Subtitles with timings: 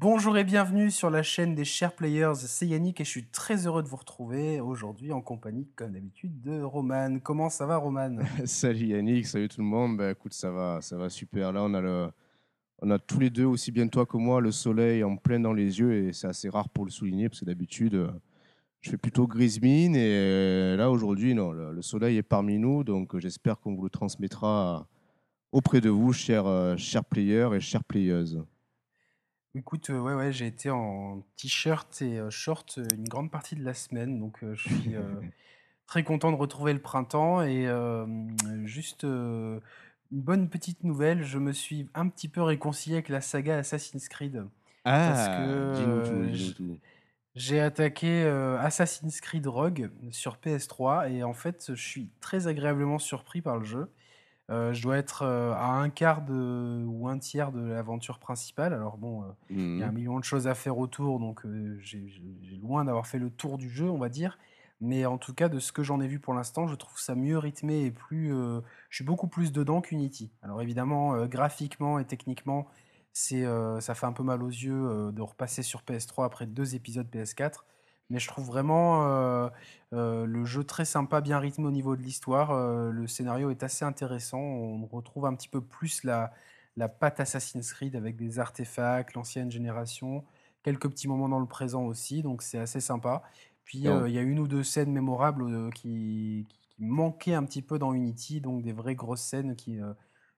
[0.00, 3.66] Bonjour et bienvenue sur la chaîne des Chers Players, c'est Yannick et je suis très
[3.66, 7.18] heureux de vous retrouver aujourd'hui en compagnie, comme d'habitude, de Roman.
[7.18, 8.16] Comment ça va Roman?
[8.46, 9.98] Salut Yannick, salut tout le monde.
[9.98, 11.52] Bah, écoute, ça va, ça va super.
[11.52, 12.12] Là, on a,
[12.80, 15.52] on a tous les deux, aussi bien toi que moi, le soleil en plein dans
[15.52, 18.10] les yeux et c'est assez rare pour le souligner parce que d'habitude, euh,
[18.80, 22.58] je fais plutôt grise mine et euh, là, aujourd'hui, non, le, le soleil est parmi
[22.58, 24.88] nous donc euh, j'espère qu'on vous le transmettra
[25.52, 28.42] auprès de vous, chers, chers players et chères playeuses.
[29.54, 33.56] Écoute, euh, ouais, ouais, j'ai été en t-shirt et euh, short euh, une grande partie
[33.56, 34.94] de la semaine, donc je suis
[35.86, 37.66] très content de retrouver le printemps et
[38.64, 39.60] juste une
[40.12, 44.44] bonne petite nouvelle, je me suis un petit peu réconcilié avec la saga Assassin's Creed
[44.84, 46.78] parce que Ah, dis-nous tout, dis-nous j- tout.
[47.34, 48.22] j'ai attaqué
[48.60, 53.64] Assassin's Creed Rogue sur PS3 et en fait, je suis très agréablement surpris par le
[53.64, 53.90] jeu.
[54.50, 58.74] Euh, je dois être euh, à un quart de, ou un tiers de l'aventure principale.
[58.74, 59.94] Alors bon, euh, il y a un Mhm.
[59.94, 61.42] million de choses à faire autour, donc
[61.80, 62.10] j'ai
[62.60, 64.38] loin d'avoir fait le tour du jeu, on va dire.
[64.80, 67.14] Mais en tout cas, de ce que j'en ai vu pour l'instant, je trouve ça
[67.14, 68.30] mieux rythmé et plus.
[68.30, 70.32] je suis beaucoup plus dedans qu'Unity.
[70.42, 72.66] Alors évidemment, graphiquement et techniquement,
[73.12, 73.44] c'est,
[73.80, 77.66] ça fait un peu mal aux yeux de repasser sur PS3 après deux épisodes PS4.
[78.10, 79.48] Mais je trouve vraiment euh,
[79.92, 82.50] euh, le jeu très sympa, bien rythmé au niveau de l'histoire.
[82.50, 84.38] euh, le scénario est assez intéressant.
[84.40, 86.32] On retrouve un petit peu plus la,
[86.76, 90.24] la patte Assassin's Creed avec des artefacts, l'ancienne génération,
[90.62, 93.22] quelques petits moments dans le présent aussi, donc c'est assez sympa.
[93.64, 97.62] Puis il y a une ou deux scènes mémorables qui, qui- qui manquaient un petit
[97.62, 99.78] peu dans Unity, donc des vraies grosses scènes, qui,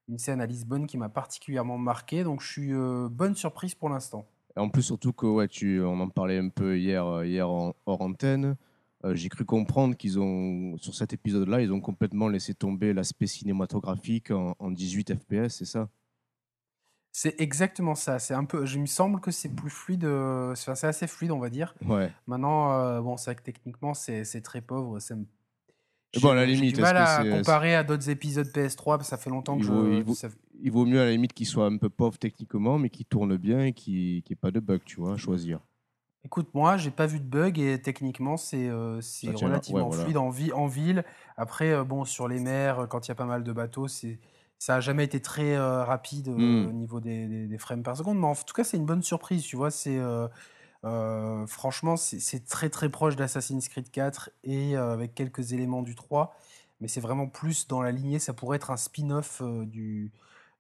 [0.09, 2.73] une scène à Lisbonne qui m'a particulièrement marqué, donc je suis
[3.11, 4.27] bonne surprise pour l'instant.
[4.56, 7.75] En plus, surtout que ouais, tu, on en parlait un peu hier, euh, hier en,
[7.86, 8.56] hors antenne.
[9.05, 13.27] Euh, J'ai cru comprendre qu'ils ont, sur cet épisode-là, ils ont complètement laissé tomber l'aspect
[13.27, 15.89] cinématographique en, en 18 FPS, c'est ça?
[17.14, 18.19] C'est exactement ça.
[18.19, 21.06] C'est un peu, je il me semble que c'est plus fluide, euh, enfin, c'est assez
[21.06, 21.75] fluide, on va dire.
[21.86, 22.11] Ouais.
[22.27, 24.98] Maintenant, euh, bon, c'est que techniquement, c'est c'est très pauvre.
[26.14, 28.46] Et bon, à la J'ai j'ai limite, du mal à c'est- comparer à d'autres épisodes
[28.48, 29.92] PS3, parce que ça fait longtemps que il vaut, je.
[29.92, 30.29] il, vaut, ça-
[30.62, 33.36] il vaut mieux à la limite qu'il soit un peu pauvre techniquement, mais qu'il tourne
[33.36, 35.61] bien et qu'il n'y ait pas de bug, tu vois, à choisir.
[36.24, 40.02] Écoute, moi, j'ai pas vu de bug et techniquement, c'est euh, relativement Ouais, voilà.
[40.05, 41.05] fluide en, vi- en ville.
[41.36, 44.20] Après, euh, bon, sur les mers, quand il y a pas mal de bateaux, c'est
[44.58, 46.68] ça a jamais été très euh, rapide euh, Hmm.
[46.68, 48.18] au niveau des, des- des frames par seconde.
[48.20, 49.72] Mais en tout cas, c'est une bonne surprise, tu vois.
[49.72, 50.28] C'est euh,
[50.84, 55.95] euh, franchement, c'est très très proche d'Assassin's Creed 4 et euh, avec quelques éléments du
[55.96, 56.36] 3.
[56.80, 58.18] Mais c'est vraiment plus dans la lignée.
[58.20, 60.12] Ça pourrait être un spin-off euh, du,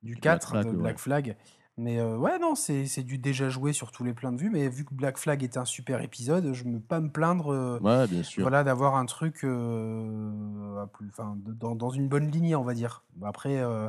[0.02, 0.76] du Du Black 4, Flag, de ouais.
[0.76, 1.36] Black Flag.
[1.78, 4.50] Mais euh, ouais, non, c'est c'est du déjà joué sur tous les plans de vue.
[4.50, 7.52] Mais vu que Black Flag était un super épisode, je ne peux pas me plaindre
[7.52, 8.42] euh, Ouais, bien sûr.
[8.42, 13.04] voilà, d'avoir un truc euh, plus, dans, dans une bonne lignée, on va dire.
[13.22, 13.88] Après, euh,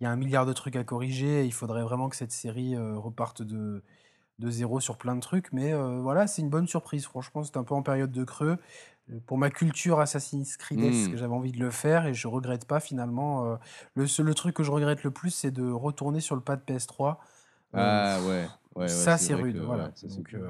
[0.00, 1.42] il y a un milliard de trucs à corriger.
[1.42, 3.82] et il faudrait vraiment que cette série euh, reparte de,
[4.38, 5.52] de zéro sur plein de trucs.
[5.52, 7.04] Mais euh, voilà, c'est une bonne surprise.
[7.04, 8.58] Franchement, c'est un peu en période de creux.
[9.10, 11.16] Euh, Pour ma culture Assassin's Creed-esque, Mm.
[11.16, 13.46] j'avais envie de le faire et je regrette pas finalement.
[13.52, 13.56] euh,
[13.94, 16.60] le, seul- le truc que je regrette le plus, c'est de retourner sur le pad
[16.66, 17.18] PS3.
[17.74, 18.28] Euh, Ah ouais.
[18.28, 19.56] ouais, ouais, ça, c'est rude.
[19.56, 19.90] que- voilà.
[19.94, 20.48] ça, Donc, euh,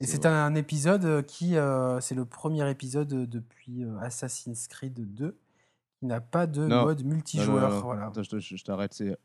[0.00, 5.14] et C'est un épisode euh, qui, euh, c'est le premier épisode depuis euh, Assassin's Creed
[5.14, 5.36] 2
[6.00, 6.84] qui n'a pas de Non.
[6.84, 7.70] mode non, multijoueur.
[7.70, 7.80] non.
[7.80, 8.06] Voilà.
[8.08, 8.92] Attends, je te- je je t'arrête.
[8.92, 9.16] c'est-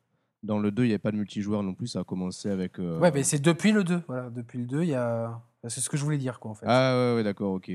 [0.44, 1.86] Dans le 2, il n'y avait pas de multijoueur non plus.
[1.88, 2.80] Ça a commencé avec.
[2.80, 4.02] euh, Ouais, mais c'est depuis le 2.
[4.08, 5.40] Voilà, depuis le 2, il y a.
[5.68, 6.66] C'est ce que je voulais dire, quoi, en fait.
[6.68, 7.72] Ah ouais, ouais, d'accord, ok.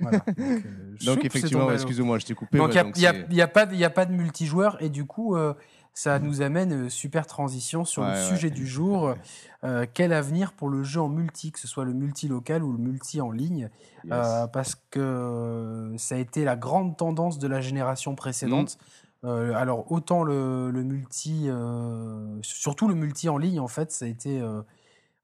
[0.00, 0.18] Voilà.
[0.26, 0.60] Donc, euh,
[1.04, 1.72] Donc effectivement, l'eau.
[1.74, 2.58] excuse-moi, je t'ai coupé.
[2.58, 4.88] Donc, il n'y a, c'est- y a pas de- y a pas de multijoueur et
[4.88, 5.54] du coup, euh,
[5.92, 8.28] ça nous amène euh, super transition sur le Ouais, ouais.
[8.28, 9.14] sujet du jour.
[9.62, 12.72] Euh, quel avenir pour le jeu en multi, que ce soit le multi local ou
[12.72, 13.68] le multi en ligne?
[14.04, 14.12] Yes.
[14.12, 18.76] Euh, parce que ça a été la grande tendance de la génération précédente.
[19.22, 19.26] Mm.
[19.26, 24.04] Euh, alors autant le, le multi, euh, surtout le multi en ligne en fait, ça
[24.04, 24.60] a été, euh,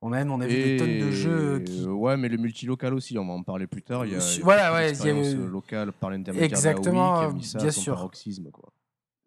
[0.02, 2.36] on a on a vu des tonnes de jeux Et, qui, euh, Ouais, mais le
[2.38, 4.06] multilocal aussi, on va en parler plus tard.
[4.06, 6.10] Il y a, Su- il y a voilà, ouais, il y a euh, locales par
[6.10, 7.94] l'intermédiaire Exactement, d'AOI qui a mis ça bien sûr.
[7.94, 8.50] paroxysme.
[8.50, 8.70] Quoi.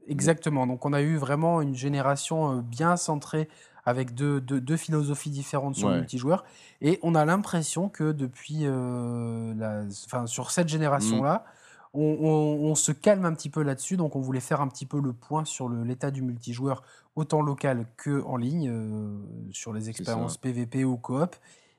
[0.08, 0.68] exactement.
[0.68, 3.48] Donc on a eu vraiment une génération euh, bien centrée
[3.86, 6.46] avec deux, deux, deux philosophies différentes sur le multijoueur
[6.82, 11.46] et on a l'impression que depuis, euh, la, enfin sur cette génération là.
[11.96, 14.86] On, on- on se calme un petit peu là-dessus, donc on voulait faire un petit
[14.88, 16.82] peu le point sur l'état du multijoueur,
[17.16, 19.20] autant local que en ligne, euh,
[19.52, 21.36] sur les expériences PVP ou coop,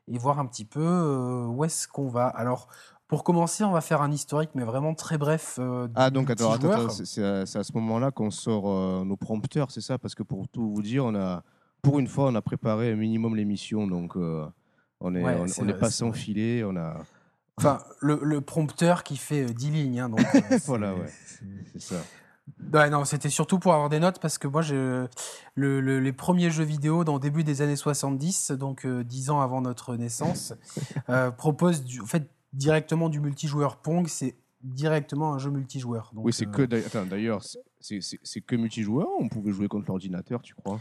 [0.06, 2.28] et voir un petit peu euh, où est-ce qu'on va.
[2.28, 2.68] Alors,
[3.08, 5.56] pour commencer, on va faire un historique, mais vraiment très bref.
[5.58, 9.98] euh, Ah, donc attends, attends, c'est- à, ce moment-là qu'on sort nos prompteurs, c'est ça?
[9.98, 11.42] Parce que pour tout vous dire, on a,
[11.82, 16.12] pour une fois, on a préparé un minimum l'émission, donc on n'est Ouais, pas sans
[16.12, 16.96] filet, on a.
[17.56, 20.00] Enfin, le, le prompteur qui fait euh, 10 lignes.
[20.00, 21.06] hein, donc, euh, Voilà, ouais.
[21.72, 21.96] c'est- ça.
[22.74, 25.06] Ouais, non, c'était surtout pour avoir des notes parce que moi, je,
[25.54, 29.30] le, le- les premiers jeux vidéo dans le début des années 70, donc euh, 10
[29.30, 30.52] ans avant notre naissance,
[31.08, 34.08] euh, proposent du, en fait, directement du multijoueur Pong.
[34.08, 36.10] C'est directement un jeu multijoueur.
[36.14, 36.62] Donc, Oui, c'est euh, que
[37.04, 37.42] d'ailleurs-
[37.80, 39.08] c'est- que multijoueur.
[39.08, 40.80] ou On pouvait jouer contre l'ordinateur, tu crois?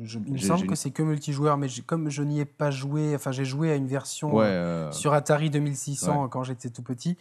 [0.00, 3.14] Je- il me semble que c'est que multijoueur, mais comme je n'y ai pas joué,
[3.14, 4.44] enfin, j'ai joué à une version Ouais.
[4.44, 7.16] euh, euh, sur Atari 2600 quand j'étais tout petit.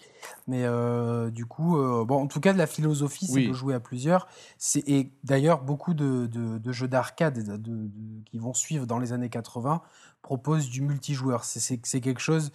[0.47, 3.47] Mais euh, du coup, euh, bon, en tout cas, de la philosophie, c'est Oui.
[3.47, 4.27] de jouer à plusieurs.
[4.87, 7.89] Et d'ailleurs beaucoup de, de- de jeux d'arcade de- de-
[8.25, 9.81] qui vont suivre dans les années 80
[10.21, 11.43] proposent du multijoueur.
[11.45, 12.51] C'est- quelque chose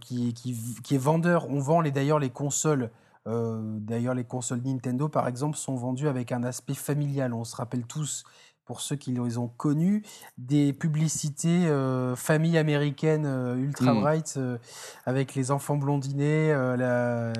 [0.00, 1.48] qui, qui, qui est vendeur.
[1.50, 2.90] On vend d'ailleurs les consoles.
[3.26, 7.34] euh, d'ailleurs, les consoles Nintendo, par exemple, sont vendues avec un aspect familial.
[7.34, 8.24] On se rappelle tous,
[8.64, 10.02] pour ceux qui les ont connus,
[10.38, 14.58] des publicités euh, famille américaine euh, ultra bright euh,
[15.06, 17.32] avec les enfants blondinés, la,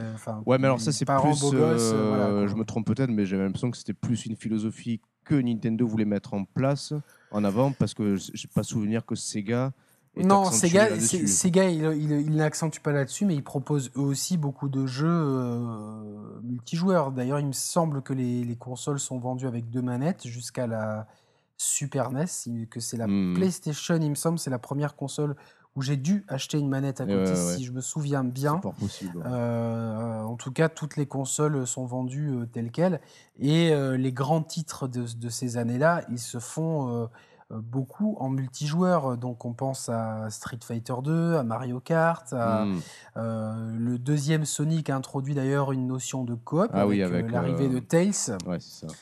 [0.46, 1.14] Ouais, mais alors ça, c'est plus.
[1.14, 1.52] gosses.
[1.92, 5.86] voilà, je me trompe peut-être, mais j'avais l'impression que c'était plus une philosophie que Nintendo
[5.86, 6.92] voulait mettre en place
[7.30, 9.72] en avant, parce que j'ai pas souvenir que Sega.
[10.16, 14.68] Non, Sega, Sega il, il, il n'accentue pas là-dessus, mais il propose eux aussi beaucoup
[14.68, 17.12] de jeux euh, multijoueurs.
[17.12, 21.06] D'ailleurs, il me semble que les, les consoles sont vendues avec deux manettes jusqu'à la
[21.56, 22.24] Super NES,
[22.70, 23.34] que c'est la Hmm.
[23.34, 25.36] PlayStation, il me semble, c'est la première console
[25.76, 27.56] où j'ai dû acheter une manette à côté, ouais, ouais.
[27.56, 28.56] si je me souviens bien.
[28.62, 29.16] C'est pas possible.
[29.18, 29.24] ouais.
[29.26, 33.00] Euh, en tout cas, toutes les consoles sont vendues euh, telles quelles.
[33.38, 37.08] Et les grands titres de, de ces années-là, ils se font
[37.50, 39.16] beaucoup en multijoueur.
[39.16, 42.32] Donc, on pense à Street Fighter 2, à Mario Kart.
[42.32, 42.80] à- Hmm.
[43.16, 47.18] euh, le deuxième Sonic a introduit d'ailleurs une notion de coop Ah oui, avec, euh,
[47.20, 48.36] avec, l'arrivée euh, de Tails.
[48.46, 48.92] Ouais, c'est ça.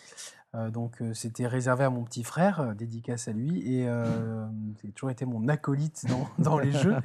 [0.55, 4.47] Euh, donc euh, c'était réservé à mon petit frère, euh, dédicace à lui, et euh,
[4.81, 6.97] c'est toujours été mon acolyte dans, dans les jeux.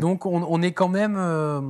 [0.00, 1.60] Donc on, on est quand même, euh,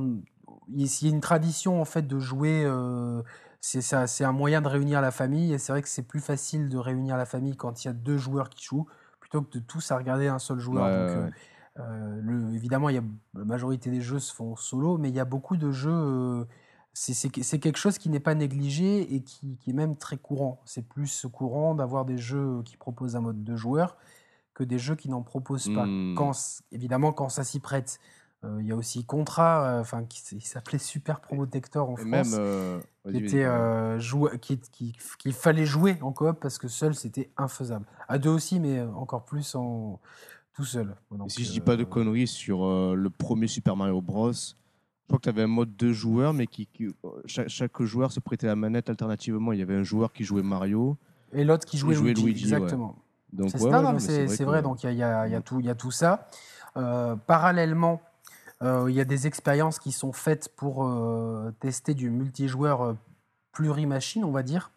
[0.73, 2.63] il y a une tradition en fait de jouer.
[2.65, 3.21] euh,
[3.61, 6.19] c'est ça, c'est un moyen de réunir la famille, et c'est vrai que c'est plus
[6.19, 8.87] facile de réunir la famille quand il y a deux joueurs qui jouent
[9.33, 10.85] plutôt que de tous à regarder un seul joueur.
[10.85, 11.31] Ouais, Donc,
[11.79, 13.03] euh, euh, le- évidemment, il y a,
[13.33, 15.91] la majorité des jeux se font solo, mais il y a beaucoup de jeux.
[15.91, 16.45] euh,
[16.95, 20.61] c'est quelque chose qui n'est pas négligé et qui, qui est même très courant.
[20.65, 23.97] C'est plus courant d'avoir des jeux qui proposent un mode de joueur
[24.53, 25.87] que des jeux qui n'en proposent pas.
[25.87, 26.13] Hmm.
[26.15, 26.33] Quand,
[26.71, 27.99] évidemment, quand ça s'y prête.
[28.43, 32.09] Euh, Il y a aussi Contra, euh, enfin, qui, s'appelait Super Protector en Et France
[32.09, 32.33] même.
[32.33, 32.79] euh,
[33.09, 33.45] qui était,
[33.99, 37.85] joua- qui- qui- qu'il fallait jouer en coop parce que seul c'était infaisable.
[38.07, 39.99] À deux aussi, mais encore plus en
[40.55, 40.93] tout seul.
[41.11, 45.17] Donc, si je dis pas de conneries sur le premier Super Mario Bros, je crois
[45.19, 46.93] que tu avais un mode deux joueurs, mais qui, qui-
[47.25, 49.51] chaque, chaque joueur se prêtait la manette alternativement.
[49.53, 50.97] Il y avait un joueur qui jouait Mario.
[51.31, 52.53] Et l'autre qui jouait, Luigi, Luigi, ouais.
[52.57, 52.95] exactement.
[53.31, 55.41] Donc, C'est ouais, ouais, mais c'est que- vrai, donc il y y y a Mm.
[55.43, 56.27] tout, il y a tout ça.
[56.77, 58.01] Euh, parallèlement,
[58.87, 62.93] il y a des expériences qui sont faites pour euh, tester du multijoueur euh,
[63.51, 64.71] plurimachine, on va dire.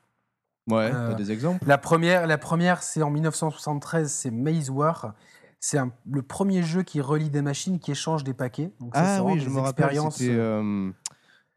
[0.69, 1.65] Ouais, Euh, t'as des exemples?
[1.67, 5.15] La première, la première c'est en 1973, c'est Maze War.
[5.61, 5.79] C'est
[6.11, 8.71] le premier jeu qui relie des machines qui échangent des paquets.
[8.81, 9.97] Donc ça, c'est Ah oui, je me rappelle.
[10.11, 10.31] C'était.
[10.33, 10.93] euh, euh,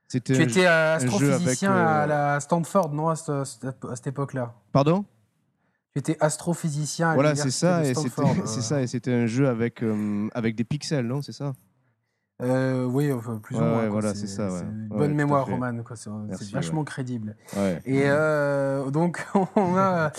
[0.08, 3.32] c'était Tu étais astrophysicien euh, à la Stanford, non, à, ce-
[3.88, 4.54] à cette époque-là?
[4.72, 5.06] Pardon?
[5.94, 8.62] Tu étais astrophysicien à Voilà, c'est ça, de et c'était Stanford, c'est euh.
[8.62, 11.54] ça, et c'était un jeu avec euh, avec des pixels, non C'est ça?
[12.42, 13.72] Euh, oui, enfin, plus ou moins.
[13.72, 13.90] ouais, quoi.
[13.90, 14.62] voilà, c'est ça, ouais.
[14.62, 15.46] une bonne mémoire.
[15.46, 15.74] Roman.
[15.96, 17.36] C'est vachement crédible.
[17.86, 19.26] Et euh, donc,
[19.56, 20.12] on a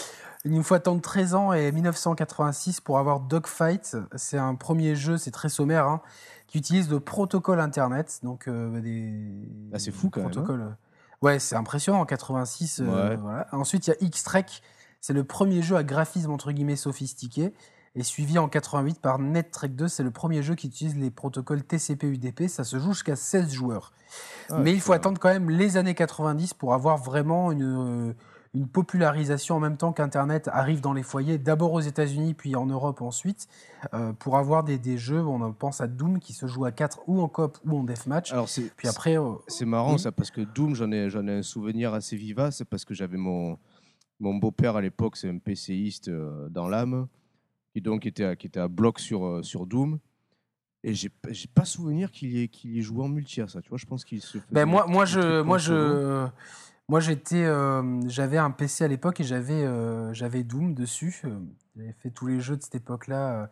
[0.45, 3.97] une fois attendre 13 ans et 1986 pour avoir Dogfight.
[4.17, 6.01] C'est un premier jeu, c'est très sommaire, hein,
[6.47, 8.21] qui utilise le protocole Internet.
[8.23, 9.13] Donc, euh, des.
[9.73, 10.33] Ah, c'est fou, quand même, hein.
[10.33, 10.77] protocoles.
[11.23, 12.81] Ouais, c'est impressionnant en 86.
[12.81, 13.17] euh, Ouais.
[13.17, 13.47] voilà.
[13.53, 14.47] Ensuite, il y a X-Trek.
[15.03, 17.55] C'est le premier jeu à graphisme entre guillemets sophistiqué.
[18.01, 21.63] Et suivi en 88 par NetTrek 2, c'est le premier jeu qui utilise les protocoles
[21.63, 22.49] TCP/UDP.
[22.49, 23.93] Ça se joue jusqu'à 16 joueurs.
[24.49, 28.15] Ah, Mais il faut attendre quand même les années 90 pour avoir vraiment une, euh,
[28.55, 32.65] une popularisation en même temps qu'Internet arrive dans les foyers, d'abord aux États-Unis, puis en
[32.65, 33.49] Europe ensuite,
[33.93, 37.03] euh, pour avoir des, des jeux, on pense à Doom qui se joue à 4
[37.07, 38.33] ou en coop ou en deathmatch.
[38.33, 39.99] Alors c'est Puis après, euh, C'est marrant Oui.
[39.99, 43.19] ça parce que Doom, j'en ai, j'en ai un souvenir assez vivace parce que j'avais
[43.19, 43.59] mon,
[44.21, 46.11] mon beau-père à l'époque, c'est un PCiste
[46.49, 47.07] dans l'âme,
[47.73, 49.99] qui donc était à, qui était à bloc sur, euh, sur Doom.
[50.83, 51.11] Et j'ai
[51.55, 53.77] pas souvenir qu'il y, ait- qu'il y ait joué en multi à ça, tu vois,
[53.77, 56.27] je pense qu'il se Ben moi, moi, je, moi, je,
[56.89, 61.23] moi, j'étais, euh, j'avais un PC à l'époque et j'avais, euh, j'avais Doom dessus.
[61.77, 63.51] J'avais fait tous les jeux de cette époque-là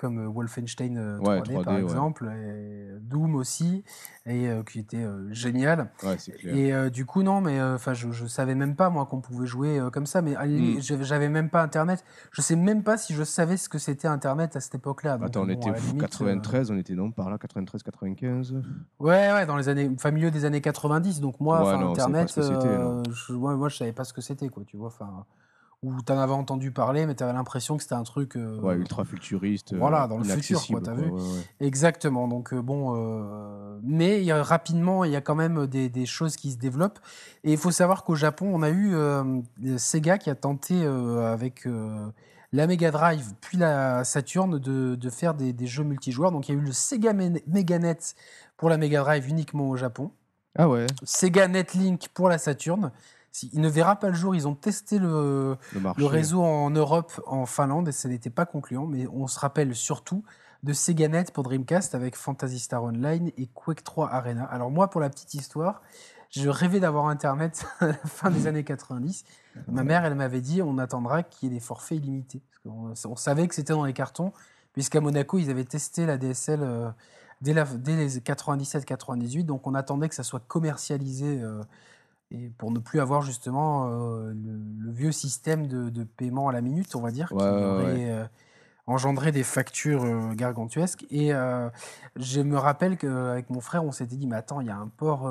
[0.00, 1.82] comme euh, Wolfenstein euh, Ouais, 3D, 3D, par ouais.
[1.82, 3.84] exemple, et Doom aussi,
[4.24, 5.90] et euh, qui était euh, génial.
[6.02, 6.54] Ouais, c'est clair.
[6.54, 9.46] Et euh, du coup, non, mais enfin, je, je savais même pas moi qu'on pouvait
[9.46, 11.02] jouer euh, comme ça, mais à la limite, Mm.
[11.02, 12.02] j'avais- même pas Internet.
[12.32, 15.18] Je sais même pas si je savais ce que c'était Internet à cette époque-là.
[15.22, 18.54] Attends, on bon, était limite, euh, 93, on était non par là, 93, 95.
[18.98, 21.20] Ouais, ouais, dans les années, enfin milieu des années 90.
[21.20, 24.62] Donc moi, non, Internet, euh, je, moi, je savais pas ce que c'était, quoi.
[24.66, 25.24] Tu vois, enfin,
[25.82, 28.36] ou t'en avais entendu parler, mais t'avais l'impression que c'était un truc.
[28.36, 29.74] euh, Ouais, ultra futuriste.
[29.74, 31.08] Voilà, euh, dans le futur, quoi, t'as vu.
[31.08, 31.66] ouais, ouais.
[31.66, 32.28] Exactement.
[32.28, 35.88] Donc euh, bon, euh, mais il y a, rapidement, il y a quand même des,
[35.88, 36.98] des choses qui se développent.
[37.44, 39.40] Et il faut savoir qu'au Japon, on a eu euh,
[39.78, 41.66] Sega qui a tenté avec
[42.52, 46.30] la Mega Drive puis la Saturn de, de faire des, des jeux multijoueurs.
[46.32, 47.96] Donc il y a eu le Sega Me- Meganet
[48.58, 50.10] pour la Mega Drive uniquement au Japon.
[50.58, 52.90] Ah ouais, Sega Netlink pour la Saturn.
[53.52, 54.34] Il ne verra pas le jour.
[54.34, 56.00] Ils ont testé le, le marché.
[56.00, 58.86] le réseau en Europe, en Finlande, et ça n'était pas concluant.
[58.86, 60.24] Mais on se rappelle surtout
[60.62, 64.44] de SegaNet pour Dreamcast avec Phantasy Star Online et Quake 3 Arena.
[64.44, 65.80] Alors moi, pour la petite histoire,
[66.30, 69.24] je rêvais d'avoir Internet à la fin des années 90.
[69.68, 72.42] Ma mère, elle m'avait dit, on attendra qu'il y ait des forfaits illimités.
[72.64, 74.32] Parce on savait que c'était dans les cartons,
[74.74, 76.90] puisqu'à Monaco, ils avaient testé la DSL euh,
[77.40, 79.44] dès, la- dès les 97-98.
[79.44, 81.62] Donc on attendait que ça soit commercialisé euh,
[82.30, 86.52] et pour ne plus avoir justement euh, le, le vieux système de, de paiement à
[86.52, 88.10] la minute, on va dire, qui Ouais, aurait ouais.
[88.10, 88.24] euh,
[88.86, 91.04] engendré des factures euh, gargantuesques.
[91.10, 91.32] Et
[92.16, 94.88] je me rappelle qu'avec mon frère, on s'était dit, mais attends, il y a un
[94.88, 95.28] port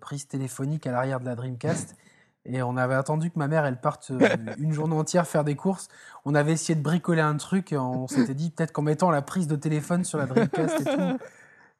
[0.00, 1.96] prise téléphonique à l'arrière de la Dreamcast.
[2.50, 4.10] Et on avait attendu que ma mère, elle parte
[4.58, 5.88] une journée entière faire des courses.
[6.24, 7.72] On avait essayé de bricoler un truc.
[7.72, 10.84] et On s'était dit peut-être qu'en mettant la prise de téléphone sur la Dreamcast et
[10.84, 11.18] tout.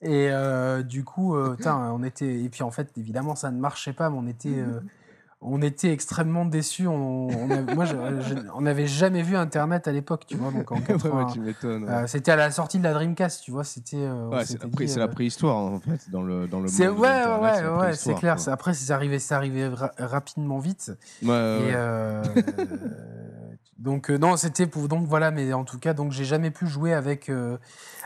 [0.01, 2.43] Et euh, du coup, euh, putain, on était.
[2.43, 4.81] Et puis en fait, évidemment, ça ne marchait pas, mais on était, euh,
[5.41, 6.87] on était extrêmement déçus.
[6.87, 10.53] On, on a- moi, je- je- on n'avait jamais vu Internet à l'époque, tu vois.
[10.53, 11.85] Donc en Ouais, 80, ouais, tu m'étonnes.
[11.85, 11.91] ouais.
[11.91, 13.65] euh, c'était à la sortie de la Dreamcast, tu vois.
[13.65, 13.97] C'était.
[13.99, 16.95] euh, Ouais, c'est la, pré- euh, préhistoire en fait dans le dans le c'est ouais,
[16.97, 18.37] ouais, ouais, c'est clair.
[18.49, 20.93] Après, c'est arrivé, c'est arrivé ra- rapidement vite.
[21.23, 22.23] Ouais, Et euh,
[23.79, 26.67] donc euh, non, c'était pour donc voilà, mais en tout cas, donc j'ai jamais pu
[26.67, 27.59] jouer avec euh,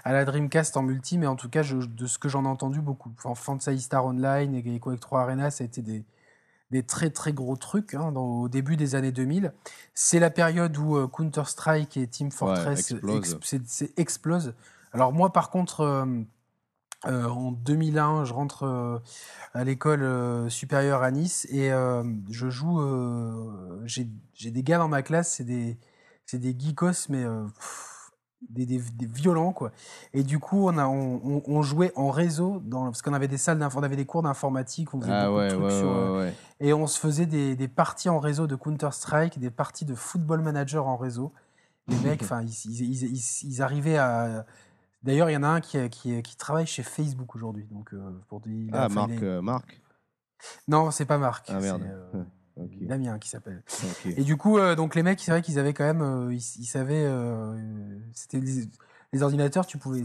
[0.05, 2.49] à la Dreamcast en multi, mais en tout cas, je- de ce que j'en ai
[2.49, 6.05] entendu beaucoup, enfin, Fantasy Star Online et Quake 3 Arena, ça a été des
[6.71, 9.53] des très très gros trucs hein, dans- au début des années 2000.
[9.93, 13.15] C'est la période où euh, Counter Strike et Team Fortress explose.
[13.35, 14.55] ex- c'est- c'est- explosent.
[14.95, 15.83] Alors moi, par contre.
[17.07, 18.99] Euh, en 2001, je rentre euh,
[19.55, 21.71] à l'école euh, supérieure à Nice et
[22.31, 22.81] je joue.
[23.87, 25.79] J'ai des gars dans ma classe, c'est des,
[26.33, 28.11] des geekos, mais pff,
[28.49, 29.71] des, des, des violents quoi.
[30.15, 33.29] Et du coup, on, a, on, on- on jouait en réseau dans, parce qu'on avait
[33.29, 35.79] des salles, on avait des cours d'informatique, on faisait Ah beaucoup de ouais, trucs ouais,
[35.79, 39.51] sur, ouais, et on se faisait des, des parties en réseau de Counter Strike, des
[39.51, 41.33] parties de Football Manager en réseau.
[41.89, 44.45] Les mecs, enfin, ils- ils- ils- ils arrivaient à.
[45.03, 47.67] D'ailleurs, il y en a un qui, qui, qui travaille chez Facebook aujourd'hui.
[47.71, 48.41] Donc, euh, pour
[48.73, 49.81] a- Ah, Marc, euh, Marc?
[50.69, 51.47] Non, c'est pas Marc.
[51.51, 51.83] Ah merde.
[51.85, 52.23] euh,
[52.57, 52.69] Ok.
[52.87, 53.63] Damien qui s'appelle.
[54.05, 56.37] Et du coup, euh, donc les mecs, c'est vrai qu'ils avaient quand même, euh, ils,
[56.61, 57.57] ils savaient, euh,
[58.13, 58.69] c'était les,
[59.15, 60.03] les ordinateurs, tu pouvais,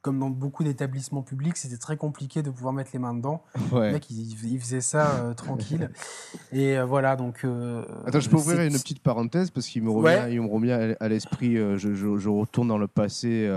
[0.00, 3.42] comme dans beaucoup d'établissements publics, c'était très compliqué de pouvoir mettre les mains dedans.
[3.72, 5.90] Les mecs, ils, ils faisaient ça tranquille.
[6.52, 7.44] Et voilà, donc.
[8.06, 10.32] Attends, je peux ouvrir une petite parenthèse parce qu'il me revient, Ouais.
[10.34, 11.56] il me revient à- l'esprit.
[11.56, 13.50] je, je- je retourne dans le passé,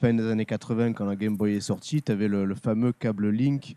[0.00, 2.02] fin des années 80, quand la Game Boy est sortie.
[2.02, 3.76] Tu avais le, le fameux câble Link.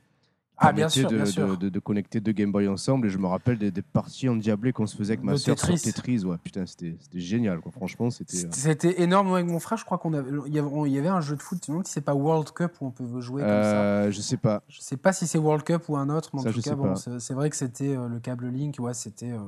[0.58, 1.58] Ah, bien sûr, de, bien de- sûr.
[1.58, 3.08] De, de connecter deux Game Boy ensemble.
[3.08, 5.68] Et je me rappelle des, des parties endiablées qu'on se faisait avec ma soeur sur
[5.74, 5.92] Tetris.
[5.92, 6.24] Tetris.
[6.26, 7.60] Ouais, putain, c'était génial.
[7.60, 7.72] Quoi.
[7.72, 8.46] Franchement, c'était.
[8.46, 9.28] euh, C'était énorme.
[9.30, 11.10] Moi, Avec mon frère, je crois qu'on avait, il y avait, on- il y avait
[11.10, 11.58] un jeu de foot.
[11.66, 13.82] Je me demande si c'est pas World Cup où on peut jouer comme ça.
[13.82, 14.62] euh, je sais pas.
[14.70, 16.76] Je sais pas si c'est World Cup ou un autre, mais en Ça, tout cas,
[16.76, 18.76] bon, c'est vrai que c'était euh, le câble Link.
[18.80, 19.40] Ouais, c'était euh,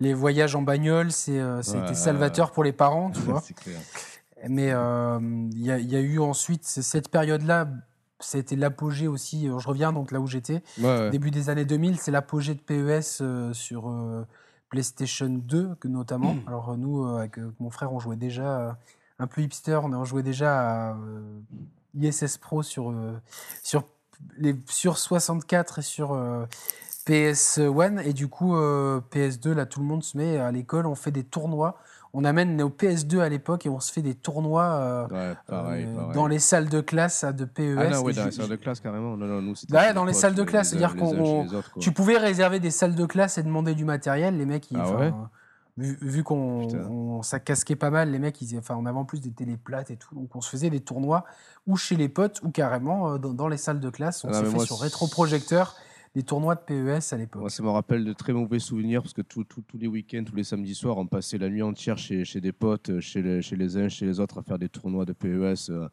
[0.00, 1.10] les voyages en bagnole.
[1.10, 1.94] C'était Ouais.
[1.94, 3.42] salvateur pour les parents, tu vois.
[3.44, 3.80] c'est clair.
[4.48, 5.18] Mais euh,
[5.52, 7.68] il y, a- il y a eu ensuite cette période-là.
[8.20, 9.48] C'était l'apogée aussi.
[9.48, 10.62] euh, Je reviens donc là où j'étais.
[10.78, 11.10] Ouais, ouais.
[11.10, 13.92] Début des années 2000, c'est l'apogée de PES euh, sur
[14.70, 16.36] PlayStation 2 que notamment.
[16.46, 18.76] Alors euh, nous, avec mon frère, on jouait déjà
[19.18, 20.96] un peu hipster, on, jouait déjà à
[21.94, 22.94] ISS Pro sur,
[23.62, 23.84] sur,
[24.36, 26.44] les, sur 64 et sur euh,
[27.06, 28.00] PS1.
[28.04, 31.10] Et du coup, euh, PS2, là, tout le monde se met à l'école, on fait
[31.10, 31.78] des tournois.
[32.14, 35.84] On amène nos PS2 à l'époque et on se fait des tournois euh, Ouais, pareil,
[35.86, 36.14] euh, pareil.
[36.14, 37.76] dans les salles de classe de PES.
[37.78, 39.16] Ah non, ouais, dans les salles de classe carrément.
[39.16, 41.46] Non, non, nous, Ouais, chez dans les salles de classe, c'est-à-dire qu'on-.
[41.80, 44.36] Tu pouvais réserver des salles de classe et demander du matériel.
[44.38, 45.12] Les mecs, ils, Ah ouais
[45.76, 49.20] vu, vu qu'on ça casquait pas mal, les mecs, ils, enfin, on avait en plus
[49.20, 50.14] des télé plates et tout.
[50.14, 51.24] Donc on se faisait des tournois
[51.66, 54.24] ou chez les potes ou carrément euh, dans, dans les salles de classe.
[54.24, 55.76] On Ah, s'est fait moi, sur rétroprojecteur
[56.14, 57.40] des tournois de PES à l'époque.
[57.40, 60.44] Moi, ça me rappelle de très mauvais souvenirs parce que tous les week-ends, tous les
[60.44, 63.76] samedis soirs, on passait la nuit entière chez, chez des potes, chez les, chez les
[63.76, 65.70] uns, chez les autres, à faire des tournois de PES.
[65.70, 65.88] euh,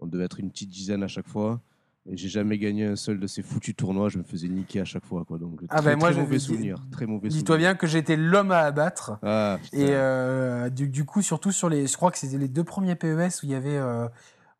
[0.00, 1.60] On devait être une petite dizaine à chaque fois.
[2.08, 4.08] Et j'ai jamais gagné un seul de ces foutus tournois.
[4.08, 5.24] Je me faisais niquer à chaque fois.
[5.24, 5.38] Quoi.
[5.38, 6.76] Donc, Ah très, ben, moi, très je- mauvais souvenirs.
[6.92, 9.18] Très mauvais Dis-toi bien que j'étais l'homme à abattre.
[9.24, 9.58] Ah.
[9.72, 11.88] Et euh, du, du coup, surtout sur les.
[11.88, 13.76] Je crois que c'était les deux premiers PES où il y avait.
[13.76, 14.06] euh,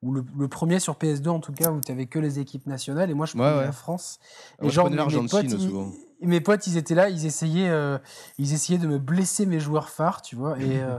[0.02, 2.66] ou le, le premier sur PS2 en tout cas, où tu avais que les équipes
[2.66, 3.10] nationales.
[3.10, 3.64] Et moi, je Ouais, prenais ouais.
[3.64, 4.18] la France.
[4.20, 5.42] Ah, moi, je prenais mes- mes potes,
[6.20, 7.98] ils- mes potes, ils étaient là, ils essayaient, euh,
[8.38, 10.58] ils essayaient de me blesser mes joueurs phares, tu vois.
[10.58, 10.98] Et euh,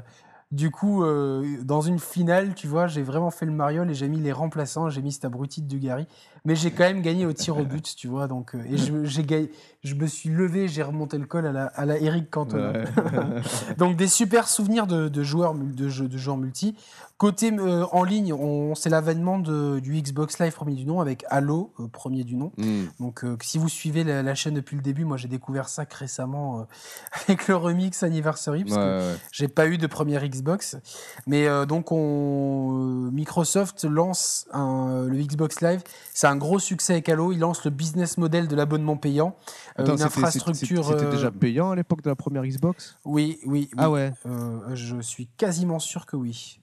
[0.51, 4.08] du coup, euh, dans une finale, tu vois, j'ai vraiment fait le mariole et j'ai
[4.08, 6.08] mis les remplaçants, j'ai mis cet abruti de Dugarry.
[6.46, 8.27] Mais j'ai quand même gagné au tir au but, tu vois.
[8.27, 9.51] Donc, euh, et je, j'ai gagné-
[9.84, 12.72] je me suis levé, j'ai remonté le col à la, à la Eric Cantona.
[12.72, 12.84] Ouais.
[13.77, 16.75] Donc des super souvenirs de, de joueurs de, jeux, de joueurs multi.
[17.17, 21.25] Côté euh, en ligne, on, c'est l'avènement de- du Xbox Live premier du nom avec
[21.29, 22.51] Halo euh, premier du nom.
[22.58, 22.86] Hmm.
[23.00, 25.96] Donc si vous suivez la, la chaîne depuis le début, moi j'ai découvert ça que
[25.98, 26.67] récemment
[27.27, 29.17] avec le remix Anniversary parce Ouais, que ouais.
[29.32, 30.77] j'ai pas eu de première Xbox.
[31.25, 35.82] Mais donc on, Microsoft lance un- le Xbox Live.
[36.13, 37.32] C'est un gros succès avec Halo.
[37.32, 39.36] Il lance le business model de l'abonnement payant,
[39.77, 40.86] Euh, Attends, une c'était- infrastructure.
[40.86, 42.98] C'était euh, déjà payant à l'époque de la première Xbox?
[43.06, 43.50] Oui, oui.
[43.51, 43.70] oui.
[43.77, 44.13] Ah ouais.
[44.25, 46.60] Euh, je suis quasiment sûr que oui.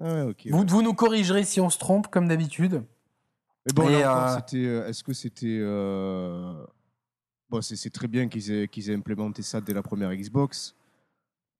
[0.00, 0.34] Ah ouais.
[0.50, 2.82] Vous, vous nous corrigerez si on se trompe, comme d'habitude.
[3.66, 5.58] Mais bon, euh, Est-ce que c'était.
[5.60, 6.54] euh,
[7.50, 10.76] Bon, c'est très bien qu'ils aient, qu'ils aient implémenté ça dès la première Xbox.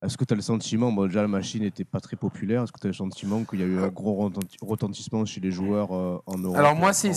[0.02, 2.72] Est-ce que tu as le sentiment, bon, déjà la machine n'était pas très populaire, est-ce
[2.72, 5.50] que tu as le sentiment qu'il y a eu un gros retenti- retentissement chez les
[5.50, 7.08] joueurs euh, en Europe Alors moi, c'est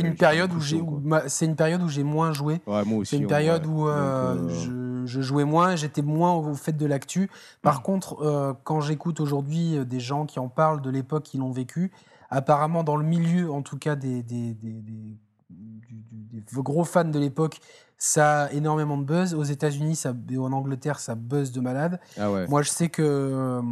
[0.00, 0.80] une pas période où j'ai
[1.28, 2.60] c'est une période où j'ai moins joué.
[2.66, 3.10] Ouais, moi aussi.
[3.10, 6.54] C'est une en période où euh, Donc, euh, je, je jouais moins, j'étais moins au
[6.54, 7.28] fait de l'actu.
[7.60, 11.92] Par contre, quand j'écoute aujourd'hui des gens qui en parlent de l'époque qu'ils l'ont vécu,
[12.30, 15.16] apparemment dans le milieu, en tout cas des, des, des- des-
[15.50, 17.60] du- du- des gros fans de l'époque,
[17.98, 19.34] ça a énormément de buzz.
[19.34, 20.00] Aux États-Unis
[20.30, 22.00] et en Angleterre, ça buzz de malade.
[22.18, 22.46] Ah ouais.
[22.46, 23.62] Moi, je sais que euh,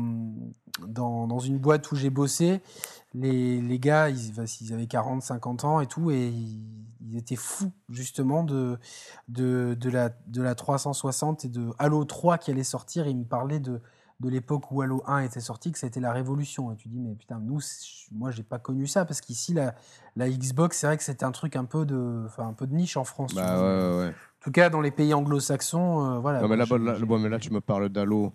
[0.87, 2.63] dans, dans une boîte où j'ai bossé,
[3.15, 6.61] les, les gars, ils, enfin, ils avaient 40, 50 ans et tout, et ils,
[7.07, 8.79] ils étaient fous, justement, de,
[9.29, 13.07] de, de, la, de la 360 et de Halo 3 qui allait sortir.
[13.07, 13.81] Ils me parlaient de,
[14.25, 16.73] de l'époque où Halo 1 était sorti, que ça a été la révolution.
[16.73, 17.61] Et tu dis, mais putain, nous,
[18.13, 19.75] moi, j'ai pas connu ça, parce qu'ici, la,
[20.17, 22.97] la Xbox, c'est vrai que c'était un truc un peu de, un peu de niche
[22.97, 23.35] en France.
[23.35, 24.09] Bah ouais, ouais.
[24.09, 26.41] En tout cas, dans les pays anglo-saxons, euh, voilà.
[26.41, 28.33] Non, mais là, bon, mais là, tu me parles d'Halo.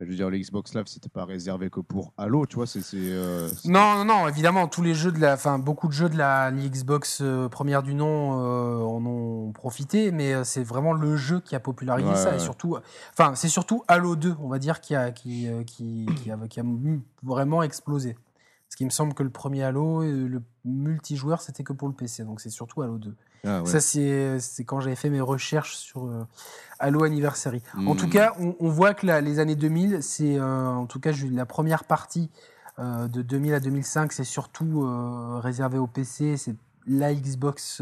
[0.00, 2.80] Je veux dire, le Xbox Live, c'était pas réservé que pour Halo, tu vois, c'est.
[2.94, 6.18] euh, Non, non, non, évidemment, tous les jeux de la, enfin, beaucoup de jeux de
[6.18, 11.40] la Xbox euh, première du nom euh, en ont profité, mais c'est vraiment le jeu
[11.40, 12.36] qui a popularisé Ouais, ça, ouais.
[12.36, 12.76] et surtout,
[13.12, 16.60] enfin, c'est surtout Halo 2, on va dire, qui a, qui, qui, qui a, qui
[16.60, 16.64] a
[17.22, 18.14] vraiment explosé.
[18.68, 22.24] Parce qu'il me semble que le premier Halo, le multijoueur, c'était que pour le PC,
[22.24, 23.14] donc c'est surtout Halo 2.
[23.44, 23.68] Ah ouais.
[23.68, 26.24] Ça, c'est quand j'avais fait mes recherches sur euh,
[26.78, 27.62] Halo Anniversary.
[27.86, 28.10] En tout Hmm.
[28.10, 31.46] cas, on, on voit que la- les années 2000, c'est euh, en tout cas la
[31.46, 32.30] première partie
[32.78, 34.86] euh, de 2000 à 2005, c'est surtout
[35.42, 36.36] réservé au PC.
[36.36, 36.54] C'est
[36.86, 37.80] la Xbox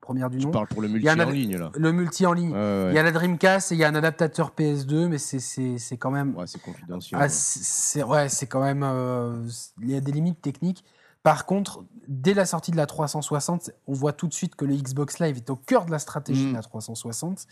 [0.00, 0.50] première du Tu nom.
[0.50, 1.70] parles pour le multi en ligne, là.
[1.74, 2.50] Le multi en ligne.
[2.52, 5.16] Ouais, ouais, Il y a la Dreamcast et il y a un adaptateur PS2, mais
[5.16, 7.18] c'est- quand même Ouais, c'est confidentiel.
[7.18, 7.28] ah, ouais.
[7.30, 8.82] c'est c'est- ouais, c'est quand même.
[8.84, 9.40] euh,
[9.80, 10.84] il y a des limites techniques.
[11.24, 14.76] Par contre, dès la sortie de la 360, on voit tout de suite que le
[14.76, 16.50] Xbox Live est au cœur de la stratégie Mm.
[16.50, 17.46] de la 360.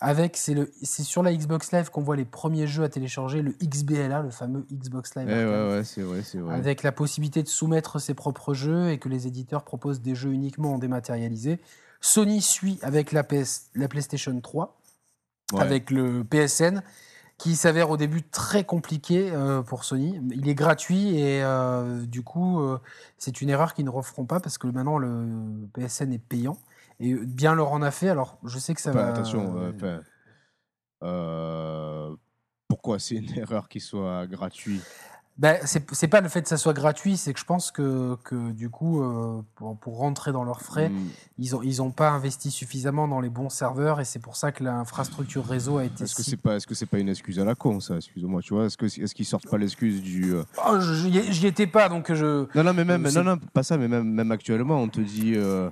[0.00, 3.42] Avec, c'est le, c'est sur la Xbox Live qu'on voit les premiers jeux à télécharger,
[3.42, 5.28] le XBLA, le fameux Xbox Live.
[5.28, 6.54] Arcade, ouais, ouais, c'est vrai, c'est vrai.
[6.54, 10.32] Avec la possibilité de soumettre ses propres jeux et que les éditeurs proposent des jeux
[10.32, 11.60] uniquement en dématérialisé.
[12.00, 14.78] Sony suit avec la, PS, la PlayStation 3
[15.52, 15.60] Ouais.
[15.60, 16.82] avec le PSN,
[17.44, 20.18] qui s'avère au début très compliqué euh, pour Sony.
[20.30, 22.78] Il est gratuit et euh, du coup, euh,
[23.18, 26.56] c'est une erreur qu'ils ne referont pas parce que maintenant le PSN est payant.
[27.00, 28.08] Et bien leur en a fait.
[28.08, 29.08] Alors, je sais que ça Enfin, va.
[29.08, 29.74] Attention,
[32.66, 34.80] pourquoi c'est une erreur qu'il soit gratuit?
[35.36, 38.52] Ben, c'est pas le fait que ça soit gratuit, c'est que je pense que, que
[38.52, 41.08] du coup, euh, pour, pour rentrer dans leurs frais, Hmm.
[41.38, 44.52] ils ont, ils ont pas investi suffisamment dans les bons serveurs et c'est pour ça
[44.52, 47.40] que l'infrastructure réseau a été Est-ce que c'est pas, est-ce que c'est pas une excuse
[47.40, 47.96] à la con, ça?
[47.96, 51.46] Excuse-moi, tu vois Est-ce que, est-ce qu'ils sortent pas l'excuse du euh, Oh, je- J'y
[51.48, 52.46] étais pas, donc je.
[52.56, 55.00] Non, non, mais même, C'est- non, non, pas ça, mais même, même actuellement, on te
[55.00, 55.68] dit, euh,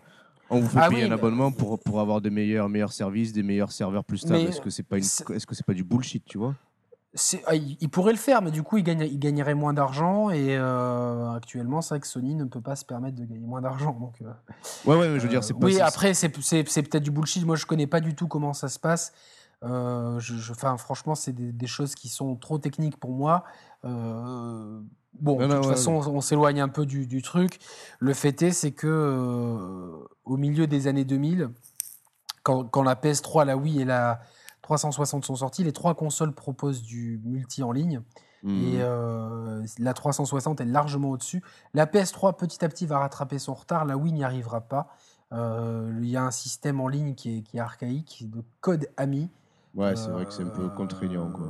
[0.51, 2.93] on vous fait Ah payer oui, un bah- abonnement pour, pour avoir des meilleurs, meilleurs
[2.93, 4.41] services, des meilleurs serveurs plus stables.
[4.49, 6.57] Est-ce que c'est pas une, c'est- est-ce que c'est pas du bullshit, tu vois?
[7.53, 10.31] Il il pourrait le faire, mais du coup, il, gagne, il gagnerait moins d'argent.
[10.31, 13.61] Et euh, actuellement, c'est vrai que Sony ne peut pas se permettre de gagner moins
[13.61, 13.93] d'argent.
[14.01, 14.33] Donc, euh,
[14.85, 15.67] Ouais, je veux dire, euh, c'est pas.
[15.67, 17.45] oui, après, c'est peut-être du bullshit.
[17.45, 19.13] Moi, je connais pas du tout comment ça se passe.
[19.65, 23.45] Euh, je, franchement, c'est des, des choses qui sont trop techniques pour moi.
[23.85, 24.81] Euh,
[25.21, 27.61] bon, de toute ouais, façon, on, on s'éloigne un peu du, du truc.
[28.01, 31.51] Le fait est, c'est que euh, au milieu des années 2000,
[32.43, 34.21] quand, quand la PS3, la Wii et la
[34.63, 38.01] 360 sont sorties, les trois consoles proposent du multi en ligne.
[38.45, 38.51] Mhm.
[38.65, 41.43] Et euh, la 360 est largement au-dessus.
[41.75, 43.85] La PS3, petit à petit, va rattraper son retard.
[43.85, 44.89] La Wii n'y arrivera pas.
[45.33, 48.89] Euh, Il y a un système en ligne qui est, qui est archaïque, de code
[48.97, 49.31] AMI.
[49.75, 51.31] Ouais, c'est vrai que c'est un peu Euh, contraignant.
[51.31, 51.47] Quoi.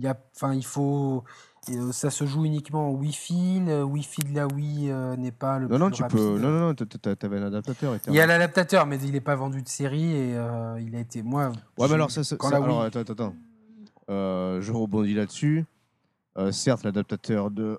[0.00, 1.24] Il y a, enfin, il faut.
[1.68, 3.60] euh, Ça se joue uniquement en Wi-Fi.
[3.66, 6.16] Le Wi-Fi de la Wii euh, n'est pas le Non, non, plus tu rapide.
[6.18, 6.38] peux.
[6.38, 7.94] Non, non, non, t'a- t'a- t'avais un adaptateur.
[8.08, 11.00] Il y a l'adaptateur, mais il n'est pas vendu de série et euh, il a
[11.00, 11.22] été.
[11.22, 13.34] Moi, Ouais, mais alors, ça, ça- ça- alors, Wii- attends, attends, attends.
[14.08, 15.64] Euh, je rebondis là-dessus.
[16.50, 17.78] Certes, l'adaptateur de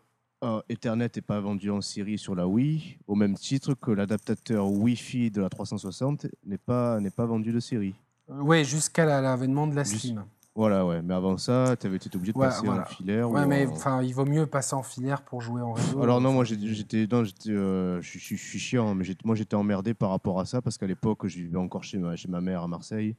[0.69, 5.31] Ethernet n'est pas vendu en série sur la Wii, au même titre que l'adaptateur Wi-Fi
[5.31, 7.95] de la 360 n'est pas, n'est pas vendu de série.
[8.29, 10.23] Ouais, jusqu'à la- l'avènement de la Slim.
[10.53, 11.01] Voilà, ouais.
[11.01, 12.81] Mais avant ça, tu avais été obligé de Ouais, passer voilà.
[12.81, 13.29] en filaire.
[13.31, 16.01] Ouais, ou mais en- il vaut mieux passer en filaire pour jouer en réseau.
[16.01, 17.07] Alors non, moi j'étais,
[17.49, 20.87] euh, je suis- chiant, mais j'étais- moi j'étais emmerdé par rapport à ça parce qu'à
[20.87, 23.15] l'époque, je vivais encore chez ma, chez ma mère à Marseille.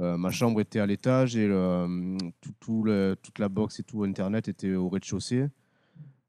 [0.00, 3.82] Euh, ma chambre était à l'étage et le- tout, tout le- toute la box et
[3.82, 5.48] tout Internet était au rez-de-chaussée.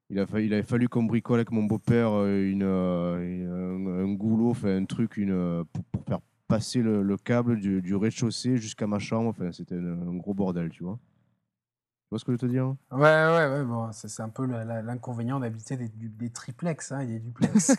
[0.10, 3.88] Il, a fa- il avait fallu qu'on bricole avec mon beau-père euh, une, euh, une-
[3.90, 7.82] un, un goulot, un truc une, euh, pour, pour faire passer le, le câble du,
[7.82, 9.30] du rez-de-chaussée jusqu'à ma chambre.
[9.30, 10.98] Enfin, c'était un, un gros bordel, tu vois.
[10.98, 12.78] Tu vois ce que je veux te dire hein?
[12.92, 13.64] Ouais, ouais, ouais.
[13.64, 17.78] Bon, c'est un peu l'inconvénient d'habiter des, triplex hein, et des duplex.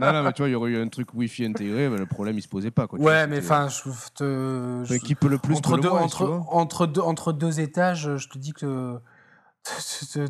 [0.00, 2.06] Non, non, mais tu vois, il y aurait eu un truc Wi-Fi intégré, ben, le
[2.06, 2.86] problème il se posait pas.
[2.86, 3.82] Quoi, ouais, vois, mais enfin, je
[4.14, 4.82] te.
[4.82, 8.16] Enfin, qui peut le plus entre, peut le deux, moins, entre, deux, entre deux étages,
[8.16, 9.00] je te dis que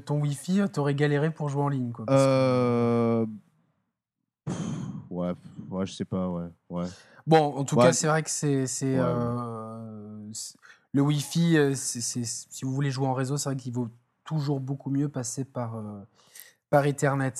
[0.06, 1.92] ton Wi-Fi, t'aurais galéré pour jouer en ligne.
[1.92, 3.26] Quoi, parce Euh...
[4.46, 4.56] pff,
[5.10, 5.34] Ouais,
[5.68, 6.48] ouais, je sais pas, ouais.
[6.70, 6.86] ouais.
[7.26, 7.84] Bon, en tout Ouais.
[7.84, 8.66] cas, c'est vrai que c'est.
[8.66, 8.98] Ouais.
[9.00, 10.30] euh,
[10.94, 13.88] le Wi-Fi, euh, si vous voulez jouer en réseau, c'est vrai qu'il vaut
[14.24, 16.00] toujours beaucoup mieux passer par, euh,
[16.70, 17.32] par Ethernet,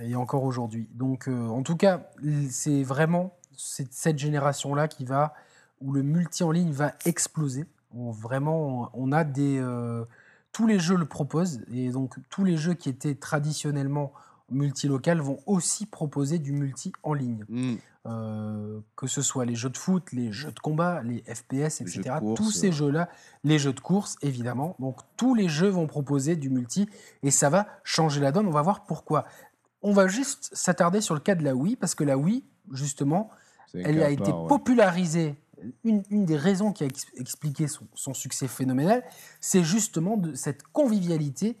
[0.00, 0.88] et encore aujourd'hui.
[0.94, 2.10] Donc, euh, en tout cas,
[2.50, 5.34] c'est vraiment cette, cette génération-là qui va,
[5.80, 7.66] où le multi en ligne va exploser.
[7.94, 9.62] On, vraiment, on a des.
[10.52, 14.12] tous les jeux le proposent, et donc tous les jeux qui étaient traditionnellement
[14.50, 17.44] multilocal vont aussi proposer du multi en ligne.
[17.48, 17.76] Hmm.
[18.06, 21.98] Euh, que ce soit les jeux de foot, les jeux de combat, les FPS, Les
[21.98, 22.16] etc.
[22.20, 22.72] course, tous ces euh.
[22.72, 23.10] jeux-là,
[23.44, 24.76] les jeux de course, évidemment.
[24.78, 26.88] Donc tous les jeux vont proposer du multi
[27.22, 28.46] et ça va changer la donne.
[28.46, 29.24] On va voir pourquoi.
[29.82, 33.30] On va juste s'attarder sur le cas de la Wii parce que la Wii, justement,
[33.74, 34.48] elle a été ouais.
[34.48, 35.34] popularisée.
[35.84, 39.02] Une, une des raisons qui a ex- expliqué son, son succès phénoménal,
[39.40, 41.58] c'est justement de cette convivialité,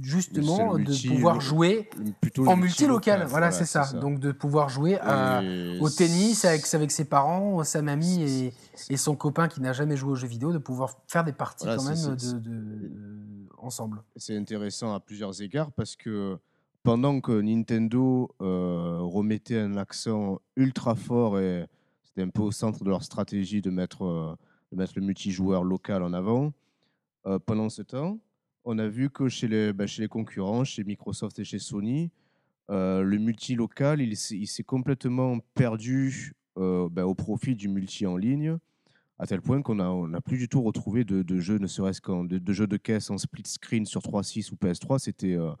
[0.00, 2.58] justement de multi- pouvoir jouer en multi-local.
[2.58, 3.92] multi-local, Voilà, c'est ça.
[3.94, 5.42] Donc de pouvoir jouer à-
[5.80, 8.52] au tennis avec, avec ses parents, sa mamie et,
[8.90, 11.64] et son copain qui n'a jamais joué aux jeux vidéo, de pouvoir faire des parties
[11.66, 14.02] Voilà, quand même de- de- ensemble.
[14.16, 16.38] C'est intéressant à plusieurs égards parce que
[16.82, 21.66] pendant que Nintendo euh, remettait un accent ultra fort et
[22.04, 24.36] c'était un peu au centre de leur stratégie de mettre, euh,
[24.70, 26.52] de mettre le multijoueur local en avant,
[27.26, 28.18] euh, pendant ce temps,
[28.66, 32.10] on a vu que chez les, bah, chez les concurrents, chez Microsoft et chez Sony,
[32.70, 38.06] euh, le multi-local, il, s'est- il s'est complètement perdu euh, bah, au profit du multi
[38.06, 38.56] en ligne,
[39.18, 42.00] à tel point qu'on n'a on plus du tout retrouvé de, de jeux, ne serait-ce
[42.00, 44.98] qu'en de, de jeux de caisse en split screen sur 3.6 ou PS3.
[44.98, 45.52] C'était, euh,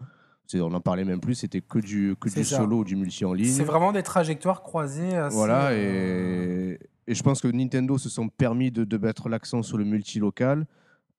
[0.54, 2.58] on n'en parlait même plus, c'était que du, que du ça.
[2.58, 3.46] solo ou du multi en ligne.
[3.52, 5.14] C'est vraiment des trajectoires croisées.
[5.14, 9.62] assez, Voilà, et, et je pense que Nintendo se sont permis de, de mettre l'accent
[9.62, 10.66] sur le multi-local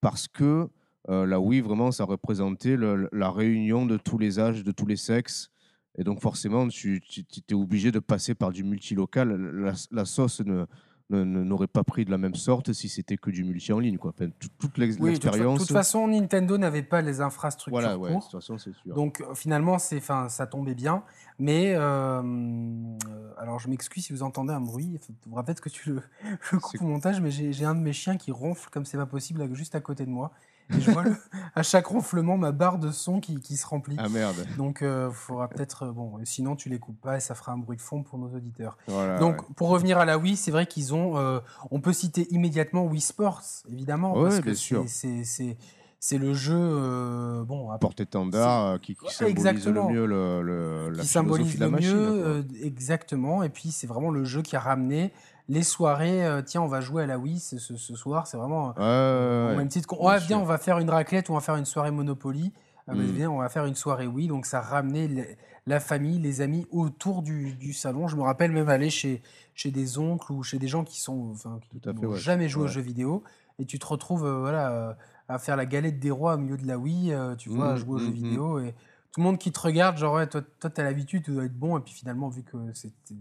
[0.02, 0.68] parce que
[1.10, 4.86] euh, la Wii, vraiment, ça représentait le- la réunion de tous les âges, de tous
[4.86, 5.50] les sexes.
[5.98, 9.36] Et donc, forcément, tu, tu es obligé de passer par du multi-local.
[9.36, 10.66] La, la sauce ne
[11.10, 13.98] n'aurait pas pris de la même sorte si c'était que du multi en ligne.
[13.98, 14.14] Quoi.
[14.60, 15.72] Toute l'ex- Oui, de toute l'expérience.
[15.72, 18.94] façon, Nintendo n'avait pas les infrastructures voilà, ouais, de toute façon, c'est sûr.
[18.94, 21.04] Donc euh, finalement, c'est, fin, ça tombait bien.
[21.40, 22.22] Mais euh,
[23.38, 25.00] alors, je m'excuse si vous entendez un bruit.
[25.24, 26.02] Faudra peut-être que tu le,
[26.52, 28.98] coupes C'est- au montage, mais j'ai, j'ai un de mes chiens qui ronfle comme c'est
[28.98, 30.32] pas possible là, juste à côté de moi.
[30.76, 31.16] Et je vois le-
[31.56, 33.96] à chaque ronflement ma barre de son qui, qui se remplit.
[34.00, 34.36] ah merde.
[34.58, 35.84] Donc, il faudra peut-être.
[35.84, 38.20] euh, Bon, sinon, tu les coupes pas et ça fera un bruit de fond pour
[38.20, 38.78] nos auditeurs.
[38.88, 39.48] Voilà, Donc, ouais.
[39.56, 41.18] pour revenir à la Wii, c'est vrai qu'ils ont.
[41.18, 41.40] euh,
[41.72, 45.56] on peut citer immédiatement Wii Sports, évidemment, Ouais, parce que bien c'est, sûr.
[46.00, 46.56] c'est, le jeu.
[46.58, 51.60] euh, bon, à porte-étendard euh, qui, symbolise le mieux le, le- la qui symbolise de
[51.62, 51.90] la le machine.
[51.96, 53.44] mieux, euh, exactement.
[53.44, 55.12] Et puis c'est vraiment le jeu qui a ramené
[55.50, 56.26] les soirées.
[56.26, 58.28] euh, tiens, on va jouer à la Wii ce, ce- ce soir.
[58.28, 59.56] C'est vraiment Ouais, ouais, ouais.
[60.20, 62.54] bien viens, on va faire une raclette ou on va faire une soirée Monopoly.
[62.90, 63.12] Ah, mais Mm.
[63.12, 64.28] viens, on va faire une soirée Wii.
[64.28, 64.62] Donc ça
[65.08, 65.26] le-
[65.66, 68.08] la famille, les amis autour du, du salon.
[68.08, 69.22] Je me rappelle même aller chez,
[69.56, 72.68] chez des oncles ou chez des gens qui sont enfin, qui n'ont jamais joué aux
[72.68, 73.24] jeux vidéo.
[73.60, 74.94] Et tu te retrouves euh, voilà, euh,
[75.28, 77.12] à faire la galette des rois au milieu de la Wii.
[77.12, 78.60] euh, tu vois, à Mm, jouer aux mm, jeux vidéo.
[78.60, 78.74] Et
[79.12, 81.58] tout le monde qui te regarde, genre, ouais, toi, toi, t'as l'habitude, tu dois être
[81.58, 81.78] bon.
[81.78, 83.16] Et puis finalement, vu que c'était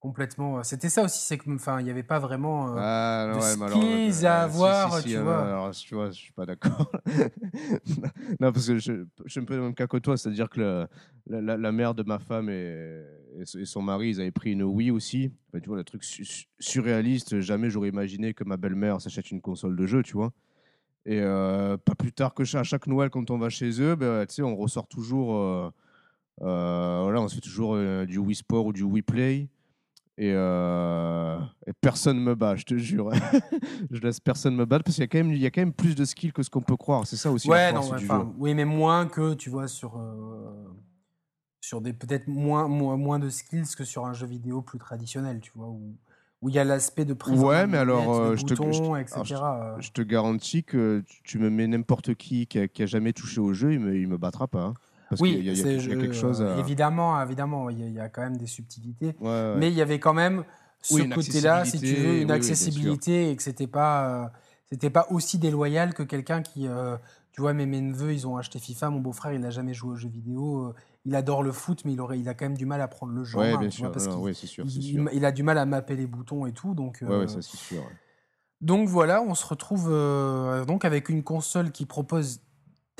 [0.00, 0.62] Complètement.
[0.62, 3.66] C'était ça aussi, c'est que, enfin, il n'y avait pas vraiment euh, Ah de ouais,
[3.66, 3.82] alors,
[4.26, 5.42] à avoir, si, si, tu euh, vois.
[5.42, 6.90] alors, tu vois, je suis pas d'accord.
[8.40, 10.48] non, parce que je, je suis un peu dans le même cas que toi, c'est-à-dire
[10.48, 10.86] que
[11.28, 13.02] le- la, mère de ma femme et,
[13.38, 15.30] et son mari, ils avaient pris une Wii aussi.
[15.48, 19.30] Enfin, tu vois, le truc su- su- surréaliste, jamais j'aurais imaginé que ma belle-mère s'achète
[19.30, 20.32] une console de jeu, tu vois.
[21.04, 23.96] Et euh, pas plus tard que ça, à chaque Noël, quand on va chez eux,
[23.96, 25.70] ben, tu sais, on ressort toujours, euh,
[26.40, 29.48] voilà, on se fait toujours du Wii Sport ou du Wii Play.
[30.22, 33.10] Et, euh, et personne me bat, je te jure.
[33.90, 35.62] je laisse personne me battre parce qu'il y, a quand même- il y a quand
[35.62, 37.06] même plus de skills que ce qu'on peut croire.
[37.06, 38.12] C'est ça aussi Ouais, non, ouais, du jeu.
[38.36, 40.68] oui, mais moins que, tu vois, sur, euh,
[41.62, 45.40] sur des peut-être moins, moins, moins de skills que sur un jeu vidéo plus traditionnel,
[45.40, 45.96] tu vois, où
[46.42, 48.54] où il y a l'aspect de prise en Ouais, mais alors, euh, je te- je
[48.54, 49.24] te- boutons, alors, etc.
[49.24, 49.80] je- euh.
[49.80, 53.12] Je te garantis que tu- tu me mets n'importe qui qui a, qui a jamais
[53.12, 54.62] touché au jeu, il me, il me battra pas.
[54.64, 54.74] hein.
[55.10, 56.58] Parce Oui, qu'il y a, y y quelque chose à.
[56.60, 59.16] évidemment, évidemment, il y, a- il y a quand même des subtilités.
[59.20, 59.56] Ouais, ouais.
[59.58, 60.44] Mais il y avait quand même
[60.82, 64.28] ce Oui, côté-là, si tu veux, une oui, accessibilité et que c'était pas, euh,
[64.70, 66.96] c'était pas aussi déloyal que quelqu'un qui, euh,
[67.32, 69.90] tu vois, mes, mes neveux, ils ont acheté FIFA, mon beau-frère, il n'a jamais joué
[69.92, 72.56] aux jeux vidéo, euh, il adore le foot, mais il, aurait, il a quand même
[72.56, 73.82] du mal à prendre le jeu Ouais, main, bien sûr.
[73.82, 74.06] vois, parce
[74.62, 75.10] il, sûr.
[75.10, 77.42] il- il a du mal à mapper les boutons et tout, donc, Ouais, ouais, ça
[77.42, 77.82] c'est sûr.
[77.82, 77.96] ouais.
[78.60, 82.40] donc voilà, on se retrouve euh, donc avec une console qui propose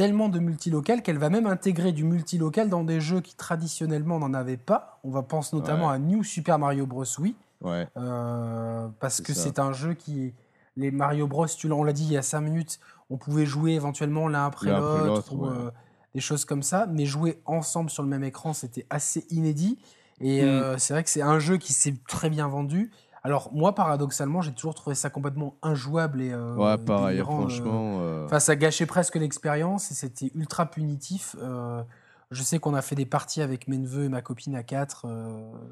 [0.01, 4.33] tellement de multilocal qu'elle va même intégrer du multilocal dans des jeux qui traditionnellement n'en
[4.33, 4.99] avaient pas.
[5.05, 5.95] On va penser notamment Ouais.
[5.95, 7.05] à New Super Mario Bros.
[7.19, 7.87] Wii, Ouais.
[7.99, 10.33] euh, parce que c'est un jeu qui
[10.77, 11.47] les Mario Bros.
[11.47, 14.47] Tu l'as- on l'a dit il y a cinq minutes, on pouvait jouer éventuellement l'un
[14.47, 15.51] après l'autre l'autre, ou ouais.
[15.55, 15.71] euh,
[16.15, 19.79] des choses comme ça, mais jouer ensemble sur le même écran, c'était assez inédit.
[20.23, 20.47] Et Mm.
[20.49, 22.91] euh, c'est vrai que c'est un jeu qui s'est très bien vendu.
[23.23, 27.49] Alors moi, paradoxalement, j'ai toujours trouvé ça complètement injouable et euh, Ouais, pareil, délirant, euh,
[27.49, 27.99] franchement.
[28.01, 31.37] euh, Enfin, ça gâchait presque l'expérience et c'était ultra punitif.
[31.41, 31.83] Euh,
[32.31, 35.05] je sais qu'on a fait des parties avec mes neveux et ma copine à 4.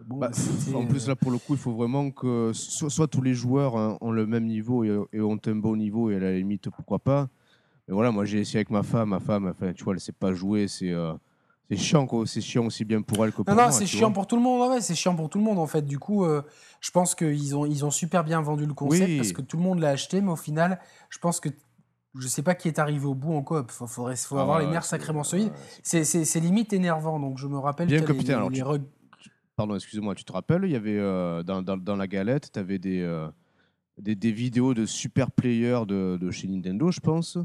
[0.07, 0.31] bon, Bah,
[0.75, 3.77] en plus, là, pour le coup, il faut vraiment que so- soit, tous les joueurs
[3.77, 6.69] hein, ont le même niveau et, et ont un bon niveau, et à la limite,
[6.71, 7.29] pourquoi pas.
[7.87, 9.11] Mais voilà, moi, j'ai essayé avec ma femme.
[9.11, 10.67] Ma femme, enfin, tu vois, elle sait pas jouer.
[10.69, 10.93] C'est
[11.71, 12.27] c'est chiant, quoi.
[12.27, 13.73] C'est chiant aussi bien pour elle que pour Non, non, moi.
[13.73, 14.71] c'est tu chiant pour tout le monde.
[14.71, 15.83] Ouais, c'est chiant pour tout le monde en fait.
[15.83, 16.43] Du coup, euh,
[16.81, 19.17] je pense qu'ils ont, ils ont super bien vendu le concept Oui.
[19.19, 21.49] parce que tout le monde l'a acheté, mais au final, je pense que
[22.15, 23.71] je sais pas qui est arrivé au bout en coop.
[23.71, 25.53] Faut, faudrait, faut Ah avoir les nerfs c'est- sacrément solides.
[25.83, 27.21] c'est- C'est, c'est, c'est limite énervant.
[27.21, 28.83] Donc je me rappelle Bien que que, les, putain, les- alors, les tu- reg-
[29.57, 32.59] Pardon, excuse-moi, tu te rappelles, il y avait euh, dans, dans- dans la galette, tu
[32.61, 33.29] avais des, euh,
[34.01, 37.37] des, des vidéos de super players de, de chez Nintendo, je pense.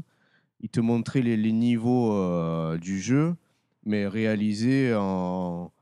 [0.60, 3.34] Ils te montraient les, les niveaux du jeu,
[3.84, 5.72] mais réalisés en,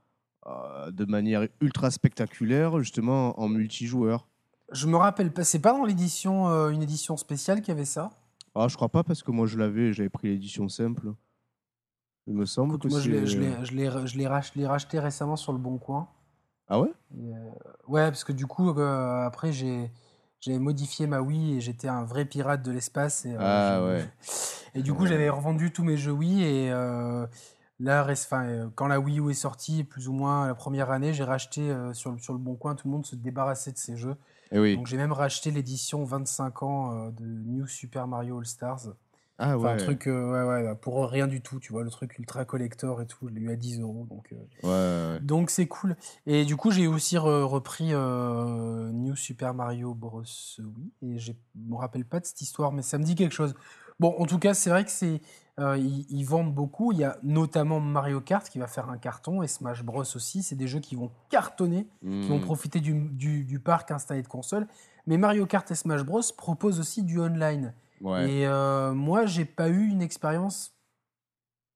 [0.47, 4.27] euh, de manière ultra spectaculaire, justement en multijoueur.
[4.73, 5.45] Je me rappelle pas.
[5.45, 8.11] C'est pas dans l'édition, euh, une édition spéciale qu'il y avait ça?
[8.55, 11.12] Ah, je crois pas parce que moi je l'avais, j'avais pris l'édition simple.
[12.27, 14.27] Il me semble Écoute, que moi, je l'ai, je l'ai,
[14.67, 16.09] racheté récemment sur le Bon Coin.
[16.69, 16.93] Ah ouais?
[17.17, 17.51] Et, euh,
[17.88, 19.91] ouais, parce que du coup, après, j'ai,
[20.41, 23.27] j'ai modifié ma Wii et j'étais un vrai pirate de l'espace.
[23.27, 24.05] Et, Ah ouais.
[24.75, 25.09] Et du coup, Ouais.
[25.09, 26.73] j'avais revendu tous mes jeux Wii et
[27.83, 31.12] là, enfin, euh, quand la Wii U est sortie, plus ou moins la première année,
[31.12, 33.79] j'ai racheté euh, sur, le- sur le Bon Coin, tout le monde se débarrassait de
[33.79, 34.16] ces jeux.
[34.53, 34.77] Eh oui.
[34.77, 38.88] Donc j'ai même racheté l'édition 25 ans euh, de New Super Mario All Stars.
[39.38, 39.77] Ah Enfin, un ouais.
[39.79, 43.07] truc, euh, ouais, ouais, pour rien du tout, tu vois, le truc ultra collector et
[43.07, 44.07] tout, je l'ai eu à 10 euros.
[44.09, 45.21] Donc, euh, Ouais, ouais.
[45.21, 45.97] donc c'est cool.
[46.27, 50.23] Et du coup, j'ai aussi re- repris euh, New Super Mario Bros.
[50.59, 50.92] Wii.
[51.03, 53.55] Et je me rappelle pas de cette histoire, mais ça me dit quelque chose.
[53.99, 55.21] Bon, en tout cas, c'est vrai que c'est
[55.61, 56.93] euh, ils, ils vendent beaucoup.
[56.93, 60.43] Il y a notamment Mario Kart qui va faire un carton et Smash Bros aussi.
[60.43, 62.43] C'est des jeux qui vont cartonner, qui vont Hmm.
[62.43, 64.67] profiter du, du- du parc installé de consoles.
[65.07, 67.75] Mais Mario Kart et Smash Bros proposent aussi du online.
[68.01, 68.31] Ouais.
[68.31, 70.75] Et euh, moi, j'ai pas eu une expérience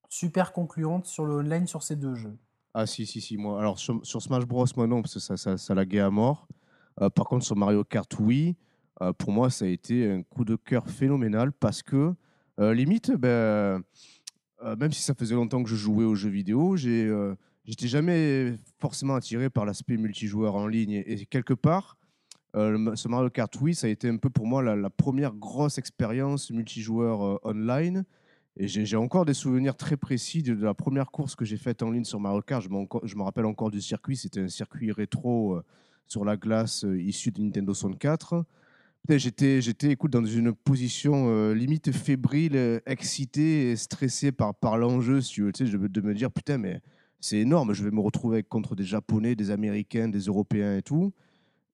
[0.08, 2.36] super concluante sur le online sur ces deux jeux.
[2.74, 3.58] Ah si, si, si, moi.
[3.60, 6.46] Alors sur, sur Smash Bros, moi non, parce que ça, ça, ça laguait à mort.
[7.00, 8.56] Euh, par contre, sur Mario Kart, oui.
[9.02, 12.14] Euh, pour moi, ça a été un coup de cœur phénoménal parce que,
[12.58, 17.34] limite, ben, euh, même si ça faisait longtemps que je jouais aux jeux vidéo, euh,
[17.64, 21.02] j'étais jamais forcément attiré par l'aspect multijoueur en ligne.
[21.06, 21.96] Et, quelque part,
[22.56, 25.78] euh, ce Mario Kart Wii, ça a été un peu pour moi la, première grosse
[25.78, 28.04] expérience multijoueur euh, online.
[28.58, 31.90] Et j'ai encore des souvenirs très précis de, la première course que j'ai faite en
[31.90, 32.62] ligne sur Mario Kart.
[32.62, 34.16] Je, me rappelle encore du circuit.
[34.16, 35.64] C'était un circuit rétro euh,
[36.06, 38.46] sur la glace euh, issu de Nintendo 64.
[39.08, 44.76] J'étais, j'étais, écoute, dans une position euh, limite fébrile, euh, excité et stressé par, par
[44.78, 46.80] l'enjeu, tu veux, tu sais, de, me dire, putain, mais
[47.20, 51.12] c'est énorme, je vais me retrouver contre des Japonais, des Américains, des Européens et tout.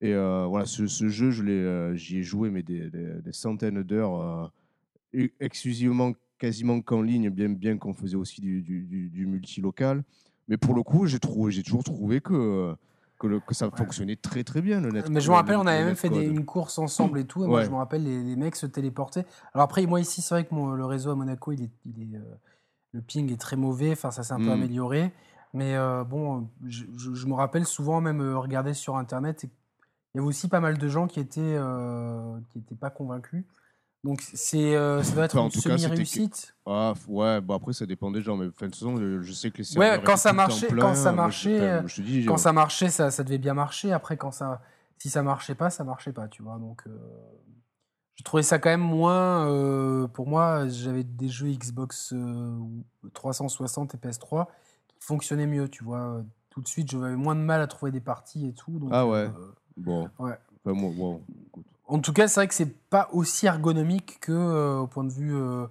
[0.02, 2.90] Et euh, voilà, ce, jeu, je l'ai, j'y ai joué mais des,
[3.30, 4.52] centaines d'heures,
[5.40, 10.04] exclusivement, quasiment qu'en ligne, bien, bien qu'on faisait aussi du, du, multilocal.
[10.48, 11.18] Mais pour le coup, j'ai
[11.48, 12.74] j'ai toujours trouvé que,
[13.22, 15.08] que, le- que ça fonctionnait très très bien le net.
[15.08, 17.24] Mais je me le- rappelle, le- on avait même fait des- une course ensemble et
[17.24, 17.44] tout.
[17.44, 19.24] Et moi, je me rappelle, les, les mecs se téléportaient.
[19.54, 22.02] Alors après, moi ici, c'est vrai que mon- le réseau à Monaco, il est, il
[22.14, 22.22] est, euh,
[22.92, 23.92] le ping est très mauvais.
[23.92, 24.50] Enfin, ça s'est un peu Mm.
[24.50, 25.12] amélioré.
[25.54, 29.44] Mais euh, bon, je, je- je me rappelle souvent même euh, regarder sur Internet.
[29.44, 29.50] et
[30.14, 33.44] Il y avait aussi pas mal de gens qui étaient, euh, qui étaient pas convaincus.
[34.04, 36.54] Donc c'est, euh, ça doit être Enfin, en une tout cas, c'était que- semi-réussite.
[36.66, 39.58] Ah, ouais, bon après ça dépend des gens, mais de toute façon, je sais que
[39.58, 40.82] les Ouais, serveurs quand ça marchait- pleins.
[40.82, 43.92] quand ça Moi, je- marchait, je dis, Quand ça marchait, ça, ça devait bien marcher.
[43.92, 44.60] Après, quand ça,
[44.98, 46.58] si ça marchait pas, ça marchait pas, tu vois.
[46.58, 46.90] Donc, euh,
[48.16, 49.48] je trouvais ça quand même moins.
[49.48, 52.58] euh, pour moi, j'avais des jeux Xbox euh,
[53.14, 54.48] 360 et PS3
[54.88, 56.22] qui fonctionnaient mieux, tu vois.
[56.50, 58.78] Tout de suite, j'avais moins de mal à trouver des parties et tout.
[58.80, 59.30] donc, Ah ouais.
[59.76, 60.10] Bon.
[60.18, 60.36] Ouais.
[60.64, 61.66] Enfin, moi, bon, écoute.
[61.92, 65.12] En tout cas, c'est vrai que c'est pas aussi ergonomique que euh, au point de
[65.12, 65.66] vue, euh,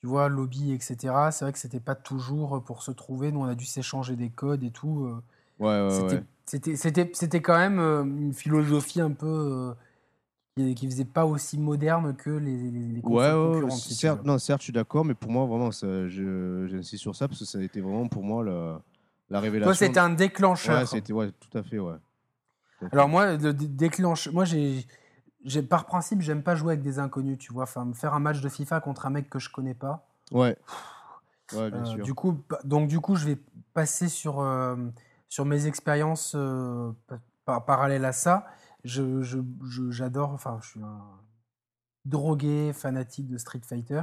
[0.00, 1.32] tu vois, lobby, etc.
[1.32, 3.32] C'est vrai que c'était pas toujours pour se trouver.
[3.32, 5.06] Nous, on a dû s'échanger des codes et tout.
[5.06, 5.22] euh,
[5.58, 6.22] Ouais, ouais, c'était- ouais.
[6.48, 9.74] C'était, c'était, c'était quand même euh, une philosophie un peu
[10.56, 13.32] euh, qui, faisait pas aussi moderne que les, les, les Ouais,
[13.80, 17.44] certes, non, certes, je suis d'accord, mais pour moi, vraiment, j'insiste sur ça parce que
[17.44, 18.80] ça a été vraiment pour moi la,
[19.30, 19.70] la révélation.
[19.70, 20.78] Toi, c'était un déclencheur.
[20.78, 21.96] Ouais, c'était, ouais, tout à fait, ouais.
[22.92, 24.86] Alors moi, le dé- déclenche, moi j'ai,
[25.68, 27.64] par principe, j'aime pas jouer avec des inconnus, tu vois.
[27.64, 30.06] Enfin, me faire un match de FIFA contre un mec que je connais pas.
[30.32, 30.56] Ouais.
[31.52, 32.04] Ouais, bien Euh, sûr.
[32.04, 33.38] du coup, donc du coup, je vais
[33.72, 34.74] passer sur euh,
[35.28, 38.46] sur mes expériences euh, pa- par- parallèles à ça.
[38.84, 41.00] Je, je- je- j'adore, enfin, je suis un
[42.04, 44.02] drogué fanatique de Street Fighter.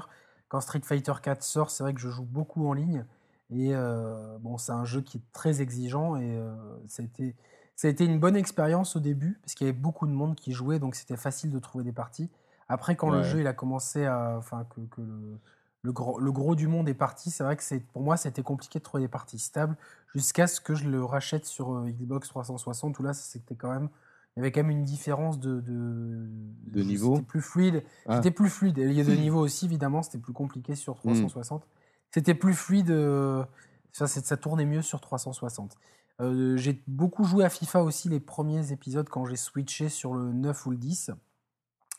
[0.50, 3.06] Quand Street Fighter 4 sort, c'est vrai que je joue beaucoup en ligne.
[3.50, 6.54] Et euh, bon, c'est un jeu qui est très exigeant et euh,
[6.88, 7.36] ça, a été,
[7.76, 10.36] ça a été une bonne expérience au début parce qu'il y avait beaucoup de monde
[10.36, 12.30] qui jouait, donc c'était facile de trouver des parties.
[12.70, 15.38] Après, quand le jeu il a commencé à, enfin, que, que le,
[15.84, 18.80] le gros, le gros du monde est parti, c'est vrai que pour moi, c'était compliqué
[18.80, 19.76] de trouver des parties stables
[20.16, 23.90] jusqu'à ce que je le rachète sur euh, Xbox 360 où là, c'était quand même,
[24.36, 26.26] il y avait quand même une différence de, de,
[26.68, 27.84] De niveau C'était plus fluide.
[28.08, 28.16] Ah.
[28.16, 28.78] C'était plus fluide.
[28.78, 31.68] Il y a de niveau aussi, évidemment, c'était plus compliqué sur 360.
[32.12, 32.90] C'était plus fluide.
[32.92, 33.44] euh,
[33.92, 35.78] ça tournait mieux sur 360.
[36.22, 40.32] Euh, j'ai beaucoup joué à FIFA aussi les premiers épisodes quand j'ai switché sur le
[40.32, 41.12] 9 ou le 10.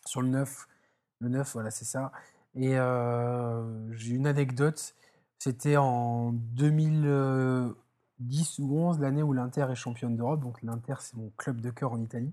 [0.06, 0.68] Sur le 9,
[1.20, 2.12] le 9, voilà, c'est ça.
[2.54, 4.94] Et euh, j'ai une anecdote.
[5.38, 10.40] C'était en 2010 ou 11, l'année où l'Inter est championne d'Europe.
[10.40, 12.32] Donc l'Inter, c'est mon club de cœur en Italie.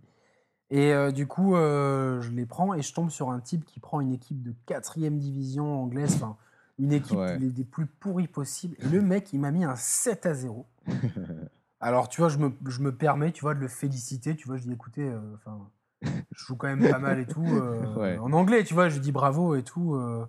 [0.69, 3.99] Et euh, du coup, je les prends et je tombe sur un type qui prend
[3.99, 6.37] une équipe de 4 division anglaise, enfin,
[6.79, 7.37] une équipe Ouais.
[7.37, 8.77] des plus pourries possibles.
[8.79, 10.65] Et le mec, il m'a mis un 7 à 0.
[11.81, 14.35] Alors, tu vois, je me, je me permets, tu vois, de le féliciter.
[14.35, 15.69] Tu vois, je dis, écoutez, euh, enfin,
[16.31, 17.55] je joue quand même pas mal et tout.
[17.57, 18.17] euh, Ouais.
[18.19, 19.95] En anglais, tu vois, je lui dis bravo et tout.
[19.95, 20.25] euh.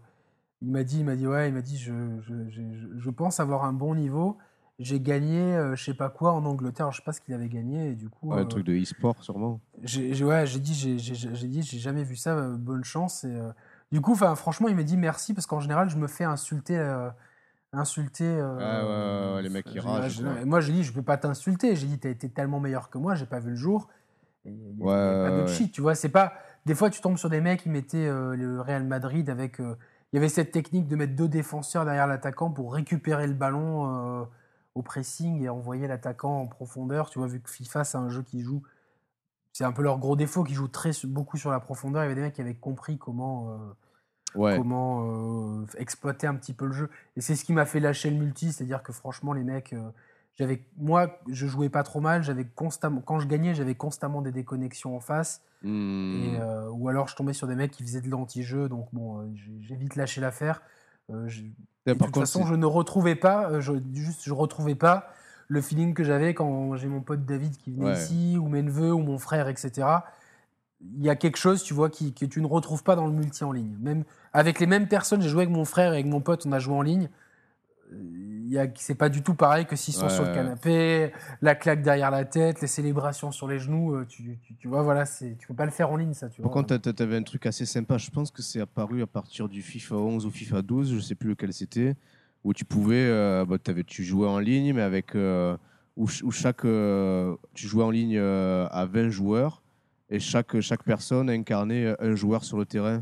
[0.63, 2.63] il m'a dit, il m'a dit, ouais, il m'a dit, je, je, je,
[2.99, 4.39] je- pense avoir un bon niveau.
[4.79, 6.91] J'ai gagné, je sais pas quoi, en Angleterre.
[6.93, 7.91] Je sais pas ce qu'il avait gagné.
[7.91, 9.61] Et du coup, Ouais, un truc de e-sport, sûrement.
[9.83, 12.49] j'ai ouais, j'ai dit, j'ai j'ai- dit, j'ai jamais vu ça.
[12.57, 13.25] bonne chance.
[13.25, 13.41] Et,
[13.91, 16.79] du coup, enfin, franchement, il m'a dit merci parce qu'en général, je me fais insulter,
[17.73, 18.25] insulter.
[18.25, 20.23] euh, Ah ouais, ouais, ouais, les mecs qui ragent.
[20.45, 21.75] Moi, j'ai dit, je peux pas t'insulter.
[21.77, 23.89] J'ai dit, t'as été tellement meilleur que moi, j'ai pas vu le jour.
[24.45, 25.95] Et Il y a, pas de cheat, tu vois.
[25.95, 26.35] C'est pas.
[26.67, 29.61] Des fois, tu tombes sur des mecs qui mettaient euh, le Real Madrid avec.
[29.61, 29.77] euh,
[30.13, 34.29] il y avait cette technique de mettre deux défenseurs derrière l'attaquant pour récupérer le ballon
[34.75, 37.09] au pressing et envoyer l'attaquant en profondeur.
[37.09, 38.63] Tu vois, vu que FIFA, c'est un jeu qui joue.
[39.55, 42.03] C'est un peu leur gros défaut, qui joue très, beaucoup sur la profondeur.
[42.03, 43.59] Il y avait des mecs qui avaient compris comment,
[44.35, 44.57] Ouais.
[44.57, 46.91] comment euh, exploiter un petit peu le jeu.
[47.17, 49.91] Et c'est ce qui m'a fait lâcher le multi, c'est-à-dire que franchement, les mecs, euh,
[50.39, 52.23] j'avais, moi, je jouais pas trop mal.
[52.23, 55.43] J'avais constamment, quand je gagnais, j'avais constamment des déconnexions en face.
[55.63, 56.15] Hmm.
[56.25, 59.33] Et, euh, ou alors je tombais sur des mecs qui faisaient de l'anti-jeu, donc bon,
[59.61, 60.61] j'ai vite lâché l'affaire.
[61.11, 61.29] Euh,
[61.87, 65.09] de toute contre, façon, je ne retrouvais pas, je, juste, je retrouvais pas
[65.49, 67.93] le feeling que j'avais quand j'ai mon pote David qui venait Ouais.
[67.93, 69.87] ici, ou mes neveux, ou mon frère, etc.
[70.97, 73.13] Il y a quelque chose, tu vois, qui, que tu ne retrouves pas dans le
[73.13, 73.77] multi en ligne.
[73.81, 76.53] Même avec les mêmes personnes, j'ai joué avec mon frère et avec mon pote, on
[76.53, 77.09] a joué en ligne.
[77.93, 82.11] Euh, C'est pas du tout pareil que s'ils sont sur le canapé, la claque derrière
[82.11, 83.95] la tête, les célébrations sur les genoux.
[83.95, 86.29] euh, Tu, tu, tu vois, voilà, c'est- tu peux pas le faire en ligne, ça.
[86.29, 86.63] Tu Par vois.
[86.63, 87.97] contre, t'a- t'avais un truc assez sympa.
[87.99, 91.15] Je pense que c'est apparu à partir du FIFA 11 ou FIFA 12, je sais
[91.15, 91.95] plus lequel c'était,
[92.45, 95.57] où tu pouvais, euh, bah, t'avais- tu jouais en ligne, mais avec euh,
[95.97, 99.62] où, ch- où chaque, euh, tu jouais en ligne à 20 joueurs
[100.13, 103.01] et chaque chaque personne incarnait un joueur sur le terrain.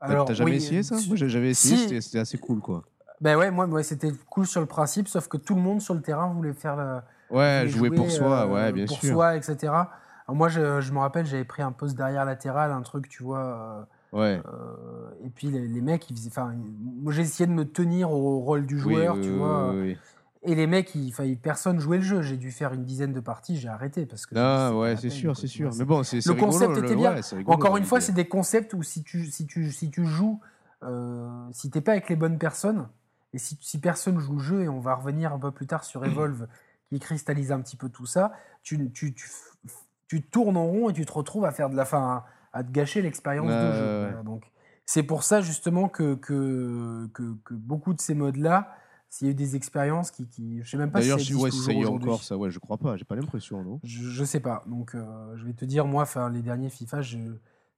[0.00, 0.96] T'as- Alors, T'as jamais oui, essayé ça?
[1.06, 1.82] Moi, j'ai- j'avais essayé, si.
[1.84, 2.84] c'était- c'était assez cool, quoi.
[3.20, 6.02] Ben ouais, moi, c'était cool sur le principe, sauf que tout le monde sur le
[6.02, 9.14] terrain voulait faire la, Ouais, jouer pour soi, euh, ouais, bien pour sûr.
[9.14, 9.90] soi, etc.
[10.26, 13.22] Alors moi, je, je me rappelle, j'avais pris un poste derrière latéral, un truc, tu
[13.22, 13.88] vois.
[14.12, 14.40] Ouais.
[14.46, 16.28] euh, et puis les, les mecs, ils faisaient.
[16.30, 16.54] Enfin,
[17.02, 19.72] moi, j'ai essayé de me tenir au rôle du joueur, oui, tu oui, vois.
[19.72, 19.98] oui, oui.
[20.42, 22.22] Et les mecs, il, enfin, personne jouait le jeu.
[22.22, 24.34] J'ai dû faire une dizaine de parties, j'ai arrêté parce que.
[24.36, 25.70] Ah ouais, c'est sûr, c'est sûr.
[25.76, 27.14] Mais bon, c'est Le rigolo, concept le- était bien.
[27.14, 29.90] ouais, c'est rigolo, Encore une fois, c'est des concepts où si tu, si tu, si
[29.90, 30.40] tu joues,
[30.84, 32.88] euh, si t'es pas avec les bonnes personnes,
[33.32, 35.82] et si, si personne joue le jeu, et on va revenir un peu plus tard
[35.84, 36.46] sur Evolve,
[36.88, 38.32] qui cristallise un petit peu tout ça,
[38.62, 39.28] tu, tu, tu,
[40.06, 42.62] tu tournes en rond et tu te retrouves à faire de la fin, à, à
[42.64, 43.98] te gâcher l'expérience de jeu.
[44.06, 44.44] Voilà, donc,
[44.86, 48.74] c'est pour ça justement que, que, que, que beaucoup de ces modes-là,
[49.10, 51.38] s'il y a eu des expériences qui, qui je sais même pas D'ailleurs, si ça
[51.40, 52.96] ouais, si ça y est encore, ça, ouais, je crois pas.
[52.96, 53.80] J'ai pas l'impression, non?
[53.84, 54.64] Je, je sais pas.
[54.66, 57.18] Donc, euh, je vais te dire, moi, enfin, les derniers FIFA, je,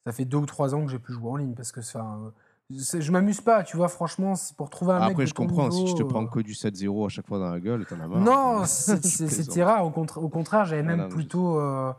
[0.05, 3.01] ça fait deux ou trois ans que j'ai pu jouer en ligne parce que, c'est-
[3.01, 3.89] je m'amuse pas, tu vois.
[3.89, 5.71] Franchement, c'est pour trouver un mec Après, je comprends.
[5.71, 8.01] Si je te prends euh, que du 7-0 à chaque fois dans la gueule, t'en
[8.01, 8.21] as marre.
[8.21, 9.85] Non, c'était rare.
[9.87, 11.93] Au, contra- au contraire, j'avais Ah même non, plutôt euh,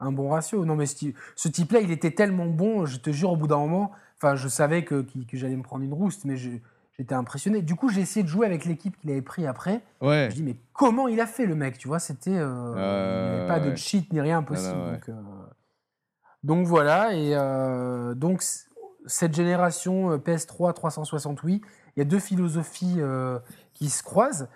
[0.00, 0.64] un bon ratio.
[0.64, 3.46] Non, mais ce, ty- ce type-là, il était tellement bon, je te jure, au bout
[3.48, 6.50] d'un moment, enfin, je savais que, qu'il- que j'allais me prendre une rouste, mais je-
[6.98, 7.62] j'étais impressionné.
[7.62, 9.82] Du coup, j'ai essayé de jouer avec l'équipe qu'il avait pris après.
[10.00, 10.28] Ouais.
[10.30, 12.36] Je dis, mais comment il a fait le mec Tu vois, c'était.
[12.36, 14.72] euh, il n'y avait pas de cheat ni rien possible.
[14.92, 15.22] donc, euh,
[16.42, 18.42] donc voilà, et euh, donc
[19.06, 21.62] cette génération euh, PS3 368,
[21.96, 22.98] il y a deux philosophies
[23.74, 24.48] qui se croisent.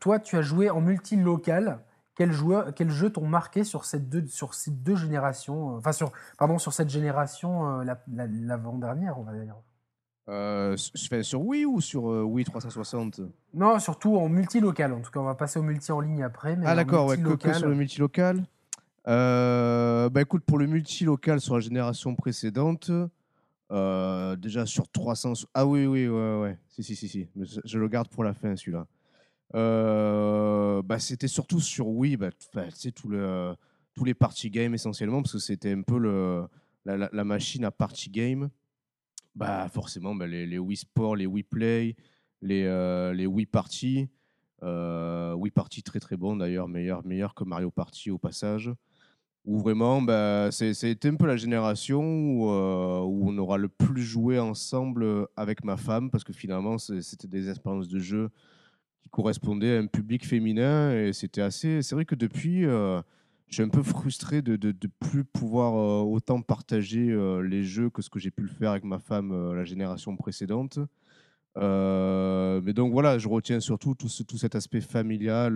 [0.00, 1.78] Toi, tu as joué en multi-local.
[2.16, 6.12] Quel, joueur, quel jeu t'ont marqué sur, cette deux, sur ces deux générations Enfin, sur,
[6.38, 9.54] pardon, sur cette génération, la- la- l'avant-dernière, on va dire?
[10.28, 13.20] Euh, s- enfin, sur Wii ou sur euh, Wii 360
[13.54, 14.92] Non, surtout en multi-local.
[14.92, 16.54] En tout cas, on va passer au multi en ligne après.
[16.56, 18.44] Mais Ah d'accord, ouais, que, que multi-local- sur le multilocal.
[19.08, 22.90] Euh, bah écoute, pour le multilocal sur la génération précédente,
[23.72, 25.32] euh, déjà sur 300...
[25.54, 27.28] Ah oui, oui, ouais, ouais, si, si, si, si.
[27.34, 28.86] Mais je, le garde pour la fin, celui-là.
[29.54, 32.30] Euh, bah, c'était surtout sur Wii, bah,
[32.74, 33.54] sais, tout le,
[33.94, 36.44] tous les party games essentiellement, parce que c'était un peu le,
[36.84, 38.50] la, la- la machine à party game.
[39.34, 41.96] Bah, forcément, bah, les, les Wii Sport, les Wii Play,
[42.42, 44.08] les, euh, les Wii Party.
[44.62, 48.70] Euh, Wii Party très très bon d'ailleurs, meilleur, meilleur que Mario Party au passage.
[49.46, 54.02] Où vraiment, bah, c'était un peu la génération où, euh, où on aura le plus
[54.02, 58.28] joué ensemble avec ma femme, parce que finalement, c'était des expériences de jeu
[59.00, 60.94] qui correspondaient à un public féminin.
[60.94, 61.80] Et c'était assez.
[61.80, 63.00] C'est vrai que depuis, euh,
[63.50, 67.90] je suis un peu frustré de ne plus pouvoir euh, autant partager euh, les jeux
[67.90, 70.78] que ce que j'ai pu le faire avec ma femme euh, la génération précédente.
[71.56, 75.54] Mais donc voilà, je retiens surtout tout, tout cet aspect familial.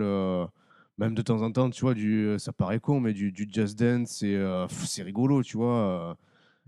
[0.97, 3.79] même de temps en temps, tu vois, du, ça paraît con, mais du, du Just
[3.79, 4.23] Dance,
[4.69, 6.17] c'est rigolo, tu vois.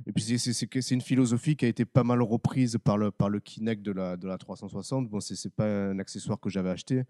[0.06, 3.40] Et puis c'est- une philosophie qui a été pas mal reprise par le, par le
[3.40, 5.10] Kinect de la, de la 360.
[5.10, 7.04] Bon, c'est pas un accessoire que j'avais acheté.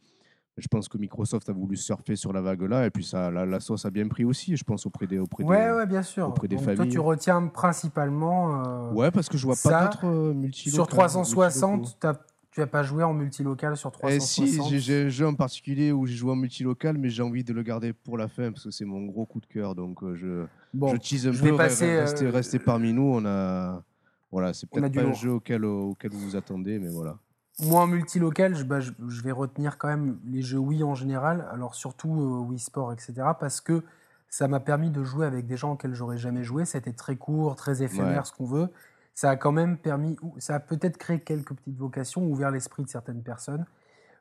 [0.58, 3.46] Je pense que Microsoft a voulu surfer sur la vague là, et puis ça, la,
[3.46, 6.02] la sauce a bien pris aussi, je pense, auprès des, auprès Ouais, des, ouais, bien
[6.02, 6.28] sûr.
[6.28, 6.92] auprès des Donc, toi, familles.
[6.92, 8.66] tu retiens principalement.
[8.66, 12.20] euh, Ouais, parce que je vois ça, pas d'autres euh, multi sur 360, t'as-
[12.52, 15.92] tu n'as pas joué en multilocal sur Eh 360 si, j'ai- un jeu en particulier
[15.92, 18.64] où j'ai joué en multilocal, mais j'ai envie de le garder pour la fin parce
[18.64, 19.76] que c'est mon gros coup de cœur.
[19.76, 21.56] Donc euh, je, Bon, je tease un je peu.
[21.56, 23.04] passer, euh, restez, restez parmi nous.
[23.04, 23.84] On a,
[24.32, 27.20] voilà, c'est peut-être pas un jeu auquel, auquel vous vous attendez, mais voilà.
[27.60, 30.96] Moi en multilocal, je, bah, je, je vais retenir quand même les jeux Wii en
[30.96, 33.14] général, alors surtout euh, Wii Sport, etc.
[33.40, 33.84] Parce que
[34.30, 36.66] ça m'a permis de jouer avec des gens auxquels j'aurais jamais joué.
[36.66, 38.26] C'était très court, très éphémère, Ouais.
[38.26, 38.70] ce qu'on veut.
[39.16, 42.90] Ça a quand même permis, ça a peut-être créé quelques petites vocations, ouvert l'esprit de
[42.90, 43.66] certaines personnes.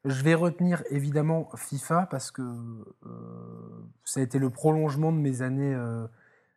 [0.07, 3.09] Je vais retenir évidemment FIFA parce que euh,
[4.05, 6.07] ça a été le prolongement de mes années euh,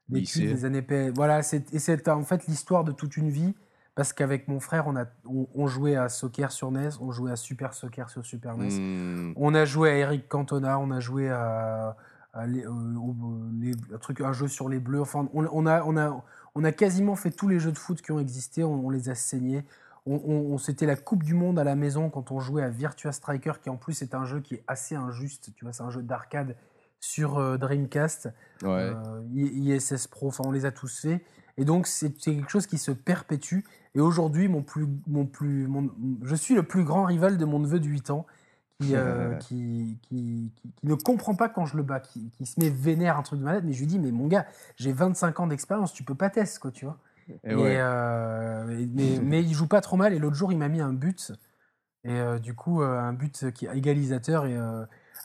[0.08, 3.56] d'études, des années Voilà, et c'est en fait l'histoire de toute une vie
[4.00, 7.32] parce qu'avec mon frère, on, a, on, on jouait à Soccer sur NES, on jouait
[7.32, 11.02] à Super Soccer sur Super NES, Hmm, on a joué à Eric Cantona, on a
[11.02, 11.98] joué à,
[12.34, 12.72] à les- euh,
[13.60, 15.02] les- un, truc, un jeu sur les bleus.
[15.02, 16.24] Enfin, on, on a, on, a,
[16.56, 19.10] on a quasiment fait tous les jeux de foot qui ont existé, on, on les
[19.10, 19.66] a saignés.
[20.06, 23.52] On, C'était la Coupe du Monde à la maison quand on jouait à Virtua Striker,
[23.62, 25.52] qui en plus est un jeu qui est assez injuste.
[25.56, 26.56] Tu vois, c'est un jeu d'arcade
[27.02, 28.30] sur euh, Dreamcast,
[28.64, 28.70] ouais.
[28.70, 30.30] euh, ISS Pro.
[30.30, 31.22] Enfin, on les a tous faits.
[31.60, 33.60] Et donc, c'est quelque chose qui se perpétue.
[33.96, 35.92] Et aujourd'hui, mon plus, mon plus, mon-
[36.24, 38.26] je suis le plus grand rival de mon neveu de 8 ans
[38.80, 42.46] qui, euh, qui, qui, qui- qui ne comprend pas quand je le bats, qui, qui
[42.46, 43.66] se met vénère un truc de malade.
[43.66, 44.48] Mais je lui dis, mais mon gars,
[44.78, 46.98] j'ai 25 ans d'expérience, tu peux pas tester, quoi, tu vois.
[47.44, 47.78] Et Et, ouais.
[47.78, 50.14] euh, mais, mais il joue pas trop mal.
[50.14, 51.34] Et l'autre jour, il m'a mis un but.
[52.06, 54.46] Et euh, du coup, un but qui égalisateur.
[54.46, 54.58] Et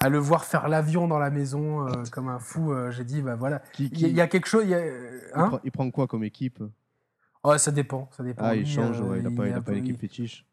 [0.00, 3.22] à le voir faire l'avion dans la maison euh, comme un fou, euh, j'ai dit,
[3.22, 3.60] bah voilà.
[3.72, 4.64] Qui- Il y, a- il y a quelque chose.
[4.64, 6.62] il y a- il, hein prend, il prend quoi comme équipe?
[7.44, 8.08] Ouais, ça dépend.
[8.16, 8.44] Ça dépend.
[8.44, 10.46] Ah, il change, euh, ouais, il n'a pas, pas une équipe fétiche.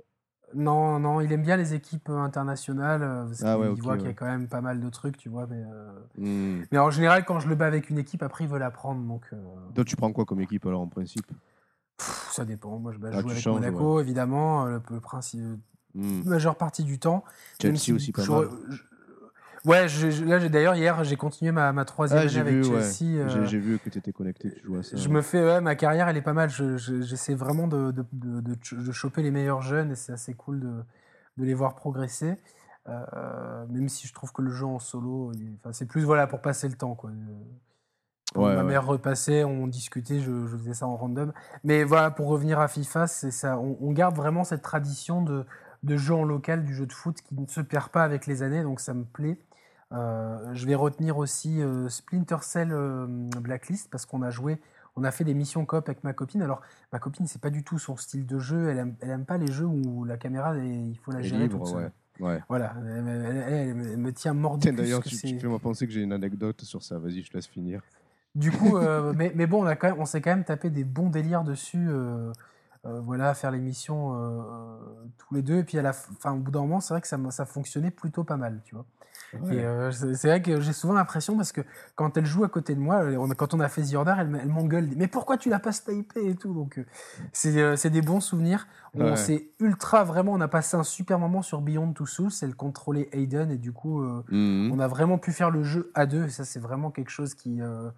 [0.54, 3.00] Non, non, il aime bien les équipes internationales.
[3.28, 5.30] Parce Ah ouais, il voit qu'il y a quand même pas mal de trucs, tu
[5.30, 5.48] vois.
[5.48, 5.64] Mais,
[6.18, 6.64] Hmm.
[6.72, 9.02] mais en général, quand je le bats avec une équipe, après, il veut la prendre.
[9.02, 9.30] Donc,
[9.74, 11.26] Toi, tu prends quoi comme équipe alors en principe?
[11.98, 12.78] Pff, ça dépend.
[12.80, 14.66] Moi, je, bah, je Ah, joue tu avec changes, Monaco, évidemment.
[14.66, 15.42] Le, le principe,
[15.96, 16.22] Hmm.
[16.26, 17.24] majeure partie du temps.
[17.62, 18.50] Chelsea si aussi pas mal.
[18.70, 18.82] je-
[19.66, 22.54] Ouais, je- là j'ai- d'ailleurs hier j'ai continué ma, ma troisième Ah, année j'ai avec
[22.56, 22.82] vu, ouais.
[22.82, 23.18] Chelsea.
[23.20, 24.98] euh, J'ai- vu que tu étais connecté, tu jouais à ça.
[24.98, 26.50] je me fais, ouais, ma carrière elle est pas mal.
[26.50, 29.96] Je- je- J'essaie vraiment de, de, de, de ch- de choper les meilleurs jeunes et
[29.96, 30.72] c'est assez cool de,
[31.38, 32.38] de les voir progresser.
[32.90, 35.32] Euh, même si je trouve que le jeu en solo,
[35.72, 37.12] c'est plus voilà pour passer le temps quoi.
[37.12, 37.14] Euh,
[38.34, 38.70] Ouais, ma ouais.
[38.70, 41.34] mère repassait, on discutait, je, je faisais ça en random.
[41.66, 43.58] Mais voilà, pour revenir à FIFA, c'est ça.
[43.60, 45.46] On, on garde vraiment cette tradition de,
[45.84, 48.42] de jeu en local, du jeu de foot qui ne se perd pas avec les
[48.42, 49.38] années, donc ça me plaît.
[49.94, 53.08] Euh, je vais retenir aussi euh, Splinter Cell euh,
[53.42, 54.60] Blacklist parce qu'on a joué,
[54.96, 56.42] on a fait des missions coop avec ma copine.
[56.42, 56.62] Alors
[56.94, 58.70] ma copine, c'est pas du tout son style de jeu.
[58.70, 61.44] Elle aime, elle aime pas les jeux où la caméra, elle- il faut la gérer
[61.44, 61.84] libre, toute seule.
[61.86, 61.92] ouais.
[62.20, 62.44] Ouais.
[62.50, 64.76] Voilà, elle, me- tient mordicus.
[64.76, 67.00] D'ailleurs, tu, tu fais-moi penser que j'ai une anecdote sur ça.
[67.00, 67.82] Vas-y, je te laisse finir.
[68.36, 68.78] du coup,
[69.16, 71.44] mais, mais bon, on, a quand même, on s'est quand même tapé des bons délires
[71.44, 71.90] dessus.
[72.84, 74.78] voilà, faire euh, euh,
[75.18, 75.58] tous les deux.
[75.58, 77.92] Et puis, à la fin, au bout d'un moment, c'est vrai que ça, ça fonctionnait
[77.92, 78.86] plutôt pas mal, tu vois.
[79.34, 79.56] Ouais.
[79.56, 81.62] Et euh, c'est vrai que j'ai souvent l'impression, parce que
[81.96, 84.16] quand elle joue à côté de moi, euh, on quand on a fait The Order,
[84.20, 84.90] elle, m'engueule.
[84.98, 86.86] Mais pourquoi tu l'as pas snipé et tout Donc, euh,
[87.32, 88.68] c'est des bons souvenirs.
[88.94, 89.16] On Ouais.
[89.16, 92.32] s'est ultra, vraiment, on a passé un super moment sur Beyond Two Souls.
[92.42, 94.02] Elle contrôlait Aiden et du coup.
[94.02, 94.72] euh, Mhm.
[94.74, 97.34] on a vraiment pu faire le jeu à deux, et ça, c'est vraiment quelque chose
[97.34, 97.90] qui, euh,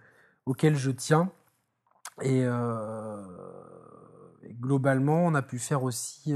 [0.45, 1.31] auquel je tiens.
[2.21, 2.41] Et,
[4.43, 6.33] et globalement, on a pu faire aussi.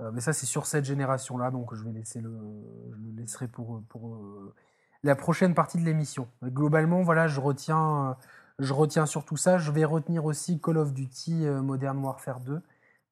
[0.00, 2.30] Euh, mais ça, c'est sur cette génération-là, donc je vais laisser le,
[2.92, 4.54] je le laisserai pour, pour euh,
[5.02, 6.28] la prochaine partie de l'émission.
[6.42, 8.14] Globalement, voilà, je retiens, euh,
[8.58, 9.58] je retiens surtout ça.
[9.58, 12.60] Je vais retenir aussi Call of Duty Modern Warfare 2.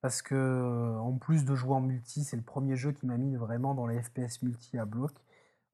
[0.03, 3.37] Parce que, en plus de jouer en multi, c'est le premier jeu qui m'a mis
[3.37, 5.13] vraiment dans les FPS multi à bloc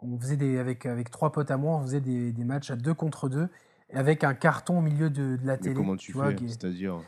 [0.00, 2.76] on faisait des avec avec trois potes à moi, on faisait des, des matchs à
[2.76, 3.48] deux contre deux
[3.92, 5.74] avec un carton au milieu de, de la Mais télé.
[5.74, 7.00] comment tu, vois, fais C'est-à-dire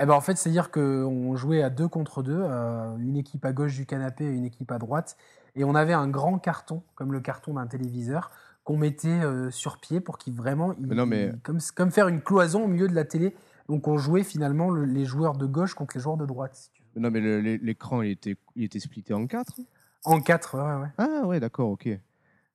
[0.00, 3.52] Eh ben en fait, c'est-à-dire qu'on jouait à deux contre deux, euh, une équipe à
[3.52, 5.16] gauche du canapé et une équipe à droite,
[5.54, 8.30] et on avait un grand carton, comme le carton d'un téléviseur,
[8.64, 11.90] qu'on mettait euh, sur pied pour qu'il vraiment, il- Mais non, mais- il- comme comme
[11.90, 13.34] faire une cloison au milieu de la télé.
[13.68, 16.54] Donc on jouait finalement le- les joueurs de gauche contre les joueurs de droite.
[16.54, 17.00] si tu veux.
[17.00, 17.20] Non, mais
[17.58, 19.52] l'écran, il était, il était splitté en quatre?
[20.04, 20.88] En quatre, ouais, ouais.
[20.98, 21.88] Ah, ouais, d'accord, ok.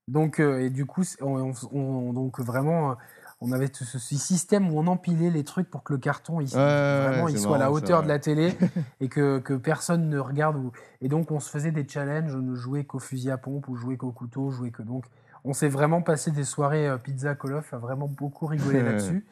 [0.07, 2.95] Donc, euh, et du coup, on, on- on- donc vraiment,
[3.39, 6.47] on avait tout ce, système où on empilait les trucs pour que le carton, il,
[6.47, 8.57] Ouais, vraiment, ouais, il soit à la ça, hauteur de la télé
[8.99, 10.57] et que, que personne ne regarde.
[11.01, 13.75] Et donc, on se faisait des challenges, on ne jouait qu'au fusil à pompe ou
[13.75, 15.05] jouait qu'au couteau, jouait que donc.
[15.43, 19.25] On s'est vraiment passé des soirées euh, pizza Call of, a vraiment beaucoup rigolé là-dessus.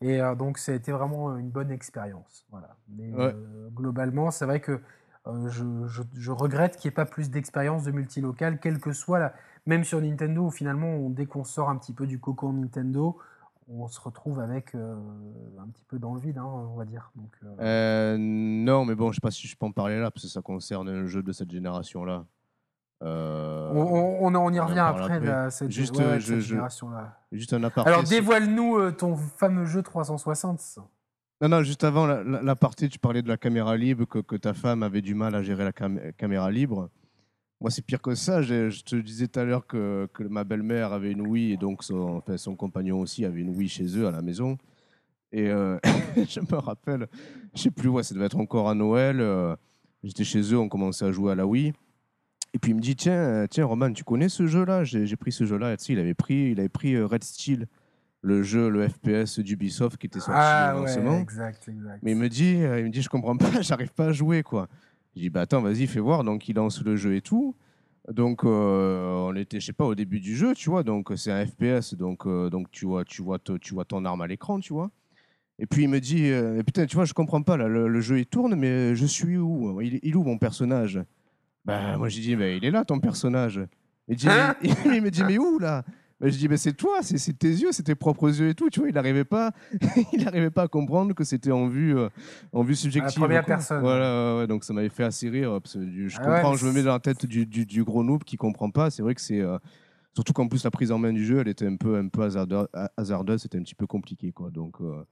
[0.00, 2.44] Et euh, donc, ça a été vraiment une bonne expérience.
[2.50, 2.76] Voilà.
[2.88, 3.32] Mais Ouais.
[3.34, 4.80] euh, globalement, c'est vrai que
[5.26, 8.92] euh, je, je- je regrette qu'il n'y ait pas plus d'expérience de multilocal, quelle que
[8.92, 9.32] soit la.
[9.66, 13.16] Même sur Nintendo, où finalement, on- dès qu'on sort un petit peu du cocon Nintendo,
[13.68, 14.94] on se retrouve avec euh,
[15.58, 17.10] un petit peu dans le vide, hein, on va dire.
[17.16, 20.10] Donc, euh, Euh, non, mais bon, je sais pas si je peux en parler là,
[20.10, 22.24] parce que ça concerne un jeu de cette génération-là.
[23.02, 25.20] Euh, on, on- y revient après, après.
[25.20, 27.18] là, cette, Juste, ouais, ouais, je- cette je- génération-là.
[27.32, 27.90] Juste un aparté.
[27.90, 30.78] Alors, dévoile-nous ton fameux jeu 360.
[31.42, 34.36] Non, non, juste avant la- la- l'aparté, tu parlais de la caméra libre, que, que
[34.36, 36.88] ta femme avait du mal à gérer la cam- caméra libre.
[37.60, 38.42] Moi, c'est pire que ça.
[38.42, 41.56] Je, je te disais tout à l'heure que, que ma belle-mère avait une Wii et
[41.56, 44.58] donc son, enfin, son compagnon aussi avait une Wii chez eux à la maison.
[45.32, 45.78] Et euh,
[46.16, 47.06] je me rappelle,
[47.54, 49.20] je sais plus, ouais, ça devait être encore à Noël.
[49.20, 49.56] euh,
[50.02, 51.72] J'étais chez eux, on commençait à jouer à la Wii.
[52.52, 54.84] Et puis il me dit Tiens, tiens Roman, tu connais ce jeu-là?
[54.84, 55.72] J'ai pris ce jeu-là.
[55.72, 57.66] Et tu sais, il avait pris, il avait pris euh, Red Steel,
[58.20, 61.18] le jeu, le FPS d'Ubisoft qui était sorti Ah ouais, lancement.
[61.20, 62.00] exact, exact.
[62.02, 64.68] Mais il me dit, il me dit, je comprends pas, j'arrive pas à jouer quoi.
[65.16, 66.24] Je dis bah attends, vas-y, fais voir.
[66.24, 67.54] Donc il lance le jeu et tout.
[68.12, 70.82] Donc euh, on était, je sais pas, au début du jeu, tu vois.
[70.82, 74.20] Donc c'est un FPS, donc euh, donc tu vois, tu vois, tu vois ton arme
[74.20, 74.90] à l'écran, tu vois.
[75.58, 78.00] Et puis il me dit, euh, putain, tu vois, je comprends pas là, le, le
[78.00, 79.80] jeu il tourne, mais je suis où?
[79.80, 81.00] Il, il est où mon personnage?
[81.64, 83.60] Bah moi j'ai dit, bah, il est là ton personnage.
[84.08, 84.54] Il, dit, Hein?
[84.84, 85.84] il me dit mais où là?
[86.20, 88.70] Je dis, mais c'est toi, c'est tes yeux, c'est tes propres yeux et tout.
[88.70, 89.52] Tu vois, il n'arrivait pas,
[90.12, 92.08] il pas à comprendre que c'était en vue, euh,
[92.52, 93.18] en vue subjective.
[93.20, 93.56] première quoi.
[93.56, 93.80] personne.
[93.80, 95.60] Voilà, ouais, ouais, donc ça m'avait fait assez rire.
[95.60, 98.04] parce que je Ah comprends, je me mets dans la tête du, du, du gros
[98.04, 98.90] noob qui comprend pas.
[98.90, 99.40] C'est vrai que c'est.
[99.40, 99.58] euh,
[100.14, 102.22] surtout qu'en plus, la prise en main du jeu, elle était un peu, un peu
[102.22, 104.30] hasardeuse, hasardeuse, c'était un petit peu compliqué.
[104.32, 104.50] Quoi.
[104.50, 105.02] Donc, euh,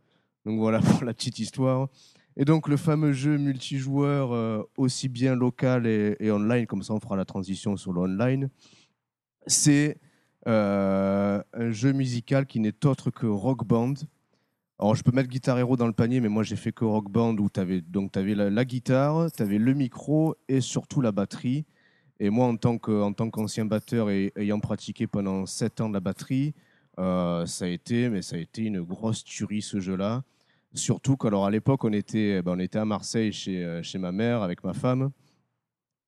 [0.46, 1.88] donc voilà pour la petite histoire.
[2.36, 6.94] Et donc le fameux jeu multijoueur, euh, aussi bien local et, et online, comme ça
[6.94, 8.48] on fera la transition sur l'online,
[9.46, 9.98] c'est
[10.48, 13.94] euh, un jeu musical qui n'est autre que Rock Band.
[14.78, 17.10] Alors je peux mettre Guitar Hero dans le panier, mais moi j'ai fait que Rock
[17.10, 21.12] Band où tu avais, donc, avais la, guitare, tu avais le micro et surtout la
[21.12, 21.64] batterie.
[22.18, 26.54] Et moi en tant qu'ancien batteur et ayant pratiqué pendant 7 ans de la batterie,
[26.98, 30.22] euh, ça, a été, mais ça a été une grosse tuerie ce jeu-là.
[30.74, 34.10] Surtout qu'alors à l'époque on était, ben, on était à Marseille chez, euh, chez ma
[34.10, 35.10] mère avec ma femme.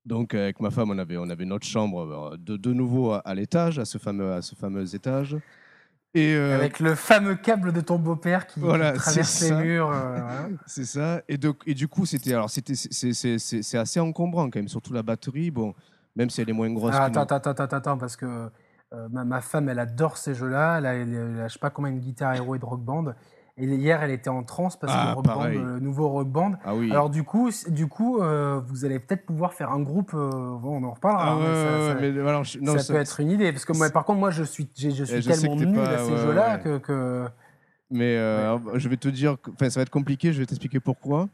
[0.06, 2.00] Donc avec ma femme, on avait, on avait notre chambre
[2.32, 5.36] euh, de, de nouveau à, à l'étage, à ce fameux, à ce fameux étage.
[6.16, 9.60] Et euh, Avec le fameux câble de ton beau-père qui, traverse les ça.
[9.60, 9.90] murs.
[9.92, 10.20] euh,
[10.66, 11.22] c'est ça.
[11.28, 14.58] Et, donc, et du coup, c'était alors c'était c'est- c'est c'est- c'est assez encombrant quand
[14.60, 15.50] même, surtout la batterie.
[15.50, 15.74] Bon,
[16.14, 16.94] même si elle est moins grosse.
[16.94, 18.26] Ah, attends, attends, attends, attends, parce que
[18.92, 20.78] euh, ma, ma femme, elle adore ces jeux-là.
[20.78, 22.80] Elle a, elle elle a, je sais pas combien de guitares héros et de rock
[22.84, 23.14] band.
[23.56, 25.58] Et hier, elle était en transe parce que Ah, le, rock band, pareil.
[25.58, 26.52] le nouveau rock band.
[26.64, 26.90] Ah oui.
[26.90, 30.10] Alors du coup, du coup, euh, vous allez peut-être pouvoir faire un groupe.
[30.12, 31.32] euh, bon, on en reparlera.
[31.34, 33.30] ah ouais, ça- ouais, ça- ouais, mais alors, je- non, ça, ça- peut être une
[33.30, 33.52] idée.
[33.52, 35.64] Parce que moi, par contre, moi, je suis, j'ai- je suis je sais tellement que
[35.64, 37.26] nul pas- à ces ouais, jeux-là que, que-
[37.92, 40.32] Mais euh, je vais te dire, que- enfin, ça va être compliqué.
[40.32, 41.28] Je vais t'expliquer pourquoi.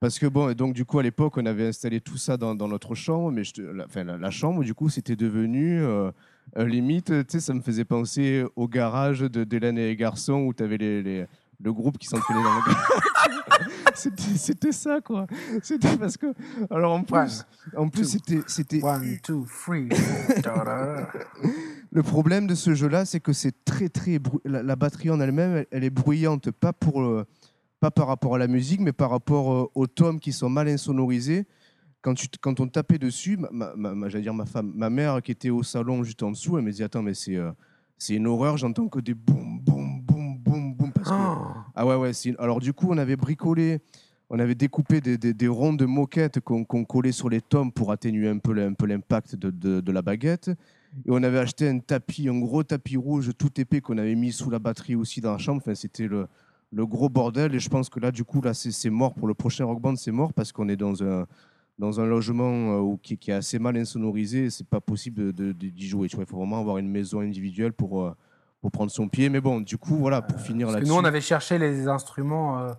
[0.00, 2.54] Parce que bon, et donc du coup à l'époque, on avait installé tout ça dans,
[2.54, 6.12] dans notre chambre, mais je la, enfin, la, la chambre, du coup, c'était devenu euh,
[6.56, 10.54] limite, tu sais, ça me faisait penser au garage de d'Hélène et les garçons où
[10.54, 11.26] tu avais les, les-
[11.60, 12.62] le groupe qui s'entraînait dans le
[13.94, 15.26] c'était, c'était ça, quoi.
[15.62, 16.32] C'était parce que,
[16.70, 17.44] alors en plus,
[17.76, 19.88] en plus, two, c'était, c'était One, two, three.
[21.90, 25.20] le problème de ce jeu-là, c'est que c'est très très brou- la, la batterie en
[25.20, 27.24] elle-même, elle, elle est bruyante, pas pour le-
[27.80, 30.68] pas par rapport à la musique, mais par rapport euh, aux tomes qui sont mal
[30.68, 31.46] insonorisés.
[32.00, 34.90] Quand, tu, quand on tapait dessus, ma, ma- ma- ma- j'allais dire ma femme, ma
[34.90, 37.50] mère qui était au salon juste en dessous, elle me dit attends mais c'est euh,
[37.98, 40.17] c'est une horreur, j'entends que des boum boum boum
[41.08, 41.60] parce que Oh.
[41.74, 42.12] ah ouais, ouais.
[42.12, 43.80] c'est- Alors, du coup, on avait bricolé,
[44.30, 47.92] on avait découpé des, des, des ronds de moquettes qu'on collait sur les tomes pour
[47.92, 50.48] atténuer un peu, le- un peu l'impact de, de, de la baguette.
[51.06, 54.32] Et on avait acheté un tapis, un gros tapis rouge tout épais qu'on avait mis
[54.32, 55.60] sous la batterie aussi dans la chambre.
[55.62, 56.26] Enfin, c'était le,
[56.72, 57.54] le gros bordel.
[57.54, 59.14] Et je pense que là, du coup, là, c'est c'est mort.
[59.14, 61.26] Pour le prochain Rock Band, c'est mort parce qu'on est dans un,
[61.78, 64.48] dans un logement euh, où- qui, qui est assez mal insonorisé.
[64.50, 66.08] C'est pas possible de- de- d'y jouer.
[66.10, 68.12] Il faut vraiment avoir une maison individuelle pour, euh,
[68.60, 69.28] pour prendre son pied.
[69.28, 70.92] Mais bon, du coup, voilà, pour finir Parce que là-dessus.
[70.96, 72.58] nous, on avait cherché les instruments.
[72.60, 72.72] euh,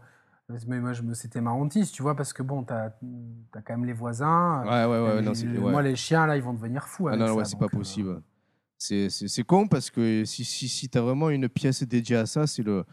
[0.67, 3.73] mais moi, je me, c'était ma hantise, tu vois, parce que bon, t'as, as quand
[3.73, 4.63] même les voisins.
[4.65, 5.15] Ouais, ouais, ouais.
[5.21, 5.71] les- non, c'est- les- ouais.
[5.71, 7.07] Moi, les chiens, là, ils vont devenir fous.
[7.07, 8.21] Ah non, ouais, c'est pas euh, possible.
[8.77, 12.15] C'est- C'est c'est con parce que si, si, si tu as vraiment une pièce dédiée
[12.15, 12.84] à ça, c'est le,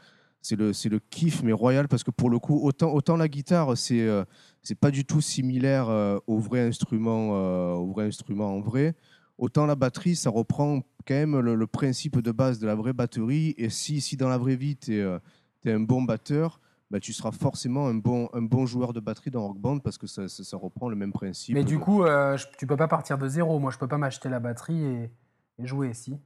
[0.42, 3.28] c'est le, c'est le kiff, mais royal, parce que pour le coup, autant, autant la
[3.28, 4.24] guitare, c'est euh,
[4.62, 8.94] c'est pas du tout similaire euh, au, vrai instrument, euh, au vrai instrument en vrai,
[9.38, 12.92] autant la batterie, ça reprend quand même le, le principe de base de la vraie
[12.92, 13.54] batterie.
[13.58, 17.32] Et si, si dans la vraie vie, tu es, un bon batteur, bah, tu seras
[17.32, 20.44] forcément un bon, un bon joueur de batterie dans Rock Band parce que ça, ça,
[20.44, 21.54] ça reprend le même principe.
[21.54, 23.58] Mais du coup, euh, je- tu peux pas partir de zéro.
[23.58, 25.10] Moi, je peux pas m'acheter la batterie et,
[25.58, 26.16] et jouer, si.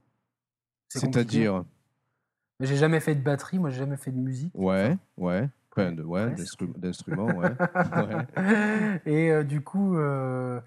[0.89, 1.63] C'est-à-dire.
[2.59, 4.53] J'ai jamais fait de batterie, moi, j'ai jamais fait de musique.
[4.53, 5.49] Ouais, ouais.
[5.71, 6.35] Enfin, de, ouais,
[6.77, 7.55] d'instruments, ouais.
[8.35, 9.01] ouais.
[9.05, 10.59] et euh, du coup, euh,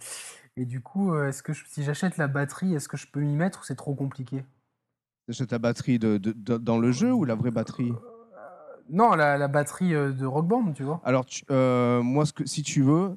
[0.56, 3.20] et du coup, euh, est-ce que je- si j'achète la batterie, est-ce que je peux
[3.20, 4.44] m'y mettre ou c'est trop compliqué?
[5.30, 7.92] C'est ta batterie de, de- de- dans le jeu ou la vraie batterie?
[8.90, 11.00] Non, la, la batterie euh, de Rock Band, tu vois.
[11.04, 13.16] Alors, tu- euh, moi, ce que, si tu veux,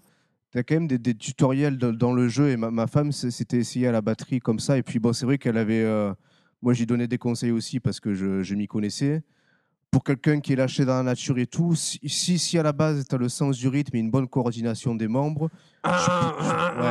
[0.52, 3.58] tu as quand même des, des tutoriels dans le jeu et ma, ma femme s'était
[3.58, 4.78] essayée à la batterie comme ça.
[4.78, 5.84] Et puis, bon, c'est vrai qu'elle avait.
[5.84, 6.14] euh,
[6.62, 9.22] moi, j'y donnais des conseils aussi parce que je, je m'y connaissais.
[9.90, 13.16] Pour quelqu'un qui est lâché dans la nature et tout, si, à la base, tu
[13.16, 15.50] as le sens du rythme et une bonne coordination des membres,
[15.86, 15.90] ouais,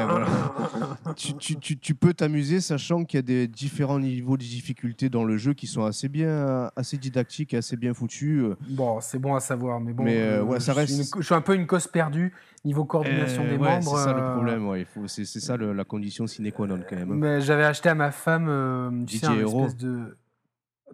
[0.08, 0.26] voilà.
[1.16, 5.10] tu, tu- tu- tu peux t'amuser, sachant qu'il y a des différents niveaux de difficulté
[5.10, 8.42] dans le jeu qui sont assez bien, assez didactiques et assez bien foutus.
[8.44, 8.56] euh.
[8.70, 11.20] Bon, c'est bon à savoir, mais bon, Mais, euh, ouais, ça je, suis reste- une-
[11.20, 12.32] je suis un peu une cause perdue
[12.64, 13.98] niveau coordination Euh, des ouais, membres.
[13.98, 16.96] C'est ça euh, le problème, ouais, c'est ça le- la condition sine qua non quand
[16.96, 17.22] même.
[17.22, 17.40] hein.
[17.40, 20.16] J'avais acheté à ma femme, euh, tu sais, un espèce de.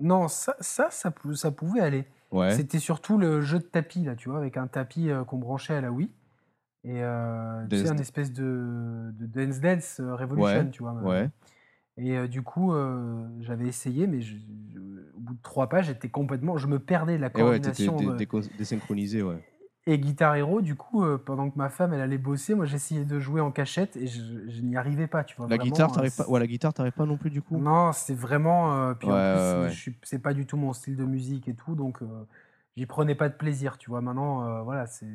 [0.00, 2.04] Non, ça, ça, ça, pou- ça pouvait aller.
[2.30, 2.50] Ouais.
[2.52, 5.74] C'était surtout le jeu de tapis, là, tu vois, avec un tapis euh, qu'on branchait
[5.74, 6.10] à la Wii.
[6.84, 10.82] Et euh, tu sais, Dance- un espèce de, de Dance Dance euh, Revolution, Ouais, tu
[10.82, 10.94] vois.
[10.94, 11.28] Ouais.
[11.98, 14.34] Et euh, du coup, euh, j'avais essayé, mais je-
[14.72, 14.78] je-
[15.14, 16.56] au bout de trois pages, j'étais complètement.
[16.56, 17.96] Je me perdais de la Et ouais, t'étais coordination.
[17.96, 19.36] dé- de- déco- désynchronisé, ouais.
[19.86, 23.04] Et Guitar Hero, du coup, euh, pendant que ma femme elle allait bosser, moi j'essayais
[23.04, 25.48] de jouer en cachette et je, je n'y arrivais pas, tu vois.
[25.48, 26.28] La vraiment, guitare, euh, t'arrives pas.
[26.28, 27.56] Ouais, la guitare, t'arrives pas non plus du coup?
[27.58, 28.74] Non, c'est vraiment.
[28.76, 31.74] euh, puis en plus, ouais, c'est pas du tout mon style de musique et tout,
[31.74, 31.98] donc
[32.76, 34.00] j'y prenais pas de plaisir, tu vois.
[34.00, 35.06] Maintenant, voilà, c'est.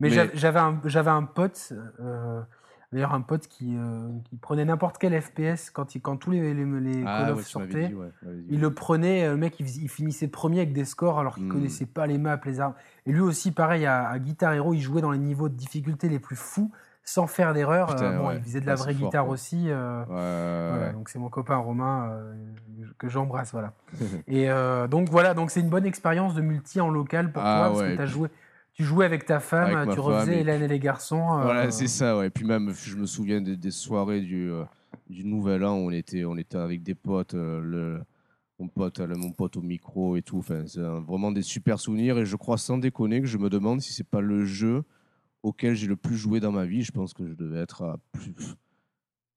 [0.00, 1.72] Mais, Mais- j'avais- un, j'avais un pote,
[2.94, 6.54] d'ailleurs un pote qui, euh, qui prenait n'importe quel FPS quand, il, quand tous les,
[6.54, 7.88] les, les Ah Call of tu sortaient.
[7.88, 8.08] dit, ouais.
[8.20, 11.34] tu dit, Il le prenait, euh, le mec, il, finissait premier avec des scores alors
[11.34, 11.52] qu'il Hmm.
[11.52, 12.74] connaissait pas les maps, les armes.
[13.04, 16.08] Et lui aussi, pareil, à, à Guitar Hero, il jouait dans les niveaux de difficulté
[16.08, 16.70] les plus fous,
[17.02, 18.00] sans faire d'erreur.
[18.00, 18.36] Euh, bon, ouais.
[18.38, 19.64] il faisait de la vraie fort, guitare aussi.
[19.68, 22.16] euh, voilà, donc c'est mon copain Romain
[22.98, 23.72] que j'embrasse, voilà.
[24.28, 24.48] Et
[24.88, 27.82] donc voilà, donc c'est une bonne expérience de multi en local pour Ah toi parce
[27.82, 28.28] que as puis- joué,
[28.74, 31.16] tu jouais avec ta femme, Avec tu refaisais Hélène et les garçons.
[31.38, 32.28] euh, Voilà, c'est ça, ouais.
[32.30, 34.64] Puis même, je me souviens des, des soirées du, euh,
[35.08, 38.00] du Nouvel An où on était, on était avec des potes, euh, le,
[38.58, 40.38] mon, pote, le- mon pote au micro et tout.
[40.38, 42.18] Enfin, c'est vraiment des super souvenirs.
[42.18, 44.82] Et je crois sans déconner que je me demande si c'est pas le jeu
[45.42, 46.82] auquel j'ai le plus joué dans ma vie.
[46.82, 48.34] Je pense que je devais être à plus,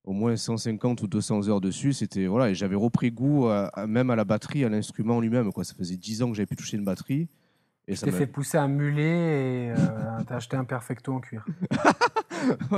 [0.03, 1.93] au moins 150 ou 200 heures dessus.
[1.93, 3.47] C'était voilà, et j'avais repris goût
[3.87, 5.51] même à la batterie, à l'instrument lui-même.
[5.51, 7.27] Quoi, ça faisait 10 ans que j'avais pu toucher une batterie.
[7.89, 9.75] Et tu t'es fait pousser un mulet et euh,
[10.27, 11.45] t'as acheté un perfecto en cuir.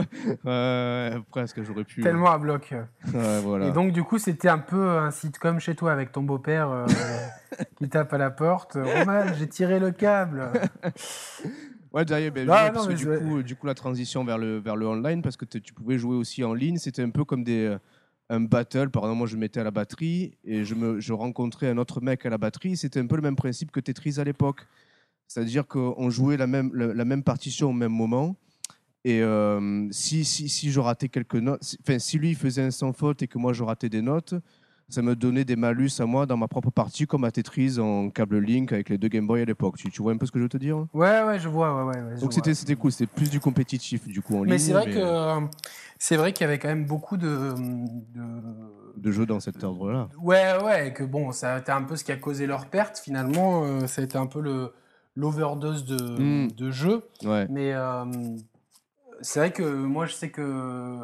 [0.46, 2.02] ouais, presque, j'aurais pu.
[2.02, 2.74] Tellement à bloc.
[3.42, 3.68] voilà.
[3.68, 6.86] Et donc, du coup, c'était un peu un sitcom chez toi avec ton beau-père euh,
[7.78, 8.76] qui tape à la porte.
[8.76, 10.52] Roman, j'ai tiré le câble.
[11.92, 14.76] Ouais, d'ailleurs, ben, ah, parce que du, coup, du coup, la transition vers le, vers
[14.76, 17.66] le online, parce que tu pouvais jouer aussi en ligne, c'était un peu comme des,
[17.66, 17.80] euh,
[18.30, 18.90] un battle.
[18.90, 22.00] Par exemple, moi, je mettais à la batterie et je, me, je rencontrais un autre
[22.00, 22.78] mec à la batterie.
[22.78, 24.68] C'était un peu le même principe que Tetris à l'époque.
[25.30, 28.36] C'est-à-dire qu'on jouait la même, la, même partition au même moment.
[29.06, 32.94] Et euh, si, si, si, je ratais quelques notes, enfin, si lui faisait un sans
[32.94, 34.34] faute et que moi je ratais des notes,
[34.90, 38.10] ça me donnait des malus à moi dans ma propre partie, comme à Tetris en
[38.10, 39.78] câble Link avec les deux Game Boy à l'époque.
[39.78, 40.88] Tu, tu, vois un peu ce que je veux te dire?
[40.96, 41.86] Ouais, ouais, je vois.
[41.86, 44.54] Ouais, ouais, Donc c'était, c'était cool, c'était plus du compétitif du coup en ligne.
[44.54, 45.48] Mais c'est vrai, que,
[46.00, 47.54] c'est vrai qu'il y avait quand même beaucoup de,
[48.16, 48.24] de...
[48.98, 50.10] de jeux dans cet ordre-là.
[50.20, 52.98] Ouais, ouais, que bon, ça a été un peu ce qui a causé leur perte
[52.98, 53.64] finalement.
[53.64, 54.74] Euh, ça a été un peu le
[55.20, 56.52] l'overdose de, hmm.
[56.52, 57.04] de jeux.
[57.24, 58.06] Mais euh,
[59.22, 61.04] c'est vrai que moi, je sais que euh,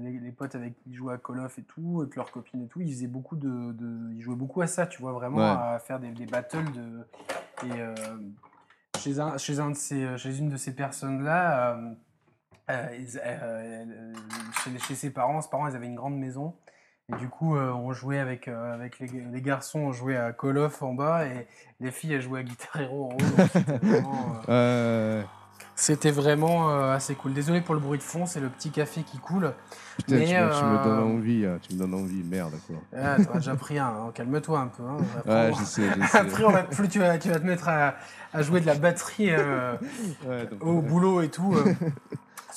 [0.00, 2.66] les, potes avec qui ils jouaient à Call of et tout, avec leurs copines et
[2.66, 6.00] tout, ils faisaient beaucoup de, ils jouaient beaucoup à ça, tu vois, vraiment à faire
[6.00, 7.06] des, battles de
[7.66, 7.94] et euh,
[8.98, 11.78] chez un, chez un de ces, chez une de ces personnes là,
[12.68, 16.54] chez, chez, ses parents, ses parents ils avaient une grande maison
[17.10, 20.32] et du coup, euh, on jouait avec, euh, avec les, les, garçons, on jouait à
[20.32, 21.46] Call of en bas et
[21.80, 25.24] les filles, elles jouaient à Guitar Hero en haut.
[25.74, 27.32] C'était vraiment, euh, assez cool.
[27.32, 29.54] Désolé pour le bruit de fond, c'est le petit café qui coule.
[29.96, 32.76] Putain, tu, me, donnes envie, hein, tu me donnes envie, merde quoi.
[32.94, 34.82] Ah, déjà pris un, hein, calme-toi un peu.
[34.82, 34.96] Hein.
[35.18, 36.18] Après, ouais, je sais, je sais.
[36.18, 37.94] Après, on va, plus tu vas, tu vas te mettre à,
[38.34, 39.30] à jouer de la batterie
[40.60, 41.54] au boulot et tout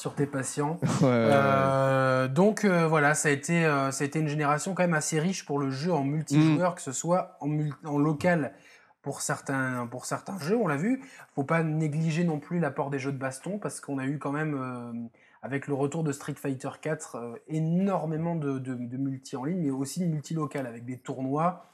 [0.02, 0.80] sur tes patients.
[1.04, 4.94] Euh, donc euh, voilà, ça a, été, euh, ça a été une génération quand même
[4.94, 6.76] assez riche pour le jeu en multijoueur, mm.
[6.76, 7.50] que ce soit en,
[7.84, 8.54] en, local
[9.02, 11.02] pour certains, pour certains jeux, on l'a vu.
[11.34, 14.32] Faut pas négliger non plus l'apport des jeux de baston, parce qu'on a eu quand
[14.32, 15.10] même,
[15.42, 20.02] avec le retour de Street Fighter 4, énormément de, de, multi en ligne, mais aussi
[20.02, 21.66] de multi local, avec des tournois.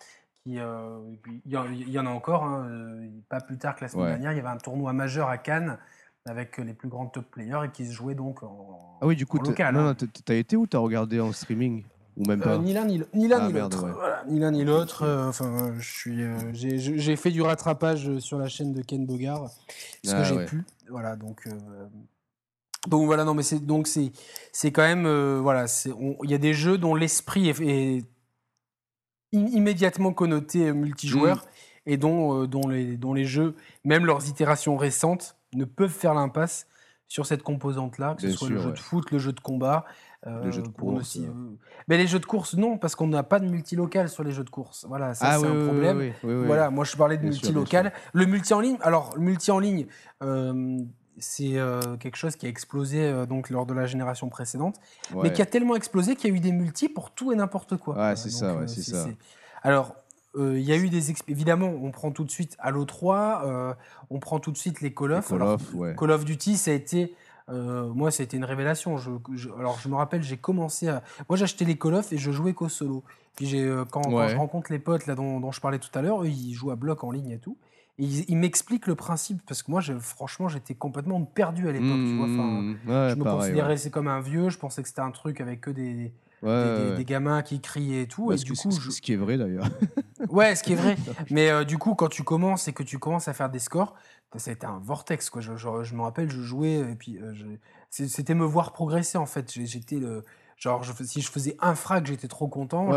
[0.45, 2.67] Il y, y, en a encore, hein,
[3.28, 5.78] pas plus tard que la semaine dernière, il y avait un tournoi majeur à Cannes
[6.28, 9.25] avec les plus grands top players et qui se jouaient donc en, ah oui, du
[9.25, 9.75] coup, local.
[9.75, 9.95] Non, hein.
[10.25, 11.84] t'as été ou t'as regardé en streaming
[12.17, 13.09] ou même pas euh, Ni l'un ni l'autre.
[14.28, 15.03] ni l'un ni l'autre.
[15.03, 19.49] Euh, enfin, je suis, euh, j'ai fait du rattrapage sur la chaîne de Ken Bogard
[20.03, 20.63] ce que ah, j'ai pu.
[20.89, 21.47] Voilà, donc.
[22.88, 24.11] donc voilà, non, mais c'est donc c'est
[24.51, 25.07] c'est quand même
[25.39, 25.65] voilà,
[26.23, 28.03] il y a des jeux dont l'esprit est,
[29.32, 31.91] immédiatement connoté multijoueur mm.
[31.91, 36.68] et dont dont les dont les jeux, même leurs itérations récentes ne peuvent faire l'impasse
[37.08, 39.86] sur cette composante-là, que ce soit le jeu de foot, le jeu de combat.
[40.26, 41.18] Euh, les jeux de course.
[41.18, 41.32] Euh.
[41.88, 44.43] Mais les jeux de course, non, parce qu'on n'a pas de multilocal sur les jeux
[44.43, 44.86] de course.
[44.89, 46.12] Voilà, ça ah c'est un problème.
[46.24, 47.93] voilà, moi je parlais de multilocal.
[48.14, 49.86] Le multi en ligne, alors le multi en ligne,
[50.24, 50.80] euh,
[51.18, 51.56] c'est
[52.00, 54.76] quelque chose qui a explosé donc lors de la génération précédente,
[55.16, 57.78] mais qui a tellement explosé qu'il y a eu des multis pour tout et n'importe
[57.78, 57.95] quoi.
[57.95, 59.08] Ouais, c'est ça, c'est ça.
[59.64, 59.95] Alors,
[60.38, 63.74] euh, il y a eu des évidemment, on prend tout de suite Halo 3, euh,
[64.10, 65.28] on prend tout de suite les Call of.
[65.28, 65.62] Call, of,
[65.98, 67.14] Call of Duty, ça a été
[67.50, 68.98] euh, moi, ça a été une révélation.
[68.98, 69.10] Je,
[69.58, 71.02] alors, je me rappelle, j'ai commencé à.
[71.30, 73.04] Moi, j'achetais les Call of et je jouais qu'au solo.
[73.36, 76.54] Puis, j'ai, quand, je rencontre les potes là, dont, je parlais tout à l'heure, ils
[76.54, 77.58] jouent à bloc en ligne et tout.
[78.00, 81.88] Et ils, m'expliquent le principe, parce que moi, franchement, j'étais complètement perdu à l'époque.
[81.88, 85.62] Mmh, je me considérais c'est comme un vieux, je pensais que c'était un truc avec
[85.62, 86.12] que des,
[86.44, 88.32] des, gamins qui criaient et tout.
[88.32, 89.68] et du coup, Ce qui est vrai d'ailleurs.
[90.30, 90.98] ouais, ce qui est vrai.
[91.30, 93.96] Mais euh, du coup, quand tu commences et que tu commences à faire des scores,
[94.36, 95.30] ça a été un vortex.
[95.30, 95.42] Quoi.
[95.42, 97.34] Je, je, me rappelle, je jouais et puis euh,
[97.90, 99.52] c'était me voir progresser en fait.
[99.52, 100.24] J'étais le.
[100.58, 102.90] Genre, si je faisais un frag, j'étais trop content.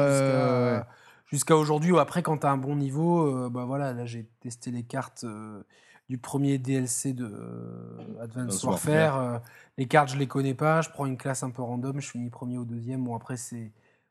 [1.26, 4.26] Jusqu'à aujourd'hui, ou après, quand tu as un bon niveau, euh, bah voilà, là j'ai
[4.40, 5.24] testé les cartes
[6.10, 7.32] du premier DLC de
[8.20, 9.40] Advanced Warfare.
[9.78, 10.82] les cartes, je les connais pas.
[10.82, 13.04] Je prends une classe un peu random, je finis premier ou deuxième.
[13.04, 13.70] Bon, après, c'est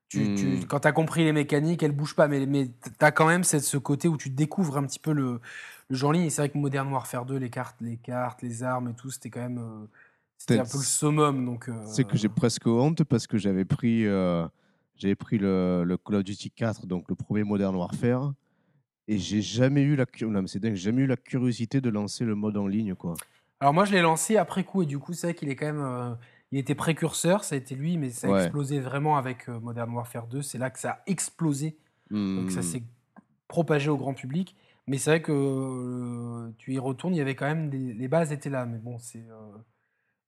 [0.10, 0.66] tu, hmm.
[0.66, 3.43] quand tu as compris les mécaniques, elles bougent pas, mais, mais tu as quand même
[3.43, 5.39] cette, ce côté où tu découvres un petit peu le,
[6.02, 6.32] en ligne.
[6.32, 9.30] c'est vrai que Modern Warfare 2, les cartes, les cartes, les armes et tout, c'était
[9.30, 9.86] quand même euh,
[10.39, 11.45] c'était un peu le summum.
[11.45, 14.47] Donc, euh, c'est que j'ai presque honte parce que j'avais pris, euh,
[14.95, 18.34] j'avais pris le, le, Call of Duty 4, donc le premier Modern Warfare,
[19.10, 22.36] et j'ai jamais eu la non, c'est dingue, jamais eu la curiosité de lancer le
[22.36, 23.16] mode en ligne, quoi.
[23.60, 25.66] Alors moi, je l'ai lancé après coup, et du coup, c'est vrai qu'il est quand
[25.66, 26.18] même
[26.51, 29.91] il était précurseur, ça a été lui, mais ça a explosé vraiment avec euh, Modern
[29.91, 30.41] Warfare 2.
[30.41, 31.78] C'est là que ça a explosé.
[32.10, 32.64] Donc ça hmm.
[32.64, 32.84] s'est
[33.47, 34.55] propagé au grand public.
[34.88, 38.07] Mais c'est vrai que euh, tu y retournes, il y avait quand même des, les
[38.07, 38.66] bases étaient là.
[38.66, 39.20] Mais bon, c'est.
[39.20, 39.57] Euh,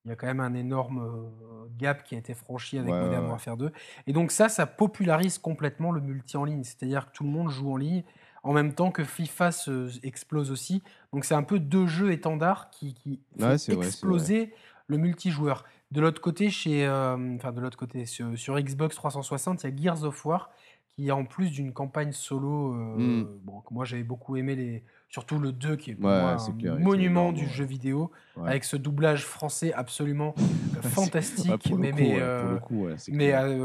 [0.05, 3.01] il y a quand même un énorme euh, gap qui a été franchi avec ouais,
[3.01, 3.29] Modern ouais.
[3.29, 3.71] Warfare 2.
[4.07, 6.63] Et donc ça, ça popularise complètement le multi en ligne.
[6.63, 8.03] C'est-à-dire que tout le monde joue en ligne
[8.43, 10.81] en même temps que FIFA se explose aussi.
[11.13, 14.53] Donc c'est un peu deux jeux étendards qui, qui font Ouais, vrai, c'est exploser
[14.87, 15.63] le multijoueur.
[15.91, 19.73] De l'autre côté, chez, euh, enfin de l'autre côté, sur, sur Xbox 360, il y
[19.73, 20.49] a Gears of War
[20.95, 23.27] qui en plus d'une campagne solo, euh, Mm.
[23.43, 26.37] bon, que moi j'avais beaucoup aimé les, surtout le 2 qui est pour Ouais, moi
[26.37, 27.49] c'est un clair, monument du ouais.
[27.49, 28.49] jeu vidéo Ouais.
[28.49, 32.87] avec ce doublage français absolument euh, fantastique, mais, coup, mais, euh, coup,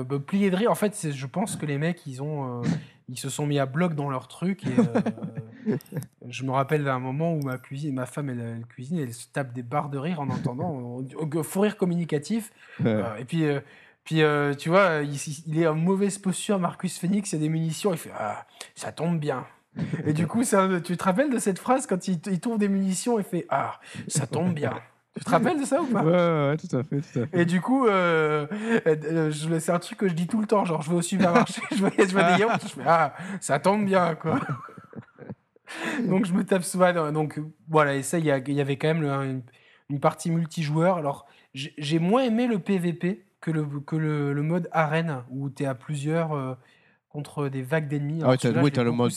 [0.04, 0.70] bah, plié de rire.
[0.70, 2.62] En fait, je pense que les mecs, ils ont,
[3.08, 4.66] ils se sont mis à bloc dans leur truc.
[4.66, 5.76] Et, euh,
[6.28, 9.26] je me rappelle d'un moment où ma cuisine, ma femme, elle, elle cuisine, elle se
[9.28, 12.52] tape des barres de rire en entendant euh, fou rire communicatif.
[12.84, 13.60] Euh, et puis, euh,
[14.04, 14.22] puis
[14.58, 17.92] tu vois, il, il est en mauvaise posture, Marcus Phoenix, il y a des munitions,
[17.92, 19.46] il fait Ah, ça tombe bien.
[20.06, 22.68] Et du coup, ça, tu te rappelles de cette phrase quand il, il trouve des
[22.68, 23.78] munitions, il fait Ah,
[24.08, 24.72] ça tombe bien.
[25.18, 27.26] Tu te rappelles de ça ou pas Ouais, ouais, ouais, tout à fait, tout à
[27.26, 27.40] fait.
[27.40, 28.46] et du coup, euh,
[28.86, 30.64] euh, je- c'est un truc que je dis tout le temps.
[30.64, 33.58] Genre, je vais au supermarché, je vois, je vois des yaourts, je fais Ah, ça
[33.58, 34.38] tombe bien, quoi.
[36.06, 37.12] donc, je me tape souvent.
[37.12, 39.42] Donc, voilà, et ça, il y, avait quand même le- une,
[39.90, 40.98] une partie multijoueur.
[40.98, 45.62] Alors, j'ai moins aimé le PVP que le, que le, le mode arène, où tu
[45.62, 46.54] es à plusieurs euh,
[47.08, 48.20] contre des vagues d'ennemis.
[48.22, 49.10] Ah ouais, t'as oui, le mode,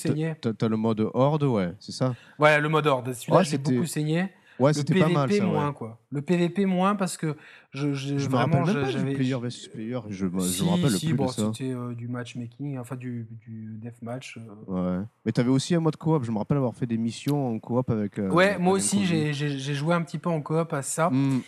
[0.62, 2.16] le mode horde, ouais, c'est ça.
[2.38, 3.12] Voilà, le mode horde.
[3.14, 4.30] Celui-là, Ouais, j'ai beaucoup saigné.
[4.60, 5.44] Ouais, Le c'était PVP pas mal ça.
[5.46, 5.74] moins, ouais.
[5.74, 6.00] quoi.
[6.12, 7.38] Le PVP moins parce que
[7.72, 9.14] je, je, Je me vraiment, rappelle même pas du j'avais.
[9.14, 10.00] player versus player.
[10.10, 11.52] Je, me- je Si, me rappelle si, plus bon, de ça.
[11.54, 14.38] c'était euh, du matchmaking, enfin du, du deathmatch.
[14.38, 15.00] euh.
[15.00, 15.06] Ouais.
[15.26, 16.24] Mais t'avais aussi un mode coop.
[16.24, 18.20] Je me rappelle avoir fait des missions en coop avec.
[18.20, 21.10] euh, Ouais, avec moi aussi, j'ai joué un petit peu en coop à ça.
[21.10, 21.40] Hmm,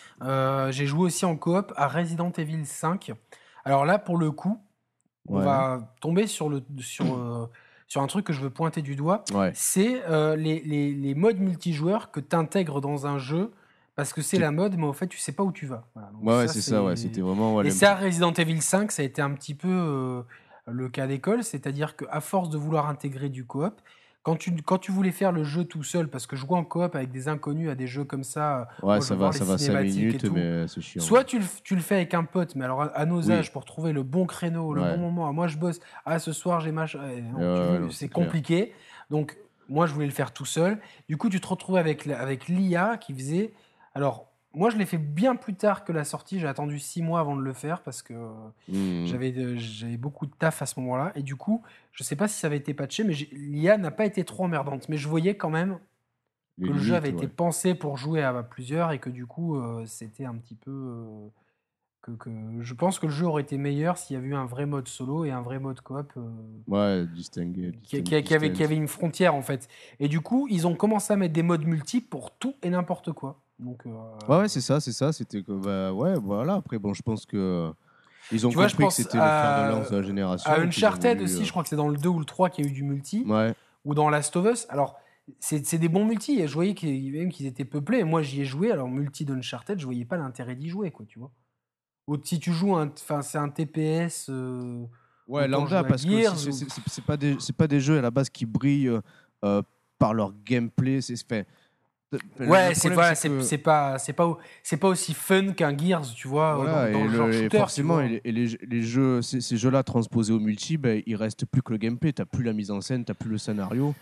[0.72, 3.12] j'ai joué aussi en coop à Resident Evil 5.
[3.66, 4.57] Alors là, pour le coup,
[5.28, 5.43] on Ouais.
[5.45, 7.49] va tomber sur, le, sur,
[7.92, 9.26] sur un truc que je veux pointer du doigt.
[9.34, 9.52] Ouais.
[9.54, 13.52] C'est euh, les, les, les modes multijoueurs que tu intègres dans un jeu
[13.98, 15.86] parce que c'est la mode, mais au fait, tu sais pas où tu vas.
[15.94, 16.96] Voilà, donc Ouais, c'est ça, ouais.
[16.96, 17.54] C'était vraiment.
[17.58, 20.22] ouais, Et ça, Resident Evil 5, ça a été un petit peu euh,
[20.68, 23.74] le cas d'école, c'est-à-dire qu'à force de vouloir intégrer du coop,
[24.24, 26.96] quand tu, quand tu voulais faire le jeu tout seul, parce que jouer en coop
[26.96, 29.66] avec des inconnus à des jeux comme ça, Ouais, moi, ça va, ça va 5
[29.66, 31.02] cinématiques et minutes, mais c'est chiant.
[31.02, 33.32] soit tu le, tu le fais avec un pote, mais alors à, à nos Oui.
[33.34, 34.92] âges, pour trouver le bon créneau, le Ouais.
[34.94, 37.24] bon moment, ah, moi je bosse, ah ce soir j'ai machin, eh,
[37.92, 38.26] c'est clair.
[38.26, 38.74] compliqué.
[39.10, 39.38] Donc
[39.70, 40.80] moi je voulais le faire tout seul.
[41.10, 43.54] Du coup tu te retrouves avec, avec l'IA qui faisait...
[43.96, 47.20] Alors moi je l'ai fait bien plus tard que la sortie, j'ai attendu six mois
[47.20, 48.14] avant de le faire parce que...
[48.68, 49.06] Hmm.
[49.06, 51.12] J'avais de- j'avais beaucoup de taf à ce moment-là.
[51.16, 54.06] Et du coup, je sais pas si ça avait été patché, mais l'IA n'a pas
[54.06, 54.89] été trop emmerdante.
[54.89, 55.78] Mais je voyais quand même
[56.60, 59.86] que le jeu avait été pensé pour jouer à plusieurs et que du coup, euh,
[59.86, 60.72] c'était un petit peu.
[60.72, 61.28] euh,
[62.04, 62.30] que, que-
[62.62, 64.88] je pense que le jeu aurait été meilleur s'il y avait eu un vrai mode
[64.88, 66.30] solo et un vrai mode coop euh,
[66.68, 67.72] Ouais, distingué.
[67.84, 67.97] qui
[68.34, 69.68] avait, qui avait une frontière en fait.
[69.99, 73.12] Et du coup, ils ont commencé à mettre des modes multiples pour tout et n'importe
[73.12, 73.39] quoi.
[73.62, 73.89] Donc, euh,
[74.28, 75.14] Ouais, ouais, c'est ça, c'est ça.
[75.14, 76.55] C'était que, bah, ouais, voilà.
[76.55, 77.72] Après, bon, je pense que
[78.32, 80.51] ils ont Tu vois, je compris que c'était le fer de lance de la génération.
[80.51, 82.49] à Uncharted voulu, aussi, euh, je crois que c'est dans le 2 ou le 3
[82.49, 83.24] qu'il y a eu du multi.
[83.28, 83.53] Ouais,
[83.86, 84.66] ou dans Last of Us.
[84.70, 84.97] Alors,
[85.39, 86.39] c'est c'est des bons multi.
[86.39, 87.99] Et je voyais qu'ils étaient peuplés.
[87.99, 88.72] Et moi, j'y ai joué.
[88.72, 91.32] Alors, multi d'Uncharted, je voyais pas l'intérêt d'y jouer, quoi, tu vois.
[92.07, 94.28] Ou si tu joues, un- enfin, c'est un TPS.
[94.30, 94.84] euh,
[95.28, 97.99] ouais, lambda, parce que Gears c'est- ou- c'est c'est pas des, c'est pas des jeux
[97.99, 98.99] à la base qui brillent
[99.43, 99.62] euh,
[99.99, 100.99] par leur gameplay.
[101.01, 101.47] C'est fait.
[102.12, 105.78] Le- Ouais, c'est pas, c'est que- pas, c'est pas, au- c'est pas aussi fun qu'un
[105.78, 107.49] Gears, tu vois, Voilà, dans, dans et, le genre le- et shooter.
[107.49, 110.78] tu forcément, et les, et les jeux- les jeux, ces, ces jeux-là transposés au multi,
[110.78, 112.12] ben, il reste plus que le gameplay.
[112.14, 113.93] T'as plus la mise en scène, t'as plus le scénario.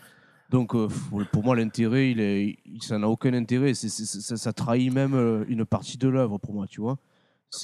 [0.50, 0.88] Donc, euh,
[1.30, 3.72] pour moi, l'intérêt, il est, il- ça n'a aucun intérêt.
[3.74, 6.98] Ça, ça trahit même euh, une partie de l'œuvre pour moi, tu vois.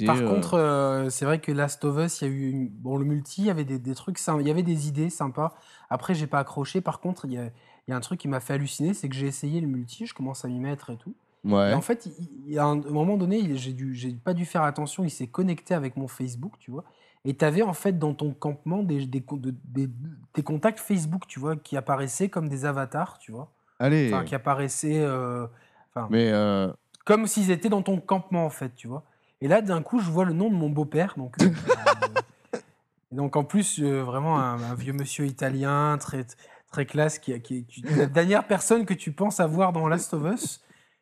[0.04, 2.68] Par euh, contre, euh, c'est vrai que Last of Us, il y a eu une-
[2.68, 5.54] bon le multi, il y avait des, des trucs, il y avait des idées sympas.
[5.90, 6.80] Après, j'ai pas accroché.
[6.80, 7.50] Par contre, il y a,
[7.86, 10.06] il y a un truc qui m'a fait halluciner, c'est que j'ai essayé le multi,
[10.06, 11.14] je commence à m'y mettre et tout.
[11.44, 11.70] ouais.
[11.70, 12.12] Et en fait, il,
[12.46, 15.04] il y a un, moment donné, j'ai dû, j'ai pas dû faire attention.
[15.04, 16.84] Il s'est connecté avec mon Facebook, tu vois.
[17.24, 19.90] Et tu avais en fait dans ton campement des, des, co- de- des-
[20.34, 23.50] des contacts Facebook, tu vois, qui apparaissaient comme des avatars, tu vois.
[23.78, 25.46] Allez, Enfin, qui apparaissaient, euh,
[25.94, 26.72] enfin, mais euh,
[27.04, 29.02] comme s'ils étaient dans ton campement en fait, tu vois.
[29.40, 31.36] Et là, d'un coup, je vois le nom de mon beau-père, donc.
[31.42, 31.50] euh,
[33.12, 36.26] et donc en plus, vraiment un, un vieux monsieur italien, très
[36.70, 40.60] très classe, qui, qui, la dernière personne que tu penses avoir dans Last of Us.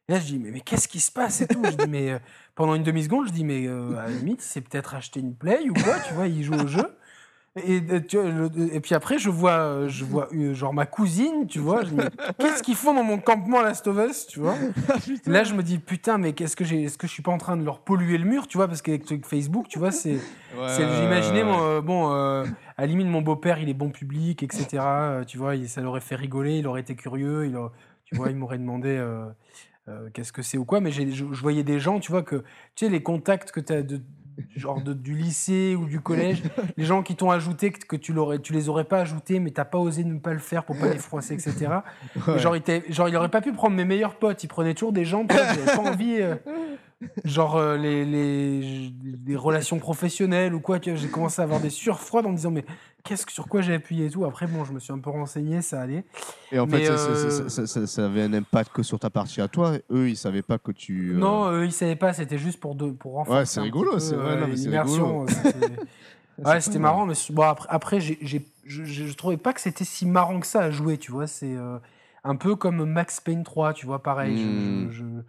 [0.09, 1.62] Et là, je dis mais, qu'est-ce qui se passe et tout?
[1.65, 2.19] Je dis mais euh,
[2.55, 5.35] pendant une demi seconde, je dis mais euh, à la limite, c'est peut-être acheter une
[5.35, 6.97] play ou quoi, tu vois, il joue au jeu.
[7.57, 10.87] Et, tu vois, le- et puis après, je vois, euh, je vois euh, genre ma
[10.87, 11.83] cousine, tu vois.
[12.39, 14.57] Qu'est-ce qu'ils font dans mon campement Last of Us, tu vois?
[15.27, 17.39] Là, je me dis putain, mais qu'est-ce que j'ai, est-ce que je suis pas en
[17.39, 18.67] train de leur polluer le mur, tu vois?
[18.67, 20.19] Parce qu'avec Facebook, tu vois, c'est,
[20.69, 22.45] c'est- j'imaginais, euh, bon, euh,
[22.77, 24.83] à la limite, mon beau-père, il est bon public, etc.
[25.27, 27.71] tu vois, il- ça l'aurait fait rigoler, il aurait été curieux, il aurait-
[28.05, 28.89] tu vois, il m'aurait demandé.
[28.99, 29.29] euh,
[30.15, 32.37] qu'est-ce que c'est ou quoi, mais je voyais des gens, tu vois, que,
[32.75, 34.01] tu sais, les contacts que tu as de,
[34.57, 36.43] genre de- du lycée ou du collège,
[36.76, 39.51] les gens qui t'ont ajouté, que, que tu, l'aurais, tu les aurais pas ajoutés, mais
[39.51, 41.66] t'as pas osé ne pas le faire pour pas les froisser, etc.
[42.26, 42.39] Ouais.
[42.39, 45.05] Genre, il genre, il aurait pas pu prendre mes meilleurs potes, il prenait toujours des
[45.05, 46.16] gens, j'avais pas envie.
[46.20, 46.35] euh,
[47.24, 48.93] genre, euh, les, les,
[49.26, 52.64] les relations professionnelles ou quoi, j'ai commencé à avoir des surfroides en me disant, mais
[53.05, 54.25] qu'est-ce que, sur quoi j'ai appuyé et tout.
[54.25, 56.05] Après, bon, je me suis un peu renseigné, ça allait.
[56.51, 58.83] Et en Mais, fait, ça, ça- ça- euh, ça- ça- ça avait un impact que
[58.83, 59.73] sur ta partie à toi.
[59.93, 61.11] Eux, ils savaient pas que tu.
[61.13, 63.39] euh, Non, eux, ils savaient pas, c'était juste pour, de, pour renforcer.
[63.39, 65.21] Ouais, c'est rigolo, c'est- ouais, euh, l'immersion,
[66.39, 69.53] Ouais, pas c'était marrant, mais bon, après, après j'ai, j'ai- je, je, je trouvais pas
[69.53, 71.29] que c'était si marrant que ça à jouer, tu vois.
[71.29, 71.79] C'est euh,
[72.25, 74.37] un peu comme Max Payne 3, tu vois, pareil.
[74.39, 74.91] je- Hmm.
[74.91, 75.23] je, je-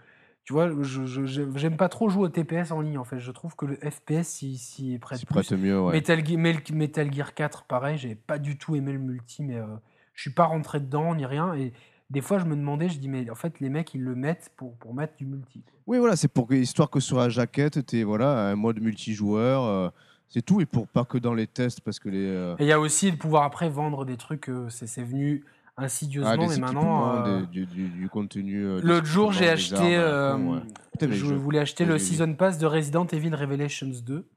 [0.46, 3.20] tu vois, je, j'aime pas trop jouer au TPS en ligne, en fait.
[3.20, 5.52] Je trouve que le FPS, s'y s'y est prête plus.
[5.58, 5.94] mieux, ouais.
[5.94, 6.24] Metal,
[6.72, 9.66] Metal Gear 4, pareil, j'ai pas du tout aimé le multi, mais euh,
[10.14, 11.54] je suis pas rentré dedans ni rien.
[11.56, 11.74] Et
[12.12, 14.52] des fois, je me demandais, je dis, mais en fait, les mecs, ils le mettent
[14.56, 15.64] pour, pour mettre du multi.
[15.88, 19.64] Oui, voilà, c'est pour que, histoire que sur la jaquette, tu voilà, un mode multijoueur.
[19.64, 19.90] euh,
[20.28, 22.26] c'est tout, et pour pas que dans les tests, parce que les.
[22.26, 25.44] euh, Et il y a aussi de pouvoir après vendre des trucs, euh, c'est venu
[25.78, 27.26] insidieusement, ah, mais maintenant.
[27.26, 28.64] euh, des- du, du- du contenu.
[28.66, 29.96] euh, L'autre jour, j'ai acheté.
[29.98, 30.62] armes euh, ouais.
[30.94, 31.98] Putain, je je- voulais acheter le.
[31.98, 34.28] Season Pass de Resident Evil Revelations 2.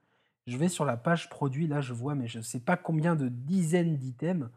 [0.47, 3.29] Je vais sur la page produit, là, je vois, mais je sais pas combien de
[3.29, 4.49] dizaines d'items.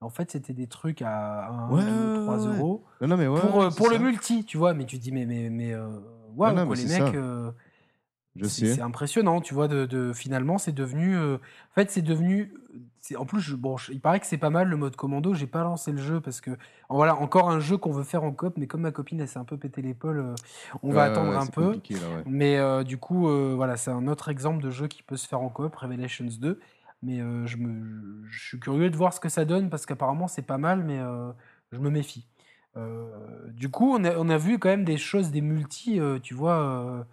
[0.00, 2.56] En fait, c'était des trucs à 1, Ouais, 2, 3 ouais, ouais.
[2.58, 2.84] euros.
[3.02, 4.72] Non, non, mais ouais, pour euh, le multi, tu vois.
[4.72, 7.14] Mais tu te dis, mais, mais, mais euh, non, quoi, mais les mecs.
[8.36, 8.74] Je c'est sais.
[8.76, 9.66] c'est impressionnant, tu vois.
[9.68, 11.16] De, de- finalement, c'est devenu.
[11.16, 12.54] euh, en fait, c'est devenu.
[13.16, 15.34] En plus, je- bon, je- il paraît que c'est pas mal le mode commando.
[15.34, 16.52] J'ai pas lancé le jeu parce que
[16.88, 19.38] voilà, encore un jeu qu'on veut faire en coop, mais comme ma copine, elle s'est
[19.38, 20.34] un peu pété l'épaule, euh,
[20.82, 21.72] on va attendre ouais, un peu.
[21.72, 22.22] compliqué, là, ouais.
[22.26, 23.26] Mais euh, du coup,
[23.56, 26.60] voilà, c'est un autre exemple de jeu qui peut se faire en coop, Revelations 2.
[27.02, 30.42] Mais je, me, je suis curieux de voir ce que ça donne parce qu'apparemment c'est
[30.42, 31.00] pas mal, mais
[31.72, 32.26] je me méfie.
[33.54, 37.06] Du coup, on a, on a vu quand même des choses, des multis, tu vois.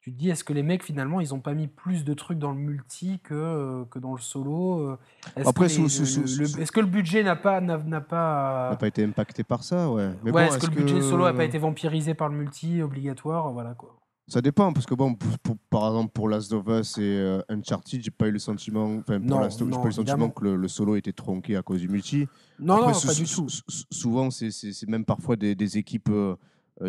[0.00, 2.38] Tu te dis, est-ce que les mecs finalement ils ont pas mis plus de trucs
[2.38, 4.96] dans le multi que, euh, que dans le solo
[5.36, 7.36] Est-ce Après, que, les- sous- sous- le- sous- le- sous- est-ce que le budget n'a
[7.36, 10.10] pas, n'a, n'a n'a pas, pas été impacté par ça, ouais.
[10.24, 12.80] Mais ouais, bon, est-ce que le budget solo n'a pas été vampirisé par le multi
[12.82, 13.96] obligatoire Voilà quoi.
[14.28, 17.42] Ça dépend, parce que bon, pour- pour- par exemple, pour Last of Us et euh,
[17.48, 19.90] Uncharted, j'ai pas eu le sentiment, enfin, pour Non, Last of- j'ai pas eu le
[19.90, 22.28] sentiment que le, le solo était tronqué à cause du multi.
[22.60, 23.48] Non, Après, non, sou- pas du sou- tout.
[23.48, 26.36] sou- sou- souvent, c'est- c'est c'est même parfois des, des équipes euh,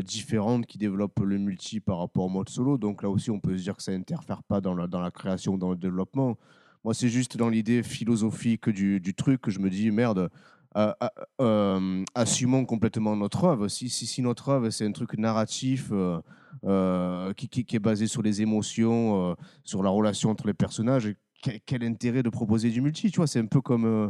[0.03, 2.77] différentes qui développent le multi par rapport au mode solo.
[2.77, 5.11] Donc là aussi, on peut se dire que ça n'interfère pas dans la, dans la
[5.11, 6.37] création, dans le développement.
[6.83, 10.29] Moi, c'est juste dans l'idée philosophique du, du truc que je me dis, merde,
[10.77, 11.07] euh, euh,
[11.41, 13.67] euh, assumons complètement notre œuvre.
[13.67, 16.19] Si, si, notre œuvre, c'est un truc narratif euh,
[16.65, 21.13] euh, qui, qui- est basé sur les émotions, euh, sur la relation entre les personnages,
[21.41, 23.85] quel, quel intérêt de proposer du multi Tu vois, c'est un peu comme...
[23.85, 24.09] euh,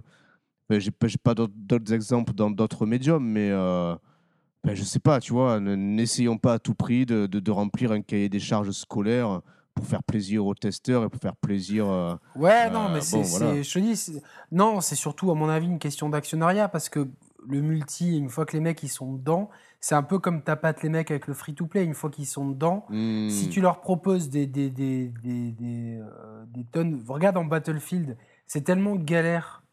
[0.70, 3.96] ben, j'ai pas, d'autres- exemples dans d'autres médiums, mais euh,
[4.64, 7.92] ben, je sais pas, tu vois, n'essayons pas à tout prix de, de- de remplir
[7.92, 9.42] un cahier des charges scolaires
[9.74, 11.88] pour faire plaisir aux testeurs et pour faire plaisir.
[11.90, 13.62] euh, Ouais, Euh, non, mais c'est, bon, c'est- voilà.
[13.64, 17.08] je te dis, non, c'est surtout, à mon avis, une question d'actionnariat parce que
[17.48, 19.50] le multi, une fois que les mecs ils sont dedans,
[19.80, 21.84] c'est un peu comme tapates les mecs avec le free-to-play.
[21.84, 25.98] Une fois qu'ils sont dedans, hmm, si tu leur proposes des, des, des, des, des,
[26.00, 27.04] euh, des tonnes.
[27.08, 29.64] Regarde en Battlefield, c'est tellement galère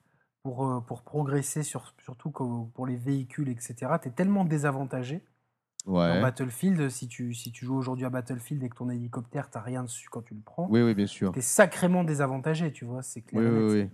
[0.48, 3.74] pour, euh, pour progresser, sur, surtout pour les véhicules, etc.
[4.00, 5.22] Tu es tellement désavantagé.
[5.86, 6.20] En ouais.
[6.22, 9.82] Battlefield, si tu, si tu joues aujourd'hui à Battlefield et que ton hélicoptère, t'as rien
[9.82, 11.32] dessus quand tu le prends, Oui, oui, bien sûr.
[11.32, 13.02] t'es sacrément désavantagé, tu vois.
[13.02, 13.42] C'est clair.
[13.42, 13.88] Oui, oui, oui.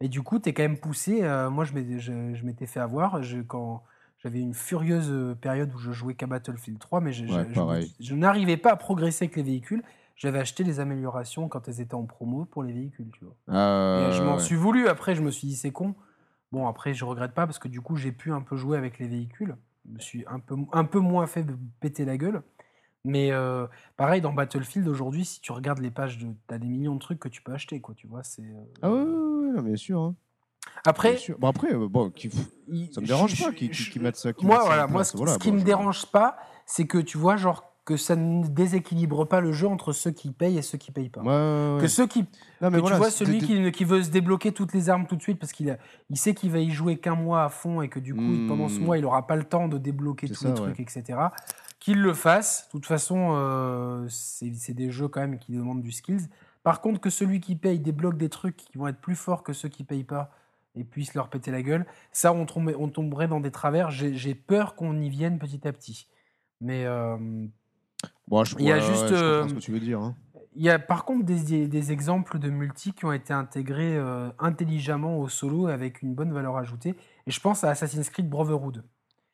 [0.00, 1.22] Et du coup, tu es quand même poussé.
[1.22, 3.82] euh, moi, je m'étais, fait avoir je- quand
[4.18, 7.46] j'avais une furieuse euh, période où je jouais qu'à Battlefield 3, mais je, je- Ouais,
[7.50, 7.94] je, pareil.
[8.00, 9.82] je n'arrivais pas à progresser avec les véhicules.
[10.20, 13.34] J'avais acheté les améliorations quand elles étaient en promo pour les véhicules, tu vois.
[13.48, 14.40] Ah, Et je m'en ouais.
[14.42, 14.86] suis voulu.
[14.86, 15.94] Après, je me suis dit, c'est con.
[16.52, 18.98] Bon, après, je regrette pas parce que du coup, j'ai pu un peu jouer avec
[18.98, 19.56] les véhicules.
[19.86, 21.46] Je me suis un peu, un peu moins fait
[21.80, 22.42] péter la gueule.
[23.02, 23.66] Mais euh,
[23.96, 27.00] pareil, dans Battlefield, aujourd'hui, si tu regardes les pages, de, tu as des millions de
[27.00, 27.94] trucs que tu peux acheter, quoi.
[27.94, 28.42] Tu vois, c'est.
[28.42, 30.02] euh, Ah, ouais, bien sûr.
[30.02, 30.14] hein.
[30.84, 31.38] Après, Bien sûr.
[31.38, 32.28] Bon, après, euh, bon, qui-
[32.92, 34.32] ça me dérange je- pas qu'ils mettent ça.
[34.42, 35.12] Moi, mettent ça voilà, moi, place.
[35.12, 38.46] ce, Voilà, ce qui me dérange pas, c'est que tu vois, genre, que ça ne
[38.46, 41.22] déséquilibre pas le jeu entre ceux qui payent et ceux qui payent pas.
[41.22, 41.80] Ouais, ouais, ouais.
[41.80, 42.20] Que ceux qui,
[42.60, 45.06] Non, mais que voilà, tu vois, celui qui, qui veut se débloquer toutes les armes
[45.06, 45.78] tout de suite parce qu'il a-
[46.10, 48.68] il sait qu'il va y jouer qu'un mois à fond et que du coup, pendant
[48.68, 48.84] ce Hmm.
[48.84, 51.18] mois, il n'aura pas le temps de débloquer tous ça, les trucs, etc.
[51.80, 52.66] Qu'il le fasse.
[52.66, 56.28] De toute façon, euh, c'est des jeux quand même qui demandent du skills.
[56.62, 59.54] Par contre, que celui qui paye débloque des trucs qui vont être plus forts que
[59.54, 60.30] ceux qui payent pas
[60.76, 63.90] et puissent leur péter la gueule, ça, on, tombe- on tomberait dans des travers.
[63.90, 66.06] J'ai j'ai peur qu'on y vienne petit à petit.
[66.60, 67.16] Mais euh,
[68.30, 69.80] Bon, je, il y a ouais, juste, ouais, je comprends euh, ce que tu veux
[69.80, 70.00] dire.
[70.00, 70.14] hein.
[70.54, 74.30] il y a par contre des, des exemples de multi qui ont été intégrés euh,
[74.38, 76.94] intelligemment au solo avec une bonne valeur ajoutée.
[77.26, 78.84] Et je pense à Assassin's Creed Brotherhood.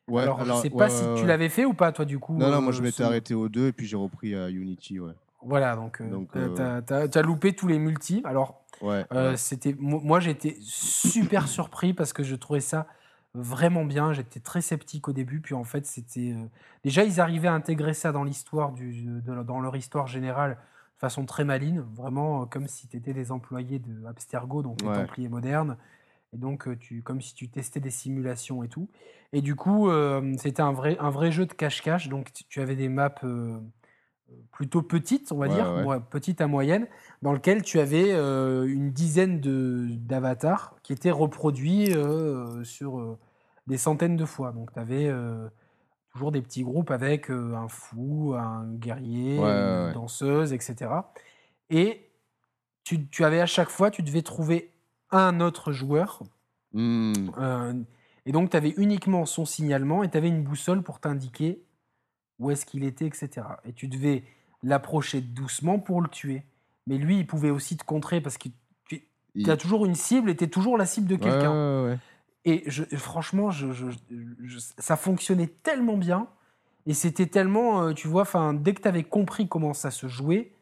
[0.07, 2.17] Ouais, Alors, je alors, sais ouais, pas si tu l'avais fait ou pas, toi, du
[2.17, 2.37] coup.
[2.37, 4.49] Non, non, moi je euh, m'étais ce- arrêté au 2 et puis j'ai repris à
[4.49, 5.13] Unity, ouais.
[5.43, 8.21] Voilà, donc, Donc, euh, t'as t'as loupé tous les multis.
[8.25, 9.37] Alors, Ouais, euh, ouais.
[9.37, 12.87] c'était, mo- moi, j'étais super surpris parce que je trouvais ça
[13.37, 14.13] vraiment bien.
[14.13, 16.33] J'étais très sceptique au début, puis en fait, c'était.
[16.35, 16.45] euh,
[16.83, 20.51] Déjà, ils arrivaient à intégrer ça dans l'histoire, du, de- dans leur histoire générale,
[20.95, 24.81] de façon très maligne, vraiment euh, comme si tu étais des employés de Abstergo, donc
[24.81, 24.95] les Ouais.
[24.95, 25.77] Templiers modernes.
[26.33, 28.89] Et donc, euh, tu, comme si tu testais des simulations et tout.
[29.33, 32.09] Et du coup, euh, c'était un vrai, un vrai jeu de cache-cache.
[32.09, 33.57] Donc, tu- avais des maps euh,
[34.51, 35.99] plutôt petites, on va Ouais, dire, ouais.
[36.09, 36.85] petites à moyenne,
[37.21, 41.93] dans lequel tu avais euh, une dizaine de- d'avatars qui étaient reproduits
[42.63, 43.17] sur
[43.67, 44.51] des centaines de fois.
[44.51, 45.11] Donc, tu avais
[46.11, 49.93] toujours des petits groupes avec euh, un fou, un guerrier, Ouais, une ouais.
[49.93, 50.89] danseuse, etc.
[51.69, 52.09] Et
[52.83, 54.71] tu, tu avais à chaque fois, tu devais trouver
[55.11, 56.23] un autre joueur.
[56.73, 57.13] Hmm.
[57.37, 57.73] euh,
[58.25, 61.63] et donc, tu avais uniquement son signalement et tu avais une boussole pour t'indiquer
[62.39, 63.29] où est-ce qu'il était, etc.
[63.65, 64.23] Et tu devais
[64.63, 66.43] l'approcher doucement pour le tuer.
[66.87, 68.49] Mais lui, il pouvait aussi te contrer parce que
[68.85, 69.01] tu
[69.35, 71.85] Il- as toujours une cible et tu es toujours la cible de quelqu'un.
[71.85, 71.97] ouais.
[72.47, 73.91] Et je, franchement, je, je-
[74.43, 76.27] je- ça fonctionnait tellement bien.
[76.85, 80.07] Et c'était tellement, euh, tu vois, enfin, dès que tu avais compris comment ça se
[80.07, 80.53] jouait,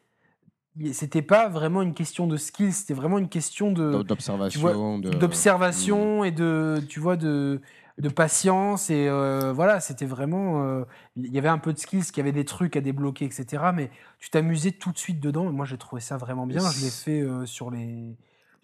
[0.92, 5.10] c'était pas vraiment une question de skill, c'était vraiment une question de D'observation, de...
[5.10, 7.60] d'observation et de, tu vois, de,
[7.98, 8.90] de patience.
[8.90, 10.64] Et euh, voilà, c'était vraiment.
[10.64, 10.84] euh,
[11.16, 13.72] Il y avait un peu de skills, qu'il y avait des trucs à débloquer, etc.
[13.72, 15.48] Mais tu t'amusais tout de suite dedans.
[15.48, 16.58] Et moi, j'ai trouvé ça vraiment bien.
[16.72, 18.16] Je l'ai fait euh, sur les.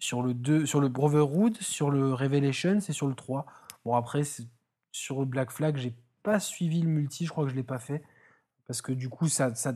[0.03, 3.45] Sur le, 2, sur le Brotherhood, sur le Revelations et sur le 3.
[3.85, 4.43] Bon, après, c'est-
[4.91, 5.93] sur le Black Flag, j'ai
[6.23, 8.03] pas suivi le multi, je crois que je l'ai pas fait.
[8.67, 9.73] Parce que du coup, ça, ça,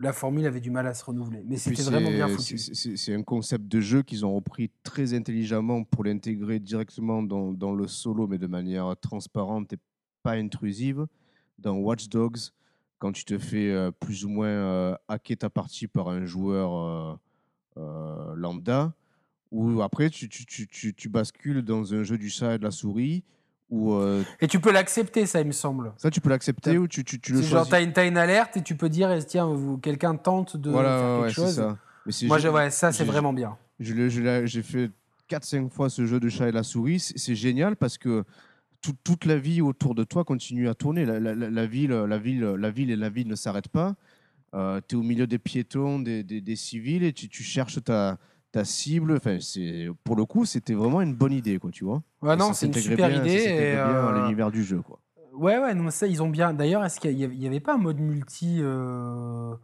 [0.00, 1.44] la formule avait du mal à se renouveler.
[1.46, 2.58] Mais c'était vraiment bien c'est- foutu.
[2.58, 7.22] c'est- C'est c'est un concept de jeu qu'ils ont repris très intelligemment pour l'intégrer directement
[7.22, 9.78] dans, dans le solo, mais de manière transparente et
[10.24, 11.06] pas intrusive.
[11.58, 12.50] Dans Watch Dogs,
[12.98, 17.18] quand tu te fais euh, plus ou moins euh, hacker ta partie par un joueur
[17.76, 18.92] euh, lambda,
[19.52, 22.70] ou après tu, tu, tu, tu, bascules dans un jeu du chat et de la
[22.72, 23.22] souris,
[23.70, 25.92] où euh, Et tu peux l'accepter, ça, il me semble.
[25.96, 27.70] ça tu peux l'accepter ou tu, tu, tu le C'est genre, choisis.
[27.70, 29.48] t'as une, t'as une alerte et tu peux dire, tiens,
[29.82, 31.54] quelqu'un tente de Voilà, faire quelque ouais, chose.
[31.54, 31.78] ça.
[32.06, 33.56] Mais Moi, j'ai- ouais, ça, c'est vraiment bien.
[33.78, 34.90] Je je J'ai fait
[35.28, 36.98] 4-5 fois ce jeu de chat et la souris.
[37.00, 38.24] C'est génial parce que
[38.80, 41.04] tout- toute la vie autour de toi continue à tourner.
[41.04, 43.94] La, la- la- la ville, la, ville, la ville et la ville ne s'arrêtent pas.
[44.52, 48.18] tu es au milieu des piétons, des, des- des civils et tu, tu cherches ta,
[48.52, 49.16] ta cible.
[49.16, 52.02] Enfin, c'est- pour le coup, c'était vraiment une bonne idée, quoi, tu vois.
[52.20, 53.32] Ouais, Et non, c'est une super bien- idée.
[53.44, 54.98] et, euh, l'univers du jeu, quoi.
[55.34, 56.52] Ouais, ouais, non, ça, ils ont bien.
[56.52, 59.54] D'ailleurs, est-ce qu'il n'y avait pas un mode multi euh,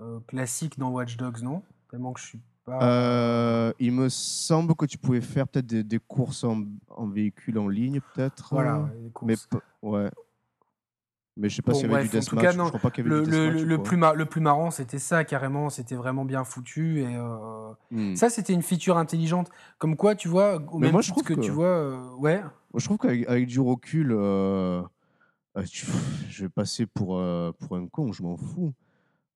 [0.00, 1.62] euh, classique dans Watch Dogs, non?
[1.90, 3.72] Tellement que je suis pas.
[3.78, 7.68] Il me semble que tu pouvais faire peut-être des, des courses en, en véhicule en
[7.68, 8.48] ligne, peut-être.
[8.52, 9.46] voilà, Mais courses.
[9.46, 10.10] p- ouais.
[11.36, 12.54] Mais je sais pas Bon, s'il y avait bref, du deathmatch.
[12.54, 13.62] je crois pas qu'il y avait Le, du le- deathmatch.
[13.64, 13.84] le quoi.
[13.84, 15.70] plus mar- le plus marrant, c'était ça, carrément.
[15.70, 17.00] C'était vraiment bien foutu.
[17.02, 18.14] Et, euh, Hmm.
[18.16, 19.50] Ça, c'était une feature intelligente.
[19.78, 21.66] Comme quoi, tu vois, au Mais même moi, je titre trouve que, que- tu vois.
[21.66, 22.40] euh, ouais.
[22.40, 24.82] Moi, je trouve qu'avec avec du recul, euh,
[25.56, 27.20] je vais passer pour,
[27.58, 28.72] pour un con, je m'en fous.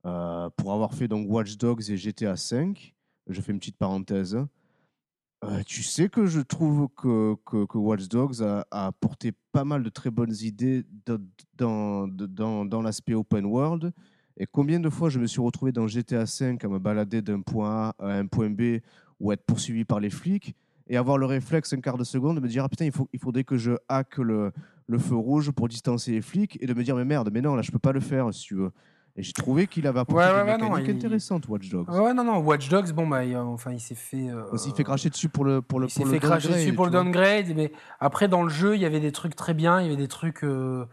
[0.03, 2.74] Pour avoir fait donc Watch Dogs et GTA V,
[3.28, 4.38] je fais une petite parenthèse.
[5.45, 9.82] Euh, tu sais que je trouve que, que, Watch Dogs a, a apporté pas mal
[9.82, 11.18] de très bonnes idées dans,
[11.57, 13.92] dans, dans, dans l'aspect open world.
[14.36, 17.40] Et combien de fois je me suis retrouvé dans GTA V à me balader d'un
[17.40, 18.80] point A à un point B
[19.20, 22.40] ou être poursuivi par les flics et avoir le réflexe un quart de seconde de
[22.40, 24.53] me dire ah putain il, faut, il faudrait que je hack le,
[24.86, 27.55] le feu rouge pour distancer les flics et de me dire mais merde mais non
[27.55, 28.70] là je peux pas le faire si tu veux
[29.16, 31.88] et j'ai trouvé qu'il avait apporté Ouais, ouais, ouais, non, mécaniques il- intéressantes Watch Dogs
[31.88, 34.28] Ouais, non, non, Watch Dogs, bon, bah, il, enfin, il s'est fait.
[34.28, 36.84] euh, il fait cracher dessus pour le pour le il s'est fait cracher dessus pour
[36.86, 39.84] le downgrade, mais après, dans le jeu, il y avait des trucs très bien, il
[39.84, 40.42] y avait des trucs.
[40.44, 40.86] euh,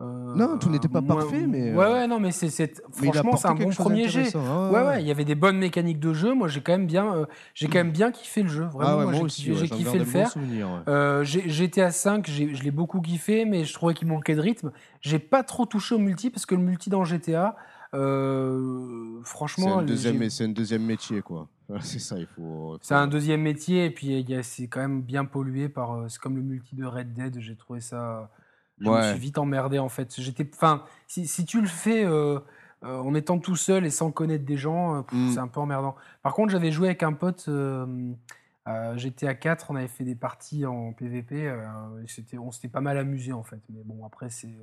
[0.00, 2.48] euh, Non, tout n'était pas moins- parfait, mais, Ouais, euh, ouais, non, mais c'est.
[2.92, 4.24] Franchement, c'est un bon premier jet.
[4.24, 4.44] d'intéressant.
[4.46, 6.34] Ah Ouais, ouais, il y avait des bonnes mécaniques de jeu.
[6.34, 8.64] Moi, j'ai quand même bien, euh, j'ai quand même bien kiffé le jeu.
[8.64, 9.50] Vraiment, Ah ouais, moi, moi j'ai kiffé,
[9.90, 10.32] ouais, le faire.
[10.36, 10.64] ouais.
[10.88, 14.70] Euh, GTA 5, j'ai- je l'ai beaucoup kiffé, mais je trouvais qu'il manquait de rythme.
[15.00, 17.56] J'ai pas trop touché au multi parce que le multi dans GTA,
[17.94, 21.48] euh, franchement, c'est un deuxième métier, quoi.
[21.80, 22.78] C'est ça, il faut.
[22.80, 25.92] c'est un deuxième métier et puis c'est quand même bien pollué par.
[25.92, 27.38] euh, C'est comme le multi de Red Dead.
[27.40, 28.30] J'ai trouvé ça.
[28.80, 30.20] Je me suis vite emmerdé en fait.
[30.20, 32.38] J'étais, enfin, si, si tu le fais euh,
[32.84, 35.30] euh, en étant tout seul et sans connaître des gens, euh, Mm.
[35.32, 35.96] c'est un peu emmerdant.
[36.22, 37.46] Par contre, j'avais joué avec un pote.
[37.48, 38.12] Euh,
[38.64, 41.50] à GTA 4, on avait fait des parties en PVP.
[42.06, 43.60] c'était, on s'était pas mal amusé en fait.
[43.70, 44.54] Mais bon, après, c'est.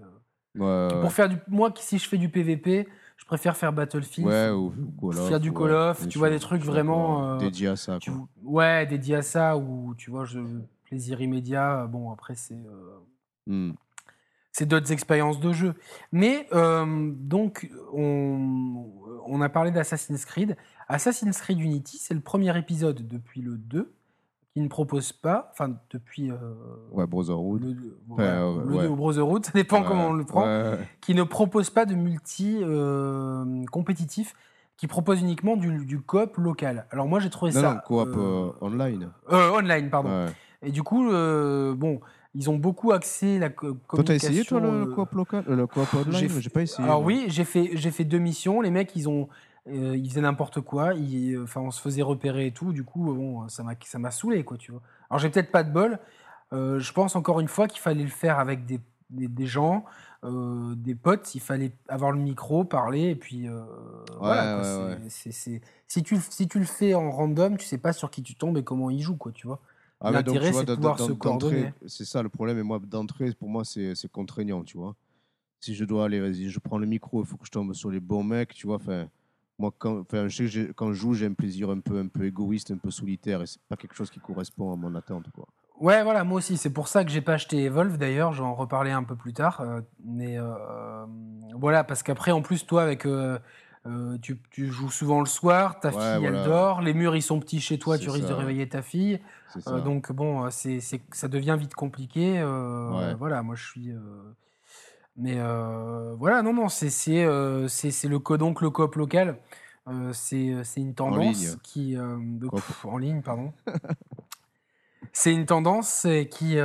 [0.58, 0.88] Ouais.
[1.02, 2.88] Pour faire du, moi, si je fais du PVP,
[3.18, 4.28] je préfère faire Battlefield.
[4.30, 4.72] Ouais, ou,
[5.02, 7.98] ou Call of, faire du Call of, tu vois, des trucs vraiment, dédiés à ça.
[8.00, 8.12] Tu-
[8.44, 10.40] ouais, dédié à ça ou tu vois, je,
[10.86, 11.88] plaisir immédiat.
[11.88, 12.54] Bon, après, c'est.
[12.54, 13.00] euh,
[13.48, 13.72] Hmm.
[14.58, 15.74] C'est d'autres expériences de jeu.
[16.14, 18.86] Mais euh, donc, on,
[19.28, 20.56] on a parlé d'Assassin's Creed.
[20.88, 23.92] Assassin's Creed Unity, c'est le premier épisode depuis le 2
[24.54, 26.38] qui ne propose pas, enfin depuis euh,
[26.94, 27.64] Ouais, Brotherhood.
[27.64, 28.84] le, le- Enfin, voilà, euh, le ouais.
[28.84, 30.48] 2 ou Brotherhood, ça dépend comment on le prend,
[31.02, 34.34] qui ne propose pas de multi euh, compétitif,
[34.78, 36.86] qui propose uniquement du, du coop local.
[36.92, 38.16] Alors moi j'ai trouvé Non, ça non, coop
[38.62, 39.12] online.
[39.34, 40.28] euh, online, pardon.
[40.62, 42.00] Et du coup, bon,
[42.36, 44.30] ils ont beaucoup axé la co- Toi, t'as communication.
[44.30, 46.84] essayé, toi, le, coop local euh, Le coop online j'ai pas essayé.
[46.84, 47.08] Alors moi.
[47.08, 48.60] oui, j'ai fait, j'ai fait deux missions.
[48.62, 49.30] Les mecs, ils ont,
[49.68, 50.94] euh, ils faisaient n'importe quoi.
[50.94, 52.74] Ils, enfin, on se faisait repérer et tout.
[52.74, 54.82] Du coup, bon, ça m'a, ça m'a saoulé, quoi, tu vois.
[55.10, 55.98] Alors j'ai peut-être pas de bol.
[56.54, 58.80] Euh, je pense encore une fois qu'il fallait le faire avec des,
[59.10, 59.86] des, des gens,
[60.26, 61.36] euh, des potes.
[61.36, 63.48] Il fallait avoir le micro, parler et puis
[64.20, 64.56] voilà.
[64.56, 64.88] quoi.
[64.88, 64.98] ouais,
[65.88, 68.58] si tu, si tu le fais en random, tu sais pas sur qui tu tombes
[68.58, 69.62] et comment il joue, quoi, tu vois.
[70.02, 71.74] Ah, donc, l'intérêt, tu vois, c'est de pouvoir se coordonner.
[71.88, 72.58] C'est ça le problème.
[72.60, 74.96] Et moi, d'entrée, pour moi, c'est c'est contraignant, tu vois.
[75.60, 77.90] Si je dois aller, vas-y, je prends le micro, il faut que je tombe sur
[77.90, 78.76] les bons mecs, tu vois.
[78.76, 79.08] Enfin,
[79.58, 81.98] moi, quand, enfin, je sais que j'ai- quand je joue, j'ai un plaisir un peu,
[82.00, 84.94] un peu égoïste, un peu solitaire, et c'est pas quelque chose qui correspond à mon
[84.96, 85.48] attente, quoi.
[85.80, 86.56] Ouais, voilà, moi aussi.
[86.58, 88.32] C'est pour ça que j'ai pas acheté Evolve d'ailleurs.
[88.34, 89.60] J'en reparler un peu plus tard.
[89.62, 91.06] euh, mais euh,
[91.54, 93.06] voilà, parce qu'après, en plus, toi, avec.
[93.06, 93.40] euh,
[93.88, 97.22] euh, tu, tu joues souvent le soir, ta Ouais, fille elle dort, les murs ils
[97.22, 99.20] sont petits chez toi, tu risques de réveiller ta fille.
[99.68, 100.80] Euh, donc bon, euh, c'est,
[101.12, 102.40] ça devient vite compliqué.
[102.40, 103.14] euh, Ouais.
[103.16, 103.92] Voilà, moi je suis.
[105.18, 105.36] Mais
[106.18, 109.38] voilà, non, non, c'est, c'est, le co- donc le coop local.
[110.14, 111.94] c'est, une tendance qui.
[111.96, 112.60] de- Coop.
[112.60, 113.54] pff, en ligne, pardon.
[115.14, 116.58] c'est une tendance qui,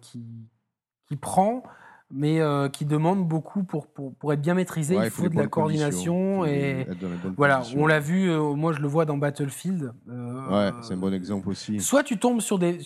[0.00, 0.24] qui,
[1.08, 1.62] qui prend,
[2.10, 4.96] mais euh, qui demande beaucoup pour, pour, pour être bien maîtrisé.
[4.96, 6.86] Ouais, il faut de la coordination et.
[7.36, 9.92] Voilà, on l'a vu, euh, moi je le vois dans Battlefield.
[10.08, 11.80] euh, Ouais, c'est un bon exemple aussi.
[11.80, 12.78] Soit tu tombes sur des.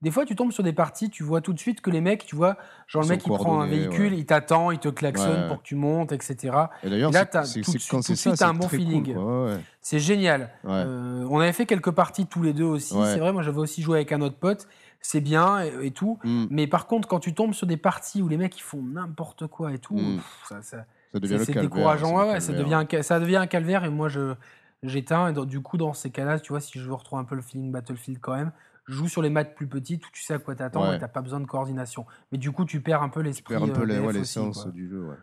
[0.00, 2.24] Des fois, tu tombes sur des parties, tu vois tout de suite que les mecs,
[2.24, 4.18] tu vois, genre Ils le mec, il prend un véhicule, ouais.
[4.18, 5.48] il t'attend, il te klaxonne Ouais.
[5.48, 6.36] pour que tu montes, etc.
[6.84, 9.16] Et d'ailleurs, là, c'est tout de suite- un bon cool, feeling.
[9.16, 9.56] Ouais.
[9.80, 10.50] C'est génial.
[10.66, 12.94] Euh, on avait fait quelques parties tous les deux aussi.
[12.94, 14.68] C'est vrai, moi j'avais aussi joué avec un autre pote.
[15.00, 16.18] C'est bien et, et tout.
[16.24, 16.46] Mm.
[16.50, 19.46] Mais par contre, quand tu tombes sur des parties où les mecs ils font n'importe
[19.46, 20.16] quoi et tout, Mm.
[20.16, 21.70] pff, ça, ça- Ça devient c'est le c'est calvaire.
[21.70, 22.16] décourageant.
[22.18, 24.34] Ouais, ouais, ça, devient un, ça devient un calvaire et moi je
[24.82, 25.28] j'éteins.
[25.34, 27.42] Et du coup, dans ces cas-là, tu vois, si je veux retrouver un peu le
[27.42, 28.52] feeling Battlefield quand même,
[28.86, 30.96] je joue sur les maths plus petites où tu sais à quoi t'attendre Ouais.
[30.96, 32.06] et t'as pas besoin de coordination.
[32.32, 33.54] Mais du coup, tu perds un peu Tu l'esprit.
[33.54, 35.00] perds un peu euh, ouais, l'essence du jeu.
[35.08, 35.16] Ouais.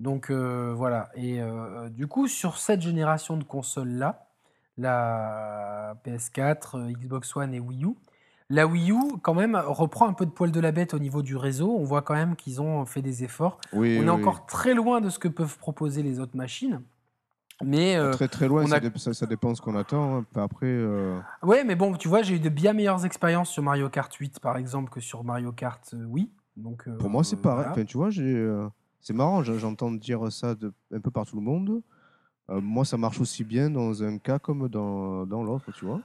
[0.00, 1.10] Donc euh, voilà.
[1.14, 4.26] Et euh, du coup, sur cette génération de consoles-là,
[4.96, 7.88] la PS4, euh, Xbox One et Wii U,
[8.52, 11.22] la Wii U, quand même, reprend un peu de poil de la bête au niveau
[11.22, 11.74] du réseau.
[11.74, 13.58] On voit quand même qu'ils ont fait des efforts.
[13.72, 16.82] Oui, On oui, est encore très loin de ce que peuvent proposer les autres machines.
[17.64, 20.18] Mais euh, Très très loin, ça, a- dé- ça, ça dépend ce qu'on attend.
[20.18, 20.26] hein.
[20.34, 23.88] Après, euh, ouais, mais bon, tu vois, j'ai eu de bien meilleures expériences sur Mario
[23.88, 26.28] Kart 8, par exemple, que sur Mario Kart euh, Wii.
[26.56, 27.56] Donc, euh, pour moi, c'est pareil.
[27.60, 27.70] voilà.
[27.72, 28.10] Enfin, tu vois,
[29.00, 31.80] c'est marrant, j'en- j'entends dire ça de, un peu par tout le monde.
[32.50, 36.00] Moi, ça marche aussi bien dans un cas comme dans, dans l'autre, tu vois.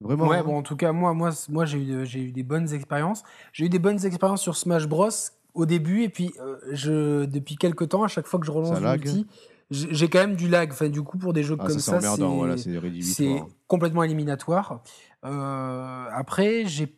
[0.00, 0.28] Vraiment.
[0.28, 0.42] Ouais, hein.
[0.44, 3.22] bon, en tout cas, moi, moi, moi j'ai eu, eu des bonnes expériences.
[3.52, 5.08] J'ai eu des bonnes expériences sur Smash Bros
[5.54, 8.78] au début, et puis euh, je, depuis quelques temps, à chaque fois que je relance
[8.80, 9.26] l'outil,
[9.70, 10.70] j'ai j'ai quand même du lag.
[10.70, 12.56] Enfin, du coup, pour des jeux Ah, comme ça, c'est voilà,
[13.66, 14.82] complètement éliminatoire.
[15.24, 16.94] Euh, après, j'ai,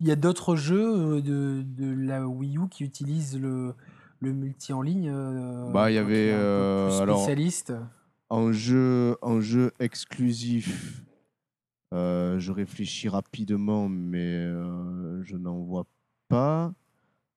[0.00, 3.74] il y a d'autres jeux euh, de, de la Wii U qui utilisent le,
[4.20, 5.10] le multi en ligne.
[5.12, 7.72] euh, Bah, il y avait, un peu alors, spécialiste.
[8.30, 11.02] En jeu, en jeu exclusif,
[11.94, 15.84] euh, je réfléchis rapidement, mais euh, je n'en vois
[16.28, 16.72] pas.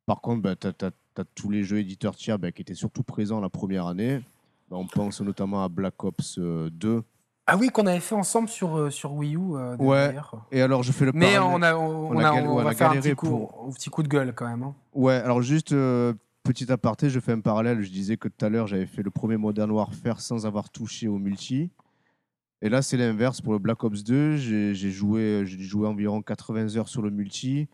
[0.05, 0.91] Par contre, bah, tu as,
[1.35, 4.21] tous les jeux éditeurs tiers bah, qui étaient surtout présents la première année.
[4.69, 7.03] Bah, on pense notamment à Black Ops euh, 2.
[7.47, 9.39] Ah oui, qu'on avait fait ensemble sur, euh, sur Wii U.
[9.55, 10.15] euh, Ouais.
[10.51, 12.69] Et alors, je fais le Mais parallèle- on, a, on, on a on on va
[12.69, 14.63] a faire un petit coup, pour- un petit coup de gueule quand même.
[14.63, 14.75] hein.
[14.93, 16.13] Ouais, alors juste euh,
[16.43, 17.81] petit aparté, je fais un parallèle.
[17.81, 21.07] Je disais que tout à l'heure, j'avais fait le premier Modern Warfare sans avoir touché
[21.07, 21.69] au multi.
[22.61, 24.37] Et là, c'est l'inverse pour le Black Ops 2.
[24.37, 27.67] J'ai joué, jouer environ 80 heures sur le multi.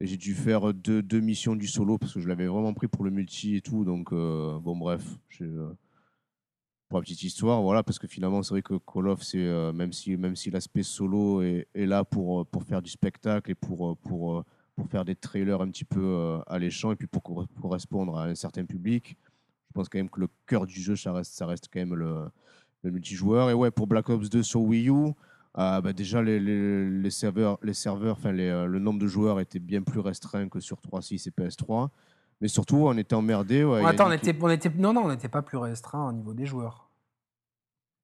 [0.00, 3.04] Et j'ai dû faire deux, missions du solo parce que je l'avais vraiment pris pour
[3.04, 3.84] le multi et tout.
[3.84, 5.02] Donc, euh, bon, bref.
[5.40, 5.72] euh,
[6.88, 9.72] pour la petite histoire, voilà, parce que finalement, c'est vrai que Call of, c'est, euh,
[9.72, 13.96] même si, même si l'aspect solo est, là pour, pour faire du spectacle et pour,
[13.98, 14.44] pour,
[14.76, 18.34] pour faire des trailers un petit peu alléchants et puis pour cor- correspondre à un
[18.34, 19.16] certain public.
[19.68, 21.94] Je pense quand même que le cœur du jeu, ça reste, ça reste quand même
[21.94, 22.26] le,
[22.84, 23.50] le multijoueur.
[23.50, 24.92] Et ouais, pour Black Ops 2 sur Wii U,
[25.58, 29.06] euh, bah déjà les, les, les serveurs, les serveurs enfin les, euh, le nombre de
[29.06, 31.88] joueurs était bien plus restreint que sur 3.6 et PS3.
[32.40, 33.64] Mais surtout, on était emmerdé.
[33.64, 36.34] ouais, Attends, on était, on était, non, non, on n'était pas plus restreint au niveau
[36.34, 36.88] des joueurs.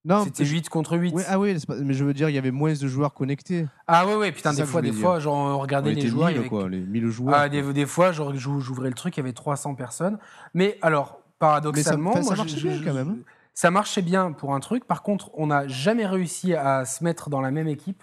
[0.03, 1.13] Non, C'était je- 8 contre 8.
[1.13, 1.55] Ouais, ah oui,
[1.85, 3.67] mais je veux dire, il y avait moins de joueurs connectés.
[3.87, 6.31] Ah ouais, ouais, putain, des fois, des fois, genre, on On regardait les était joueurs.
[6.31, 7.35] il y 1000, avait- quoi, les 1000 joueurs.
[7.37, 10.17] Ah, des, des fois, genre, j'ou- j'ouvrais le truc, il y avait 300 personnes.
[10.55, 13.09] Mais alors, Mais ça, paradoxalement, enfin, ça moi, marchait bien quand même.
[13.11, 13.19] hein.
[13.61, 14.87] Ça marchait bien pour un truc.
[14.87, 18.03] Par contre, on n'a jamais réussi à se mettre dans la même équipe.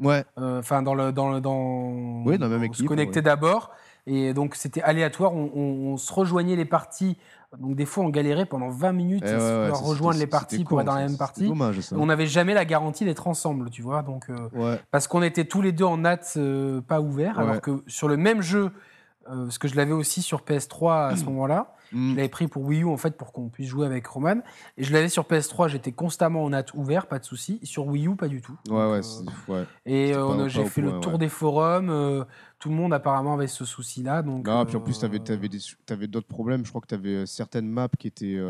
[0.00, 2.24] Ouais, Euh, Enfin, dans le dans le dans.
[2.24, 3.22] Oui, dans la même on se équipe, connectait ouais.
[3.22, 3.70] d'abord
[4.08, 5.32] et donc c'était aléatoire.
[5.32, 7.16] On, on- on se rejoignait les parties.
[7.56, 10.64] Donc des fois, on galérait pendant 20 minutes Eh à ouais, ouais, rejoindre les parties
[10.64, 11.46] pour con, être dans la même partie.
[11.46, 11.94] dommage ça.
[11.96, 14.02] On n'avait jamais la garantie d'être ensemble, tu vois.
[14.02, 14.80] Donc euh, Ouais.
[14.90, 17.44] parce qu'on était tous les deux en nat euh, pas ouverts, Ouais.
[17.44, 18.72] alors que sur le même jeu,
[19.30, 21.75] euh, parce que je l'avais aussi sur PS3 à ce moment-là.
[21.92, 22.10] Mm.
[22.12, 24.36] Je l'avais pris pour Wii U en fait pour qu'on puisse jouer avec Roman.
[24.76, 27.60] Et je l'avais sur PS3, j'étais constamment en nat ouvert, pas de souci.
[27.62, 28.56] Sur Wii U, pas du tout.
[28.68, 29.04] Ouais, Donc,
[29.48, 29.66] ouais, euh, ouais.
[29.86, 31.18] et euh, j'ai fait point, le tour ouais.
[31.18, 31.90] des forums.
[31.90, 32.24] euh,
[32.58, 34.22] tout le monde apparemment avait ce souci-là.
[34.22, 36.64] Donc, Non, puis en plus, tu avais, euh, d'autres problèmes.
[36.64, 38.40] Je crois que tu avais certaines maps qui étaient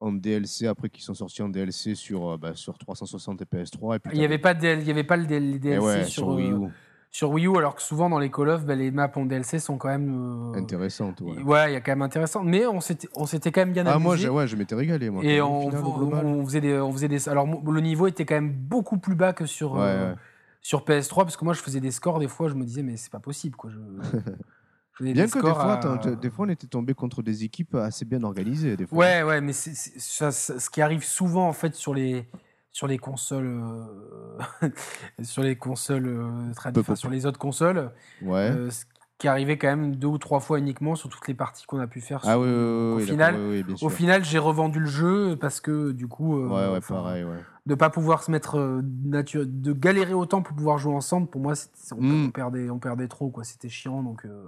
[0.00, 3.96] en DLC, après qui sont sorties en DLC sur, bah, sur 360 et PS3.
[3.96, 6.04] Et puis Il n'y avait, pas de DL il y avait pas le DLC ouais,
[6.04, 6.68] sur, sur Wii U.
[7.14, 9.60] sur Wii U, alors que souvent dans les Call of, bah, les maps en DLC
[9.60, 10.52] sont quand même.
[10.52, 11.40] euh, Intéressante, ouais.
[11.42, 12.42] Ouais, il y a quand même intéressant.
[12.42, 14.02] Mais on s'était, quand même bien Ah, amusé.
[14.02, 15.10] moi, j'ai- ouais, je m'étais régalé.
[15.10, 17.28] Moi, Et on, final, faisait des, on faisait des.
[17.28, 20.18] Alors le niveau était quand même beaucoup plus bas que sur Ouais, euh, ouais.
[20.60, 22.96] sur PS3 parce que moi je faisais des scores des fois je me disais mais
[22.96, 23.70] c'est pas possible quoi.
[23.70, 23.78] Je,
[25.00, 28.04] Bien des que des fois, à- des fois, on était tombé contre des équipes assez
[28.04, 28.76] bien organisées.
[28.76, 28.98] Des fois.
[28.98, 32.26] Ouais ouais mais ça- ça- ce qui arrive souvent en fait sur les
[32.74, 34.68] sur les consoles euh,
[35.22, 38.50] sur les consoles euh, trad- Peu, enfin, peu, sur les autres consoles Ouais.
[38.50, 38.84] euh, ce
[39.16, 41.86] qui arrivait quand même deux ou trois fois uniquement sur toutes les parties qu'on a
[41.86, 42.18] pu faire.
[42.24, 43.36] ah sur- oui, oui, oui, au final.
[43.80, 47.38] Au final, j'ai revendu le jeu parce que du coup, euh, ouais, pareil, ouais.
[47.64, 51.40] de pas pouvoir se mettre euh, nature, de galérer autant pour pouvoir jouer ensemble, pour
[51.40, 52.24] moi, c'était- on, Mm.
[52.26, 53.44] on perdait, on perdait trop, quoi.
[53.44, 54.24] C'était chiant, donc.
[54.26, 54.44] euh,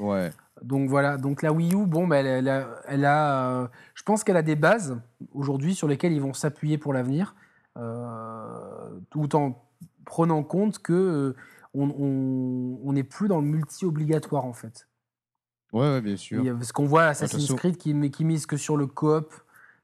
[0.00, 0.30] Ouais.
[0.62, 1.16] donc voilà.
[1.16, 4.36] Donc la Wii U, bon, bah, elle, elle a, elle a, euh, je pense qu'elle
[4.36, 5.00] a des bases
[5.32, 7.42] aujourd'hui sur lesquelles ils vont s'appuyer pour l'avenir, euh,
[9.10, 9.64] tout en
[10.04, 11.36] prenant compte que euh,
[11.74, 14.88] on n'est plus dans le multi obligatoire en fait.
[15.72, 16.42] Ouais, ouais, bien sûr.
[16.50, 19.32] A- parce qu'on voit Assassin's Creed qui, qui mise que sur le coop,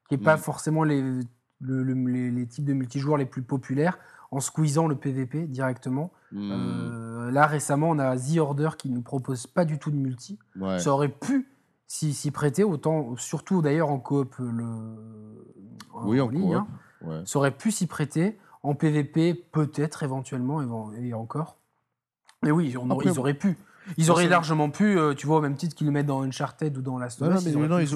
[0.08, 0.40] qui n'est pas Mm.
[0.40, 3.98] forcément les, le- le- les, les types de multijoueurs les plus populaires,
[4.30, 6.10] en squeezant le PVP directement.
[6.34, 10.38] Euh, là, récemment, on a The Order qui ne propose pas du tout de multi.
[10.58, 10.78] ouais.
[10.80, 11.48] Ça aurait pu
[11.86, 14.64] s'y prêter, autant, surtout d'ailleurs en coop le,
[15.92, 16.42] en, Oui, en ligne.
[16.42, 16.54] coop.
[16.56, 16.66] hein.
[17.06, 17.22] Ouais.
[17.24, 18.38] Ça aurait pu s'y prêter.
[18.62, 20.62] En PVP, peut-être, éventuellement,
[20.94, 21.56] et, encore.
[22.42, 23.58] Mais oui, on aurait- Après, ils auraient pu.
[23.98, 26.74] Ils auraient largement pu, euh, tu vois, au même titre qu'ils le mettent dans Uncharted
[26.78, 27.94] ou dans Last of Us, mais ils auraient non, pu ils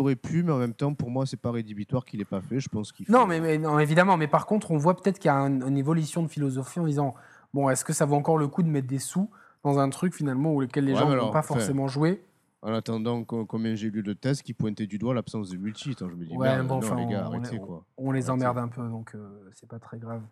[0.00, 2.58] auraient, pu- mais en même temps, pour moi, c'est pas rédhibitoire qu'il ait pas fait.
[2.58, 5.20] Je pense qu'il faut- Non, mais, mais- non, évidemment, mais par contre, on voit peut-être
[5.20, 7.14] qu'il y a un- une évolution de philosophie en disant
[7.52, 9.30] bon, est-ce que ça vaut encore le coup de mettre des sous
[9.62, 11.86] dans un truc finalement où lequel les Ouais, gens mais ne vont alors, pas forcément
[11.86, 12.20] jouer
[12.64, 15.94] En attendant, co- combien j'ai lu de tests qui pointaient du doigt l'absence de multi.
[15.98, 17.84] Je me dis, Ouais, merde, bon, non, enfin, les gars, on- arrêtez, on- quoi.
[17.98, 20.22] On les emmerde un peu, donc euh, c'est pas très grave.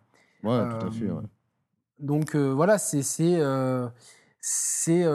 [0.43, 1.23] Ouais, tout à fait, Euh, ouais.
[1.99, 3.87] Donc euh, voilà, c'est c'est euh,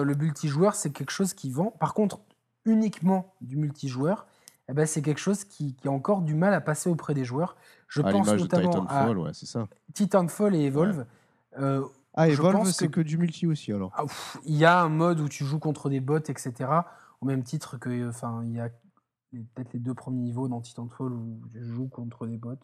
[0.04, 1.72] le multijoueur, c'est quelque chose qui vend.
[1.72, 2.20] Par contre,
[2.64, 4.26] uniquement du multijoueur,
[4.68, 7.24] eh ben, c'est quelque chose qui, qui a encore du mal à passer auprès des
[7.24, 7.56] joueurs.
[7.88, 9.66] Je À pense l'image de notamment à Titanfall, ouais, ça.
[9.92, 11.04] Titanfall et Evolve.
[11.58, 11.82] Euh,
[12.14, 13.00] Ah, Evolve, c'est que- que...
[13.00, 13.92] du multi aussi, alors.
[13.96, 14.04] ah,
[14.44, 16.52] il y a un mode où tu joues contre des bots, etc.
[17.20, 18.68] Au même titre que, euh, enfin, il y a
[19.54, 22.54] peut-être les deux premiers niveaux dans Titanfall où je joue contre des bots.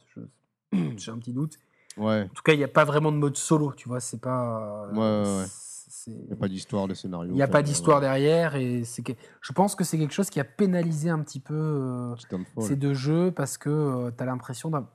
[0.72, 1.58] J'ai un petit doute.
[1.96, 4.00] Ouais, En tout cas, il n'y a pas vraiment de mode solo, tu vois.
[4.00, 4.88] C'est pas.
[4.92, 5.44] Ouais, ouais, ouais.
[5.46, 7.30] c'est- il n'y a pas d'histoire de scénario.
[7.32, 8.02] il n'y a pas d'histoire ouais.
[8.02, 11.40] derrière et c'est que je pense que c'est quelque chose qui a pénalisé un petit
[11.40, 12.14] peu euh,
[12.60, 14.86] ces deux jeux parce que tu as l'impression d'un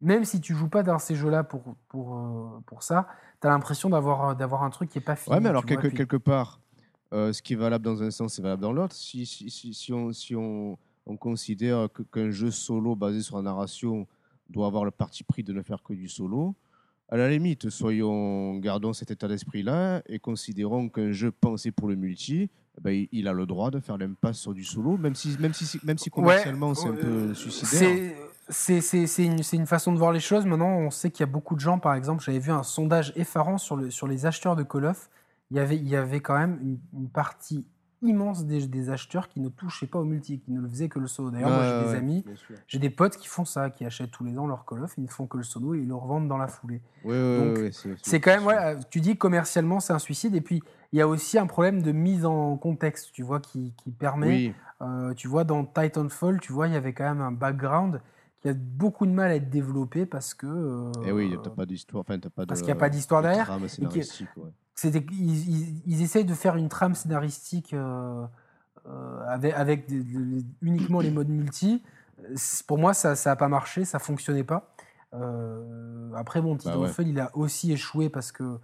[0.00, 3.08] même si tu joues pas dans ces jeux-là pour, pour, euh, pour ça,
[3.40, 5.34] tu as l'impression d'avoir d'avoir un truc qui est pas fini.
[5.34, 6.60] Ouais, mais alors, quelque, puis- quelque part,
[7.12, 8.94] euh, ce qui est valable dans un sens est valable dans l'autre.
[8.94, 13.42] Si, si, si, si on, si on, on considère qu'un jeu solo basé sur la
[13.42, 14.06] narration
[14.50, 16.54] doit avoir le parti pris de ne faire que du solo,
[17.10, 21.96] à la limite, soyons, gardons cet état d'esprit-là et considérons qu'un jeu pensé pour le
[21.96, 25.34] multi, eh ben, il, a le droit de faire l'impasse sur du solo, même si,
[25.40, 28.14] même si, même si commercialement c'est un peu euh, suicidaire.
[28.50, 30.46] C'est- une, façon de voir les choses.
[30.46, 33.12] Maintenant, on sait qu'il y a beaucoup de gens, par exemple, j'avais vu un sondage
[33.16, 35.10] effarant sur, le, sur les acheteurs de Call of.
[35.50, 37.66] Il y avait, il y avait quand même une, une partie
[38.02, 40.98] immense des, des acheteurs qui ne touchaient pas au multi, qui ne le faisaient que
[40.98, 41.30] le solo.
[41.30, 42.24] D'ailleurs, moi, j'ai Ouais, des amis,
[42.68, 45.02] j'ai des potes qui font ça, qui achètent tous les ans leur Call of, ils
[45.04, 46.80] ne font que le solo et ils le revendent dans la foulée.
[47.04, 50.34] Ouais, ouais, c'est- quand même, ouais, tu dis commercialement, c'est un suicide.
[50.34, 50.62] Et puis,
[50.92, 54.28] il y a aussi un problème de mise en contexte, tu vois, qui, qui permet
[54.28, 58.00] Oui, euh, tu vois, dans Titanfall, tu vois, il y avait quand même un background
[58.40, 60.46] qui a beaucoup de mal à être développé parce que.
[60.46, 62.00] euh, et Eh oui, t'as pas d'histoire.
[62.02, 63.50] Enfin, pas parce qu'il n'y a pas d'histoire de derrière.
[64.36, 64.50] ouais.
[64.80, 68.24] C'était- ils, ils- ils essayent de faire une trame scénaristique euh,
[68.86, 71.82] euh, avec, avec des- des- uniquement les modes multi.
[72.66, 74.72] pour moi, ça n'a pas marché, ça fonctionnait pas.
[75.14, 78.58] Euh, après, bon, Titanfall, il a aussi échoué parce que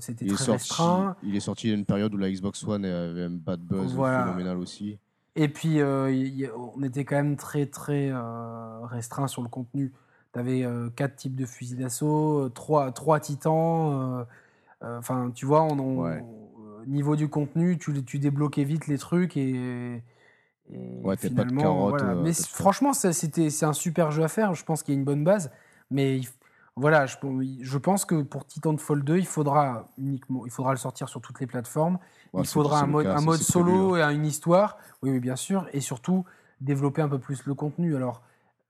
[0.00, 1.16] c'était très sorti, restreint.
[1.22, 4.24] il est sorti à une période où la Xbox One avait un bad buzz Voilà.
[4.24, 4.98] phénoménal aussi.
[5.36, 8.12] Et puis, y on était quand même très, très
[8.84, 9.92] restreint sur le contenu.
[10.32, 10.66] Tu avais
[10.96, 14.26] quatre types de fusils d'assaut, euh, trois, trois titans.
[14.82, 16.22] Euh, euh, Enfin, tu vois, on, on- Ouais.
[16.82, 20.02] au niveau du contenu, tu, tu débloquais vite les trucs et.
[20.70, 22.12] et Ouais, t'as pas de finalement, carotte, voilà.
[22.12, 24.54] euh, Mais franchement, c'est un super jeu à faire.
[24.54, 25.50] Je pense qu'il y a une bonne base.
[25.90, 26.28] Mais il
[26.78, 27.16] voilà, je,
[27.62, 31.40] je pense que pour Titanfall 2, il faudra uniquement, il faudra le sortir sur toutes
[31.40, 31.98] les plateformes.
[32.34, 34.26] Ouais, il faudra un mode, cas, un ça, mode c'est prévu, solo et un- une
[34.26, 34.76] histoire.
[35.02, 35.66] Oui, oui, bien sûr.
[35.72, 36.26] Et surtout,
[36.60, 37.96] développer un peu plus le contenu.
[37.96, 38.20] Alors,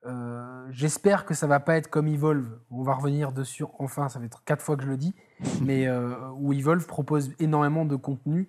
[0.07, 2.59] euh, j'espère que ça va pas être comme Evolve.
[2.71, 3.65] On va revenir dessus.
[3.79, 5.15] Enfin, ça fait quatre fois que je le dis.
[5.63, 8.49] mais euh, où Evolve propose énormément de contenu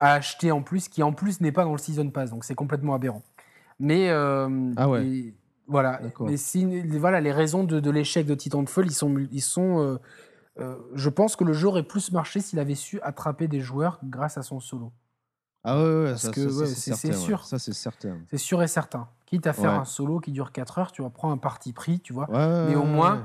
[0.00, 2.30] à acheter en plus, qui en plus n'est pas dans le Season Pass.
[2.30, 3.22] Donc, c'est complètement aberrant.
[3.78, 5.06] Mais euh, Ah ouais.
[5.06, 5.34] et
[5.66, 6.00] voilà.
[6.20, 9.98] Mais si, voilà, les raisons de, de l'échec de Titanfall, ils sont, ils sont
[10.94, 14.38] je pense que le jeu aurait plus marché s'il avait su attraper des joueurs grâce
[14.38, 14.92] à son solo.
[15.64, 17.14] Ah ouais, ouais, Parce ça, que, ouais, c'est ouais.
[17.14, 17.44] sûr.
[17.46, 18.18] Ça, c'est certain.
[18.30, 19.08] C'est sûr et certain.
[19.26, 19.78] Quitte à faire Ouais.
[19.78, 22.28] un solo qui dure 4 heures, tu vas prendre un parti pris, tu vois.
[22.68, 23.22] Mais au moins, ouais.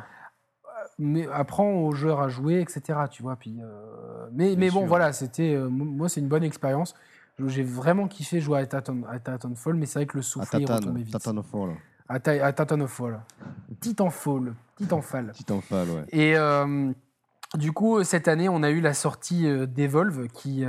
[0.98, 3.08] Mais apprends aux joueurs à jouer, etc.
[3.12, 3.36] Tu vois.
[3.36, 4.88] Puis, euh, mais, mais bon, sûr.
[4.88, 5.54] voilà, c'était.
[5.54, 6.94] euh, moi, c'est une bonne expérience.
[7.48, 10.66] J'ai vraiment kiffé jouer à Titan, à Titanfall, mais c'est vrai que le souffle est
[10.66, 11.18] retombé vite.
[11.18, 11.72] Titanfall.
[12.10, 13.20] À, Ti- à Titanfall.
[13.80, 14.54] Titanfall.
[14.78, 15.32] Titanfall.
[15.34, 16.06] Titanfall, ouais.
[16.12, 16.92] Et euh,
[17.56, 20.64] du coup, cette année, on a eu la sortie euh, d'Evolve qui.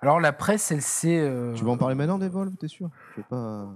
[0.00, 1.20] Alors, la presse, elle s'est.
[1.20, 2.90] euh, Tu vas en parler maintenant d'Evolve, t'es sûr?
[3.16, 3.68] Je sais pas.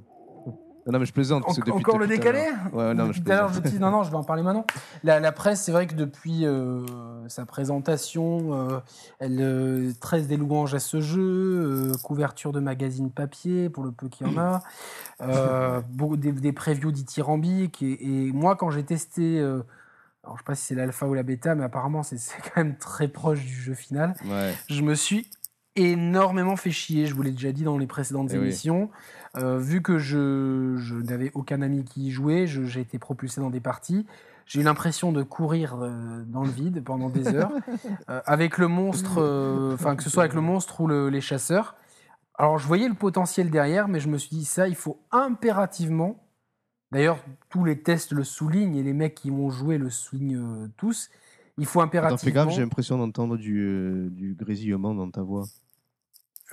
[0.85, 1.44] Non, non, mais je plaisante.
[1.44, 2.40] parce que En- depuis- encore le décalé?
[2.73, 3.20] Ouais, non, je
[3.61, 4.66] dis non, non, je vais en parler maintenant.
[5.05, 8.81] La, la presse, c'est vrai que depuis euh, sa présentation, euh,
[9.20, 13.93] elle euh, tresse des louanges à ce jeu, euh, couverture de magazine papier pour le
[13.93, 14.61] peu qu'il y en a,
[15.20, 15.81] euh,
[16.16, 17.81] des, des previews dithyrambiques.
[17.82, 19.62] Et, et moi, quand j'ai testé, euh,
[20.24, 22.57] alors je sais pas si c'est l'alpha ou la bêta, mais apparemment c'est c'est quand
[22.57, 24.55] même très proche du jeu final Ouais.
[24.69, 25.31] je me suis
[25.77, 28.44] énormément fait chier, je vous l'ai déjà dit dans les précédentes Eh oui.
[28.44, 28.90] émissions.
[29.36, 33.51] Euh, vu que je, je n'avais aucun ami qui y jouait, j'ai été propulsé dans
[33.51, 34.07] des parties.
[34.44, 37.53] J'ai eu l'impression de courir euh, dans le vide pendant des heures,
[38.11, 39.19] euh, avec le monstre,
[39.74, 41.77] enfin que ce soit avec le monstre ou le- les chasseurs.
[42.36, 46.19] Alors je voyais le potentiel derrière, mais je me suis dit ça, il faut impérativement.
[46.90, 47.19] D'ailleurs,
[47.49, 51.09] tous les tests le soulignent et les mecs qui vont jouer le soulignent euh, tous.
[51.57, 52.19] Il faut Attends, impérativement.
[52.19, 55.44] fais gaffe, j'ai l'impression d'entendre du, euh, du grésillement dans ta voix.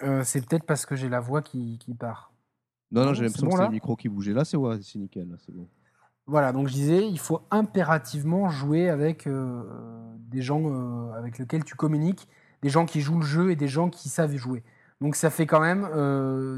[0.03, 2.31] Euh, c'est peut-être parce que j'ai la voix qui, qui part.
[2.91, 4.33] Non, non, j'ai l'impression bon, que c'est le micro qui bougeait.
[4.33, 5.35] Là, c'est ouais, c'est nickel.
[5.45, 5.67] C'est bon.
[6.25, 9.63] Voilà, donc je disais, il faut impérativement jouer avec euh,
[10.19, 12.27] des gens euh, avec lesquels tu communiques,
[12.61, 14.63] des gens qui jouent le jeu et des gens qui savent jouer.
[15.01, 15.87] Donc ça fait quand même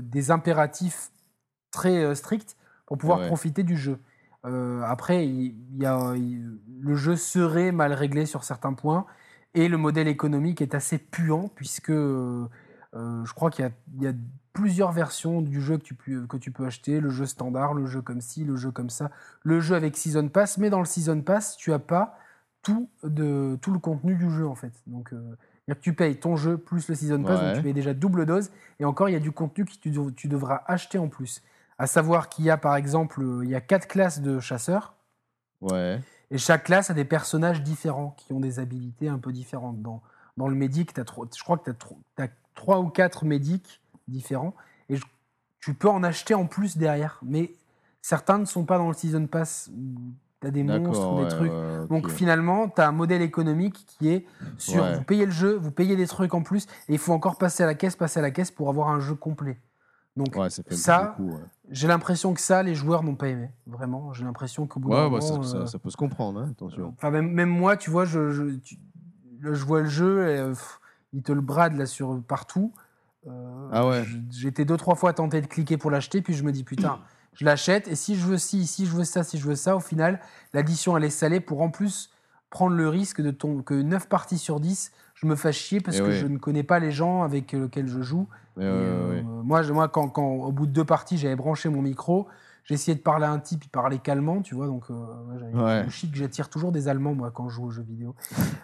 [0.02, 1.12] des impératifs
[1.72, 3.28] très stricts pour pouvoir Ouais.
[3.28, 4.00] profiter du jeu.
[4.44, 9.06] Après, il, il y a, il- le jeu serait mal réglé sur certains points
[9.54, 11.92] et le modèle économique est assez puant puisque
[12.96, 14.14] euh, je crois qu'il y a, il y a
[14.54, 17.86] plusieurs versions du jeu que tu, peux, que tu peux acheter, le jeu standard, le
[17.86, 19.12] jeu comme ci, le jeu comme ça,
[19.44, 22.18] le jeu avec Season Pass, mais dans le Season Pass, tu as pas
[22.62, 24.74] tout, de, tout le contenu du jeu en fait.
[24.88, 25.38] Donc, euh,
[25.68, 28.52] que tu payes ton jeu plus le Season Pass, donc tu payes déjà double dose,
[28.80, 31.42] et encore il y a du contenu que tu, dev- tu devras acheter en plus.
[31.78, 34.96] À savoir qu'il y a par exemple, euh, il y a quatre classes de chasseurs,
[35.62, 36.02] Ouais.
[36.30, 39.82] et chaque classe a des personnages différents qui ont des habilités un peu différentes.
[39.82, 40.02] Dans,
[40.36, 44.54] dans le médic, trop- je crois que tu as, trois ou quatre médics différents
[44.90, 45.06] et je-
[45.60, 47.20] tu peux en acheter en plus derrière.
[47.24, 47.54] Mais
[48.02, 49.70] certains ne sont pas dans le Season Pass.
[50.42, 51.14] Tu as des monstres D'accord.
[51.14, 51.52] ou des ouais, trucs.
[51.52, 51.88] ouais.
[51.90, 54.26] Donc finalement, tu as un modèle économique qui est
[54.58, 54.96] sur Ouais.
[54.96, 57.62] vous payez le jeu, vous payez des trucs en plus et il faut encore passer
[57.64, 59.60] à la caisse, passer à la caisse pour avoir un jeu complet.
[60.18, 61.34] Donc Ouais, ça ouais.
[61.70, 63.50] j'ai l'impression que ça, les joueurs n'ont pas aimé.
[63.68, 65.96] Vraiment, j'ai l'impression qu'au bout d'un Ouais, moment, ouais, ça, euh, ça- ça peut se
[65.96, 66.94] comprendre, hein, attention.
[66.98, 68.78] Enfin, même, même moi, tu vois, je, je, tu-
[69.42, 70.81] là, je vois le jeu, et, euh, pff,
[71.14, 72.72] il te le brade là sur partout.
[73.28, 74.04] Euh, Ah ouais.
[74.66, 77.00] deux, trois fois tenté de cliquer pour l'acheter, puis je me dis, putain,
[77.34, 79.76] je l'achète, et si je veux ci, si je veux ça, si je veux ça,
[79.76, 80.20] au final,
[80.54, 82.10] l'addition, elle est salée pour en plus
[82.50, 85.98] prendre le risque de ton, que 9 parties sur 10, je me fasse chier parce
[85.98, 86.14] Eh que ouais.
[86.14, 88.28] je ne connais pas les gens avec lesquels je joue.
[88.58, 89.24] Et, ouais, euh, ouais.
[89.24, 92.28] Moi, je- moi quand, quand, au bout de deux parties, j'avais branché mon micro,
[92.64, 94.96] j'ai essayé de parler à un type, il parlait calmement, tu vois, donc euh,
[95.54, 95.90] Ouais.
[95.90, 98.16] chic, j'attire toujours des Allemands, moi, quand je joue aux jeux vidéo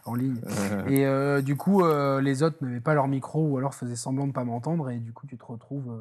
[0.05, 0.39] en ligne.
[0.47, 3.95] Euh, Et euh, du coup, euh, les autres n'avaient pas leur micro ou alors faisaient
[3.95, 5.91] semblant de pas m'entendre, et du coup, tu te retrouves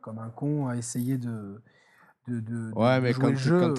[0.00, 1.60] comme un con à essayer de,
[2.28, 3.60] de, de- Ouais, de mais jouer quand, le jeu.
[3.60, 3.74] quand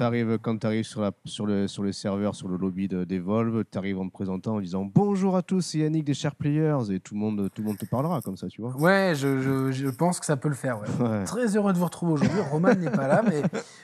[0.60, 3.78] tu arrives, sur, la, sur, le, sur le serveur, sur le lobby de- d'Evolve, tu
[3.78, 6.99] arrives en te présentant en disant bonjour à tous, c'est Yannick des Chers Players, et
[6.99, 8.76] tout le, monde, tout le monde te parlera comme ça, tu vois.
[8.78, 10.80] Ouais, je, je- je pense que ça peut le faire.
[10.82, 11.06] ouais.
[11.07, 11.24] Ouais.
[11.26, 12.40] Très heureux de vous retrouver aujourd'hui.
[12.52, 13.41] Roman n'est pas là, mais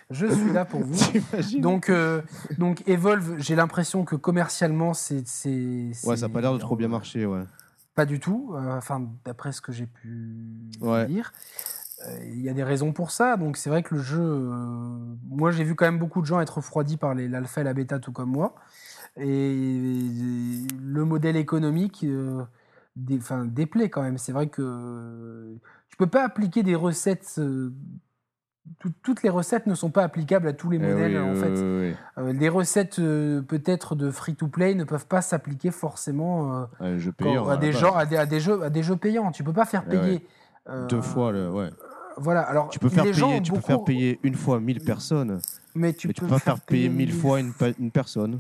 [0.10, 0.94] je suis là pour vous.
[1.60, 2.22] Donc, euh,
[2.58, 5.24] donc Evolve, j'ai l'impression que commercialement, c'est.
[6.06, 7.44] Ouais, ça n'a pas l'air de trop bien marcher, ouais.
[7.96, 10.28] Pas du tout, euh, enfin, d'après ce que j'ai pu
[10.82, 11.06] Ouais.
[11.08, 11.32] lire.
[12.08, 13.38] Euh, Il y a des raisons pour ça.
[13.38, 14.20] Donc, c'est vrai que le jeu.
[14.22, 14.52] euh,
[15.30, 18.00] moi, j'ai vu quand même beaucoup de gens être refroidis par l'alpha et la bêta,
[18.00, 18.56] tout comme moi.
[19.18, 19.78] Et
[20.82, 22.44] le modèle économique euh,
[22.96, 24.18] dé- déplaît quand même.
[24.18, 25.56] C'est vrai que euh,
[25.90, 27.36] tu peux pas appliquer des recettes.
[27.38, 27.72] euh,
[28.80, 31.34] tout- toutes les recettes ne sont pas applicables à tous les Eh modèles, oui, en
[31.34, 31.96] oui, fait.
[32.24, 36.68] oui, les recettes peut-être de free-to-play ne peuvent pas s'appliquer forcément
[37.44, 38.02] quand- à, des la gens, base.
[38.04, 39.32] à, des, à des jeux, à des jeux payants.
[39.32, 40.28] Tu peux pas faire Eh payer.
[40.90, 41.70] Deux fois, le, ouais.
[42.18, 42.42] Voilà.
[42.42, 45.40] Alors, Tu peux, faire payer, tu peux faire payer une fois 1000 personnes,
[45.76, 47.54] mais tu mais tu peux peux pas faire payer 1000 fois une,
[47.92, 48.40] personne.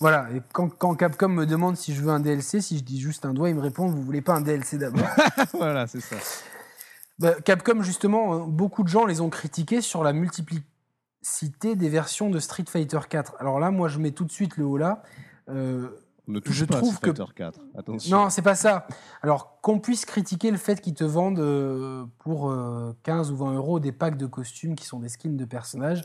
[0.00, 0.28] Voilà.
[0.34, 3.24] Et quand, quand Capcom me demande si je veux un DLC, si je dis juste
[3.24, 5.06] un doigt, il me répond vous voulez pas un DLC d'abord
[5.54, 6.16] voilà, c'est ça.
[7.18, 12.38] Bah, Capcom, justement, beaucoup de gens les ont critiqués sur la multiplicité des versions de
[12.38, 13.36] Street Fighter 4.
[13.38, 15.02] Alors là, moi, je mets tout de suite le haut là.
[15.48, 15.88] Euh,
[16.28, 17.60] ne touche Je pas trouve que- Fighter 4.
[17.76, 18.16] Attention.
[18.16, 18.86] non, c'est pas ça.
[19.22, 23.54] Alors, qu'on puisse critiquer le fait qu'ils te vendent euh, pour euh, 15 ou 20
[23.54, 26.02] euros des packs de costumes qui sont des skins de personnages,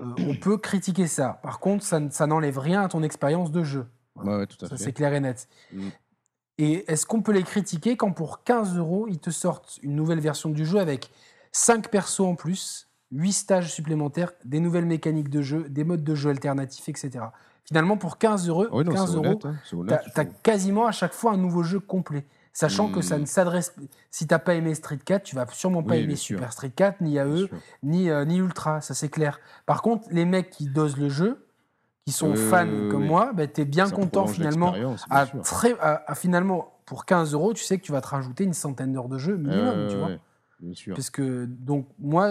[0.00, 1.40] euh, on peut critiquer ça.
[1.42, 3.86] Par contre, ça, n'enlève rien à ton expérience de jeu.
[4.16, 4.84] Ouais, ouais, tout à Ça, fait.
[4.84, 5.48] c'est clair et net.
[5.72, 5.88] Mm.
[6.58, 10.20] Et est-ce qu'on peut les critiquer quand pour 15 euros, ils te sortent une nouvelle
[10.20, 11.10] version du jeu avec
[11.52, 16.14] 5 persos en plus, 8 stages supplémentaires, des nouvelles mécaniques de jeu, des modes de
[16.14, 17.26] jeu alternatifs, etc.
[17.68, 19.54] Finalement, pour 15 euros, Ah oui, non, 15 c'est euros hein,
[20.14, 22.24] il as quasiment à chaque fois un nouveau jeu complet.
[22.54, 23.20] Sachant que ça Mm.
[23.20, 23.74] ne s'adresse.
[24.10, 26.38] Si t'as pas aimé Street 4, tu vas sûrement pas Oui, aimer bien sûr.
[26.38, 27.48] Super Street 4, ni bien AE,
[27.82, 29.38] ni, euh, ni Ultra, ça c'est clair.
[29.66, 31.46] Par contre, les mecs qui dosent le jeu,
[32.06, 34.72] qui sont Euh, fans oui, comme moi, bah, t'es bien Ça content prolonge finalement.
[34.72, 38.08] bien À, très, à- à finalement, pour 15 euros, tu sais que tu vas te
[38.08, 40.08] rajouter une centaine d'heures de jeu minimum, Euh, tu vois.
[40.08, 40.20] ouais,
[40.60, 40.94] Bien sûr.
[40.96, 42.30] Parce que, donc, moi,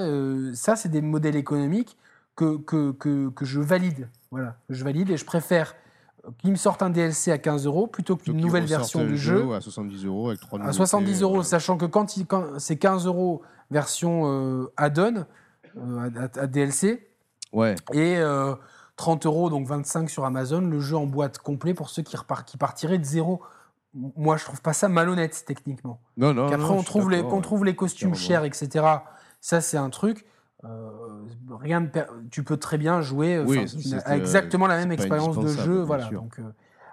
[0.56, 1.96] ça, c'est des modèles économiques
[2.36, 4.10] que, que, que, que je valide.
[4.32, 5.76] Voilà, je valide et je préfère
[6.26, 9.54] euh, qu'ils me sortent un DLC à 15 euros plutôt qu'une nouvelle version du jeu
[9.54, 13.06] à 70 euros avec trois à nouveautés, 70 euros, sachant que quand, quand c'est 15
[13.06, 13.41] euros
[13.72, 15.26] version euh, add-on,
[15.78, 17.04] euh, à, à DLC,
[17.54, 18.56] Ouais, et euh,
[18.98, 22.48] 30 euros, donc 25 sur Amazon, le jeu en boîte complet pour ceux qui, repart,
[22.48, 23.41] qui partiraient de zéro.
[23.94, 25.99] Moi, je trouve pas ça malhonnête techniquement.
[26.18, 26.49] non, non.
[26.49, 27.41] Qu'après, on, trouve les, ouais.
[27.41, 28.86] trouve les costumes chers, etc.
[29.40, 30.26] Ça, c'est un truc.
[30.64, 34.92] Euh, rien per- tu peux très bien jouer Oui, n'as c'est, euh, exactement la même
[34.92, 35.82] expérience de jeu.
[35.82, 36.10] Voilà.
[36.10, 36.44] Donc, euh,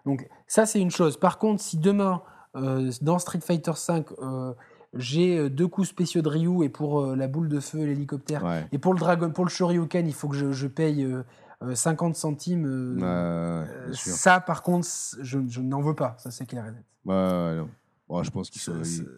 [0.05, 1.17] donc, ça, c'est une chose.
[1.19, 2.23] Par contre, si demain,
[2.57, 4.53] euh, dans Street Fighter V, euh,
[4.93, 7.87] j'ai euh, deux coups spéciaux de Ryu et pour euh, la boule de feu et
[7.87, 8.67] l'hélicoptère, Ouais.
[8.71, 11.23] et pour le Dragon, pour le Shoryuken, il faut que je, je paye euh,
[11.63, 12.67] euh, 50 centimes.
[12.67, 14.87] euh, Ouais, ouais, euh, ça, par contre,
[15.21, 16.15] je, je n'en veux pas.
[16.19, 16.85] Ça, c'est clair et net.
[17.07, 17.69] Ouais, ouais, non.
[18.09, 18.85] Bon, je pense Ça, sont.
[18.85, 19.09] c'est- ils-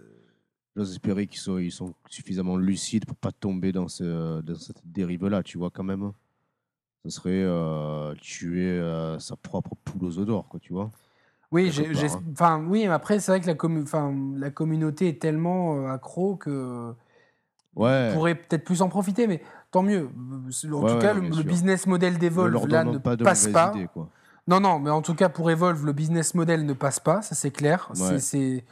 [0.76, 4.82] J'ose espérer qu'ils sont, ils sont suffisamment lucides pour pas tomber dans, ce, dans cette
[4.84, 6.12] dérive-là, tu vois, quand même.
[7.04, 10.90] Ce serait euh, tuer euh, sa propre poule aux d'or, quoi, tu vois.
[11.52, 12.22] Oui, hein.
[12.32, 15.88] enfin, oui, mais après, c'est vrai que la, commu- enfin, la communauté est tellement euh,
[15.88, 16.92] accro que
[17.74, 18.08] Ouais.
[18.10, 20.08] on pourrait peut-être plus en profiter, mais tant mieux.
[20.08, 23.72] En Ouais, tout cas, le, business model d'Evolve là ne pas passe pas.
[23.92, 24.08] quoi.
[24.48, 27.34] Non, non, mais en tout cas, pour Evolve, le business model ne passe pas, ça
[27.34, 27.90] c'est clair.
[27.94, 28.64] C'est-.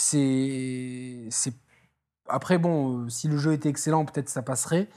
[0.00, 1.52] C'est,
[2.28, 4.88] Après, bon, euh, si le jeu était excellent, peut-être ça passerait.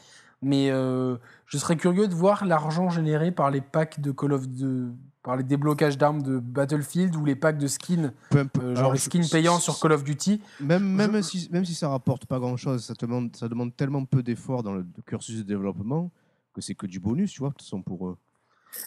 [0.44, 4.48] Mais euh, je serais curieux de voir l'argent généré par les packs de Call of
[4.48, 4.90] de
[5.23, 8.11] par les déblocages d'armes de Battlefield ou les packs de skins,
[8.60, 10.41] euh, genre les skins payants sur Call of Duty.
[10.60, 13.76] Même, même, Je- si, même si ça rapporte pas grand-chose, ça, te demande- ça demande
[13.76, 16.10] tellement peu d'efforts dans le cursus de développement
[16.56, 18.18] que c'est que du bonus, tu vois, de toute façon, pour eux.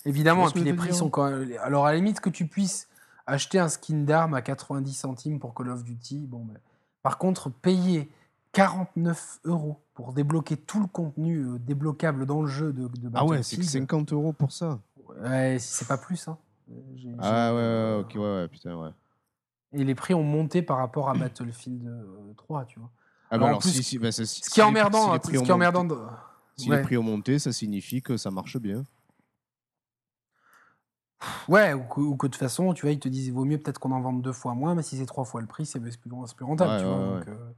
[0.05, 1.53] Évidemment, et puis les prix sont quand même.
[1.63, 2.89] Alors, à la limite que tu puisses
[3.27, 6.59] acheter un skin d'arme à 90 centimes pour Call of Duty, bon, ben,
[7.03, 8.11] par contre, payer
[8.53, 13.25] 49 euros pour débloquer tout le contenu euh, débloquable dans le jeu de, de Ah
[13.25, 14.81] ouais, c'est que Battlefield, 50 euros pour ça.
[15.23, 16.29] ouais, c'est pas plus.
[16.29, 16.39] Hein.
[16.71, 18.91] Euh, Ah ouais, ouais, ouais, ok, ouais, ouais, putain, ouais.
[19.73, 22.91] Et les prix ont monté par rapport à Battlefield euh, 3, tu vois.
[23.31, 25.19] Ah Alors, bah alors, plus, si, si, bah, si Ce qui est emmerdant,
[26.57, 28.85] si les prix ont monté, ça signifie que ça marche bien.
[31.49, 33.45] Ouais, ou que, ou que de toute façon, tu vois, ils te disent, il vaut
[33.45, 35.67] mieux peut-être qu'on en vende deux fois moins, mais si c'est trois fois le prix,
[35.67, 36.11] c'est plus, plus
[36.45, 36.97] rentable, Ouais, tu vois.
[36.99, 37.19] ouais.
[37.19, 37.53] donc, euh,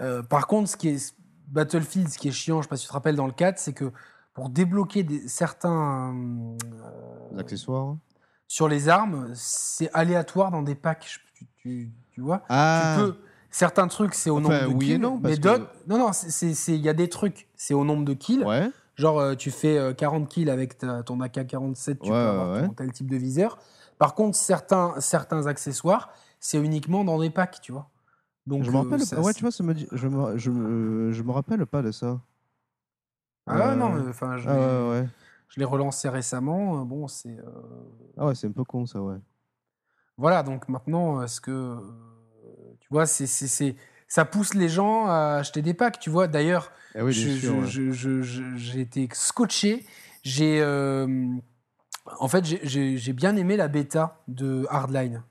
[0.00, 1.14] euh, par contre, ce qui est
[1.48, 3.58] Battlefield, ce qui est chiant, je sais pas si tu te rappelles dans le 4,
[3.58, 3.92] c'est que
[4.34, 7.96] pour débloquer des, certains euh, accessoires.
[8.46, 12.42] sur les armes, c'est aléatoire dans des packs, tu, tu- tu vois.
[12.48, 13.16] Ah, Tu peux,
[13.52, 14.98] Certains trucs, c'est au Enfin, nombre de oui kills.
[15.00, 18.14] non, mais que- d'autres, non, non, il y a des trucs, c'est au nombre de
[18.14, 18.44] kills.
[18.44, 18.70] Ouais.
[19.00, 22.52] Genre, euh, tu fais euh, 40 kills avec ta- ton AK-47, tu Ouais, peux avoir
[22.52, 23.58] ouais, ton tel type de viseur.
[23.98, 26.10] Par contre, certains, certains accessoires,
[26.40, 27.90] c'est uniquement dans des packs, tu vois.
[28.46, 29.00] Donc, je me euh, rappelle.
[29.00, 29.86] ça, ouais, tu vois, ça me dit.
[29.92, 32.20] Je me, je me, je me rappelle pas de ça.
[33.46, 35.08] Ah Euh, non, enfin, je Ah l'ai- ouais,
[35.56, 36.80] l'ai relancé récemment.
[36.82, 37.38] euh, Bon, c'est.
[37.38, 37.42] euh,
[38.16, 39.18] Ah ouais, c'est un peu con ça, ouais.
[40.16, 41.50] Voilà, donc maintenant, est-ce que.
[41.50, 41.80] euh,
[42.80, 43.76] tu vois, c'est-
[44.10, 46.26] ça pousse les gens à acheter des packs, tu vois.
[46.26, 49.86] D'ailleurs, Eh oui, j'ai été scotché.
[50.22, 50.60] J'ai.
[50.60, 51.06] euh,
[52.18, 55.22] en fait, j'ai- bien aimé la bêta de Hardline.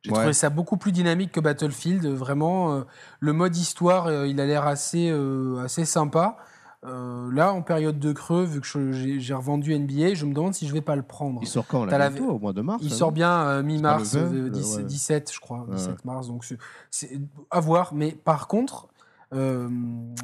[0.00, 0.16] J'ai Ouais.
[0.18, 2.06] trouvé ça beaucoup plus dynamique que Battlefield.
[2.06, 2.80] Vraiment, euh,
[3.20, 5.14] le mode histoire, euh, il a l'air assez,
[5.62, 6.38] assez sympa.
[6.84, 10.66] Euh, là, en période de creux, vu que j'ai revendu NBA, je me demande si
[10.66, 11.38] je vais pas le prendre.
[11.40, 13.62] Il sort quand là la- bientôt, au mois de mars Il hein, sort bien euh,
[13.62, 14.84] mi-mars, C'est pas le 20, euh, le- 17, ouais.
[14.84, 15.76] 17, je crois, Ouais.
[15.76, 16.26] 17 mars.
[16.26, 16.44] Donc
[16.90, 17.20] c'est-
[17.52, 17.94] à voir.
[17.94, 18.88] Mais par contre,
[19.32, 19.68] euh,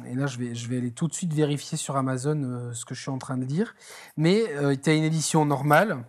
[0.05, 2.83] et là je vais, je vais aller tout de suite vérifier sur Amazon euh, ce
[2.83, 3.73] que je suis en train de dire.
[4.17, 4.43] Mais
[4.83, 6.03] tu as une édition normale,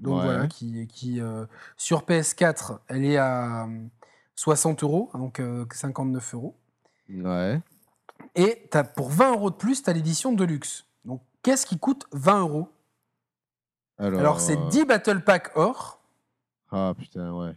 [0.00, 0.24] donc Ouais.
[0.24, 1.44] voilà, qui, qui euh,
[1.76, 3.84] sur PS4, elle est à euh,
[4.34, 6.56] 60 euros, donc euh, 59 euros.
[7.10, 7.60] Ouais.
[8.34, 10.84] Et t'as, pour 20 euros de plus, tu as l'édition Deluxe.
[11.04, 12.68] Donc qu'est-ce qui coûte 20 euros?
[13.98, 16.00] Alors, Alors c'est euh, 10 Battle Pack or.
[16.72, 17.56] Ah putain, ouais.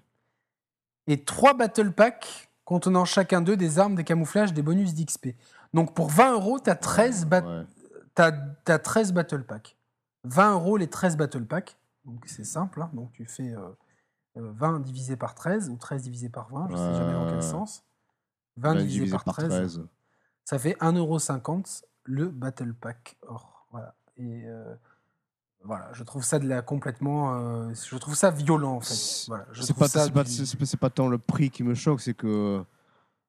[1.06, 5.36] et trois battle packs contenant chacun d'eux des armes, des camouflages, des bonus d'XP.
[5.74, 7.66] Donc pour 20 euros, tu as 13, ba- Ouais.
[8.16, 9.78] t'as- t'as 13 battle packs.
[10.24, 11.78] 20 euros les 13 battle packs.
[12.06, 12.82] Donc c'est simple.
[12.82, 12.90] hein.
[12.94, 13.70] Donc tu fais euh,
[14.38, 17.44] euh, 20 divisé par 13 ou 13 divisé par 20, je sais jamais dans quel
[17.44, 17.84] sens.
[18.58, 19.82] 20 Là, divisé, divisé par 13,
[20.46, 23.66] ça fait 1,50€ le battle pack or.
[23.72, 23.96] Voilà.
[24.18, 24.76] Et euh,
[25.64, 27.36] voilà, je trouve ça de la complètement.
[27.36, 28.94] euh, je trouve ça violent en fait.
[28.94, 29.46] C'est- Voilà,
[30.14, 30.32] pas, du-
[30.90, 32.64] tant le prix qui me choque, c'est que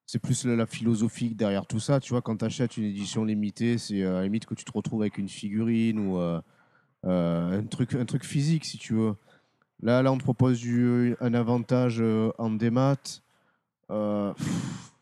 [0.07, 2.01] c'est plus la, la philosophie derrière tout ça.
[2.01, 4.65] Tu vois, quand tu achètes une édition limitée, c'est euh, à la limite que tu
[4.65, 6.41] te retrouves avec une figurine ou euh,
[7.05, 9.15] un, truc, un truc physique, si tu veux.
[9.83, 12.03] Là, là on te propose du, un avantage
[12.39, 12.97] en démat.
[13.91, 14.94] Euh, pff,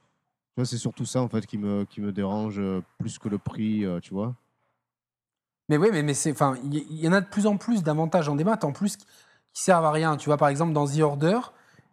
[0.55, 3.31] tu vois, c'est surtout ça en fait qui me, qui me dérange euh, plus que
[3.31, 4.35] le prix, euh, tu vois.
[5.70, 8.29] Mais oui, mais, mais c'est, enfin, il y, en a de plus en plus d'avantages
[8.29, 9.07] en démat, en plus qui,
[9.55, 10.19] qui servent à rien.
[10.19, 11.39] Tu vois, par exemple, dans The Order,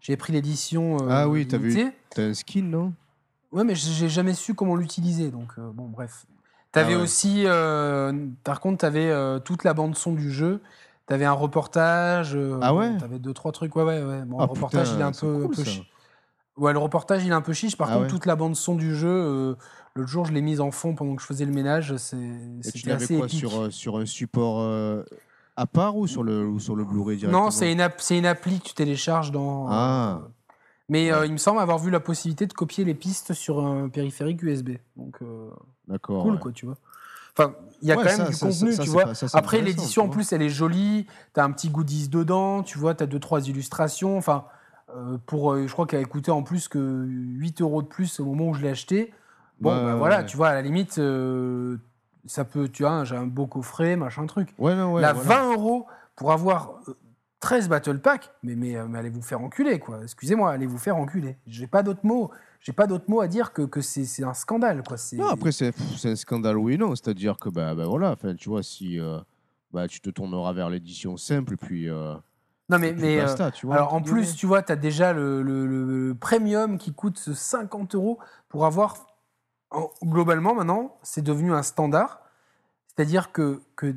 [0.02, 0.98] j'ai pris l'édition.
[1.04, 1.94] euh, Ah oui, t'as vu.
[2.10, 2.94] T'as un skin, non?
[3.54, 6.26] Ouais, mais j'ai jamais su comment l'utiliser, donc euh, bon, bref.
[6.74, 7.04] T'avais Ah ouais.
[7.04, 7.46] aussi,
[8.44, 9.12] par contre, t'avais
[9.46, 10.62] toute la bande son du jeu.
[11.06, 12.38] T'avais un reportage.
[12.62, 12.96] Ah ouais?
[12.98, 14.22] T'avais deux trois trucs, ouais, ouais, ouais.
[14.26, 15.64] Bon, Ah, le reportage, putain, il est un peu, cool, peu
[16.60, 17.76] Ouais, le reportage, il est un peu chiche.
[17.78, 19.56] Par Ah contre, ouais toute la bande son du jeu, euh,
[19.96, 21.96] l'autre jour, je l'ai mise en fond pendant que je faisais le ménage.
[21.98, 23.40] C'était assez quoi épique.
[23.40, 25.04] sur, euh, sur un support euh,
[25.56, 27.46] à part ou sur le, ou sur le Blu-ray directement?
[27.46, 29.68] Non, c'est une, app- une appli que tu télécharges dans.
[29.70, 30.20] Ah.
[30.22, 30.28] euh,
[30.90, 31.28] mais euh, Ouais.
[31.28, 34.72] il me semble avoir vu la possibilité de copier les pistes sur un périphérique USB.
[34.98, 35.50] Donc, euh,
[35.88, 36.24] D'accord.
[36.24, 36.76] cool, quoi, tu vois.
[37.38, 39.06] Enfin, il y a Ouais, quand même ça- du ça- contenu, ça, tu vois.
[39.34, 41.06] Après, l'édition, en plus, elle est jolie.
[41.34, 42.96] Tu as un petit goodies dedans, tu vois.
[42.96, 44.18] Tu as deux, trois illustrations.
[44.18, 44.56] Enfin, euh,
[45.26, 48.26] pour, euh, je crois qu'elle a coûté en plus que 8 euros de plus au
[48.26, 49.14] moment où je l'ai acheté.
[49.60, 50.26] Bon, bah, voilà, ouais.
[50.26, 51.78] tu vois, à la limite, euh,
[52.26, 54.54] ça peut, tu vois, j'ai un beau coffret, machin truc.
[54.58, 55.02] Ouais, non, ouais.
[55.02, 55.42] Là, voilà.
[55.42, 55.86] 20 euros
[56.16, 56.98] pour avoir euh,
[57.42, 60.00] 13 battle packs, mais, mais, euh, mais allez vous faire enculer, quoi.
[60.04, 61.38] Excusez-moi, allez vous faire enculer.
[61.46, 62.32] J'ai pas d'autres mots.
[62.62, 64.98] J'ai pas d'autres mots à dire que, que c'est un scandale, quoi.
[65.14, 65.74] Non, après, c'est
[66.06, 66.96] un scandale, oui, non.
[66.96, 69.20] C'est-à-dire que, bah, bah, voilà, tu vois, si euh,
[69.72, 71.90] bah, tu te tourneras vers l'édition simple, puis.
[71.90, 72.16] euh,
[72.70, 75.14] non, mais, mais euh, basta, tu vois, alors en plus, tu vois, tu as déjà
[75.14, 78.20] le, le- le premium qui coûte 50 euros
[78.50, 79.08] pour avoir.
[79.72, 82.22] en- globalement, maintenant, c'est devenu un standard.
[82.88, 83.96] C'est-à-dire que, que,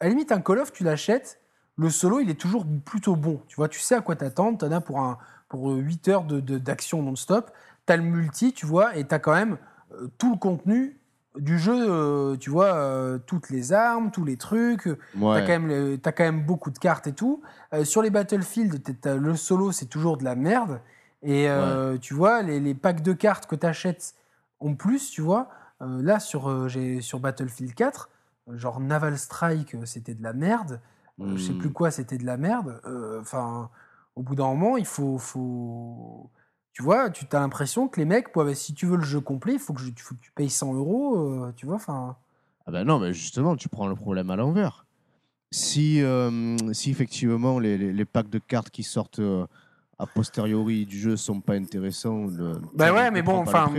[0.00, 1.40] à la limite, un Call of, tu l'achètes,
[1.76, 3.42] le solo, il est toujours plutôt bon.
[3.48, 4.58] Tu vois, tu sais à quoi t'attendre.
[4.58, 5.18] Tu en as pour, un,
[5.48, 7.50] pour 8 heures d'action de, non-stop.
[7.86, 9.58] Tu as le multi, tu vois, et tu as quand même
[9.92, 10.99] euh, tout le contenu
[11.38, 14.88] du jeu, euh, tu vois, euh, toutes les armes, tous les trucs.
[15.36, 17.40] T'as quand, même le- t'as quand même beaucoup de cartes et tout.
[17.72, 20.80] Euh, sur les Battlefield, t'as- t'as- le solo, c'est toujours de la merde.
[21.22, 21.48] Et
[22.00, 24.14] tu vois, les, les packs de cartes que tu achètes
[24.58, 25.48] en plus, tu vois.
[25.82, 28.10] là, sur, j'ai- sur Battlefield 4,
[28.50, 30.78] euh, genre Naval Strike, c'était de la merde.
[31.20, 31.58] Euh, Je sais Hmm.
[31.58, 32.80] plus quoi, c'était de la merde.
[33.20, 33.70] Enfin,
[34.16, 35.16] au bout d'un moment, il faut.
[35.18, 36.28] faut...
[36.72, 39.54] Tu vois, tu as l'impression que les mecs, ouais, si tu veux le jeu complet,
[39.54, 41.18] il faut que, je- faut que tu payes 100 euros.
[41.44, 42.16] euh, tu vois, enfin.
[42.66, 44.86] Ah ben non, mais justement, tu prends le problème à l'envers.
[45.50, 49.46] Si, euh, si effectivement les, les- les packs de cartes qui sortent euh,
[49.98, 53.74] a posteriori du jeu sont pas intéressants, le, Bah ouais, mais bon, enfin.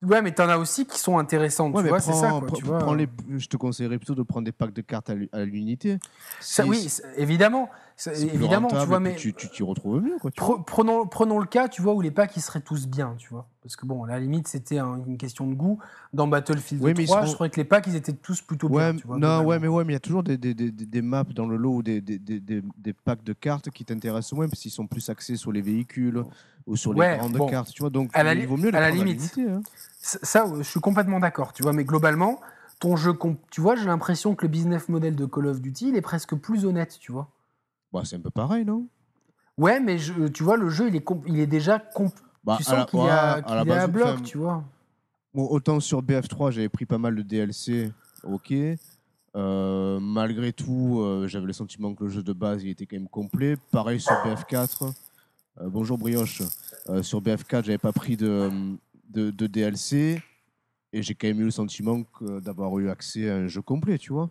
[0.00, 2.48] Ouais, mais t'en as aussi qui sont intéressantes, Ouais, tu mais vois, c'est ça, quoi,
[2.52, 2.94] tu vois.
[2.94, 5.98] les- je te conseillerais plutôt de prendre des packs de cartes à l'u- à l'unité.
[6.38, 7.68] Ça, oui, évidemment.
[8.06, 10.16] Évidemment, tu vois, mais tu tu t'y retrouves mieux.
[10.20, 10.30] Quoi.
[10.30, 13.28] Pre- prenons, prenons le cas, tu vois, où les packs ils seraient tous bien, tu
[13.30, 13.46] vois.
[13.62, 15.80] Parce que bon, à la limite, c'était un- une question de goût.
[16.12, 18.40] Dans Battlefield Oui, mais ils 3, seront- je trouvais que les packs ils étaient tous
[18.40, 19.18] plutôt Ouais, bien, tu vois.
[19.18, 21.46] non, ouais, mais ouais, mais il y a toujours des, des, des, des- maps dans
[21.46, 24.60] le lot ou des, des, des, des- des packs de cartes qui t'intéressent moins parce
[24.62, 26.22] qu'ils sont plus axés sur les véhicules
[26.68, 27.46] ou sur les Ouais, grandes bon.
[27.46, 27.90] cartes, tu vois.
[27.90, 29.38] Donc, À la il vaut mieux les à la limite.
[29.38, 29.60] hein.
[30.00, 31.72] Ça, je suis complètement d'accord, tu vois.
[31.72, 32.40] Mais globalement,
[32.78, 33.12] ton jeu,
[33.50, 36.36] tu vois, j'ai l'impression que le business model de Call of Duty, il est presque
[36.36, 37.28] plus honnête, tu vois.
[37.92, 38.88] Bah, c'est un peu pareil, non?
[39.56, 41.78] Ouais, mais je- tu vois, le jeu, il est, il est déjà.
[41.78, 42.12] comp-
[42.44, 43.00] bah, tu sens qu'il
[43.64, 44.64] base, à bloc, enfin, tu vois.
[45.34, 47.90] Bon, autant sur BF3, j'avais pris pas mal de DLC,
[48.22, 48.52] ok.
[49.36, 52.96] Euh, malgré tout, euh, j'avais le sentiment que le jeu de base il était quand
[52.96, 53.56] même complet.
[53.70, 54.92] Pareil sur BF4.
[55.60, 56.42] Euh, bonjour Brioche.
[57.02, 58.50] Sur BF4, j'avais pas pris de,
[59.10, 60.22] de, de DLC
[60.94, 62.00] et j'ai quand même eu le sentiment
[62.42, 64.30] d'avoir eu accès à un jeu complet, tu vois.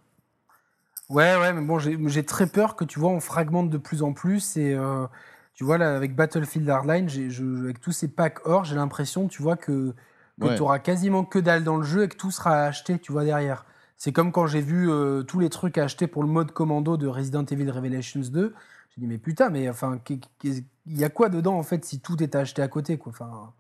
[1.09, 4.11] Ouais, ouais, mais bon, j'ai très peur que tu vois, on fragmente de plus en
[4.13, 4.57] plus.
[4.57, 5.05] Et euh,
[5.53, 9.41] tu vois, là, avec Battlefield Hardline, je- avec tous ces packs or, j'ai l'impression, tu
[9.41, 9.93] vois, que,
[10.41, 10.55] que Ouais.
[10.55, 13.23] tu auras quasiment que dalle dans le jeu et que tout sera acheté, tu vois,
[13.23, 13.65] derrière.
[13.95, 16.97] C'est comme quand j'ai vu euh, tous les trucs à acheter pour le mode commando
[16.97, 18.53] de Resident Evil Revelations 2.
[18.95, 19.99] J'ai dit, mais putain, mais enfin,
[20.43, 23.53] il y a quoi dedans, en fait, si tout est acheté à côté, quoi Enfin,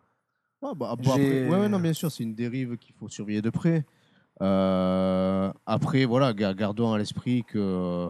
[0.61, 3.49] Ouais, bah, bon, après- ouais, non, bien sûr, c'est une dérive qu'il faut surveiller de
[3.51, 3.85] près.
[4.41, 8.09] Euh, après, voilà, ga- gardons à l'esprit que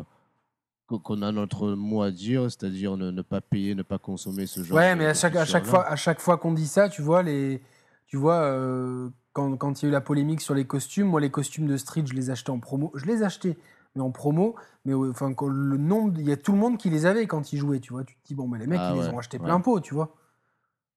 [0.87, 4.63] qu'on a notre mot à dire, c'est-à-dire ne, ne pas payer, ne pas consommer ce
[4.63, 4.77] genre.
[4.77, 7.01] Ouais, de- mais à chaque, à chaque fois, à chaque fois qu'on dit ça, tu
[7.01, 7.61] vois, les,
[8.07, 11.19] tu vois, euh, quand, quand il y a eu la polémique sur les costumes, moi,
[11.19, 12.91] les costumes de Street, je les achetais en promo.
[12.95, 13.57] Je les achetais,
[13.95, 14.55] mais en promo.
[14.85, 17.27] Mais euh, enfin, quand le nombre, il y a tout le monde qui les avait
[17.27, 18.05] quand ils jouaient, tu vois.
[18.05, 19.43] Tu te dis, bon, mais les mecs, Ah ils les ouais, ont achetés ouais.
[19.45, 20.15] plein pot, tu vois.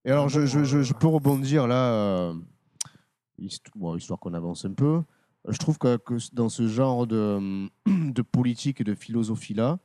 [0.05, 2.35] Et alors, je, Bon, je, je, je peux rebondir là, euh,
[3.75, 5.03] bon, histoire qu'on avance un peu.
[5.49, 9.79] Je trouve que, que dans ce genre de, de politique et de philosophie-là,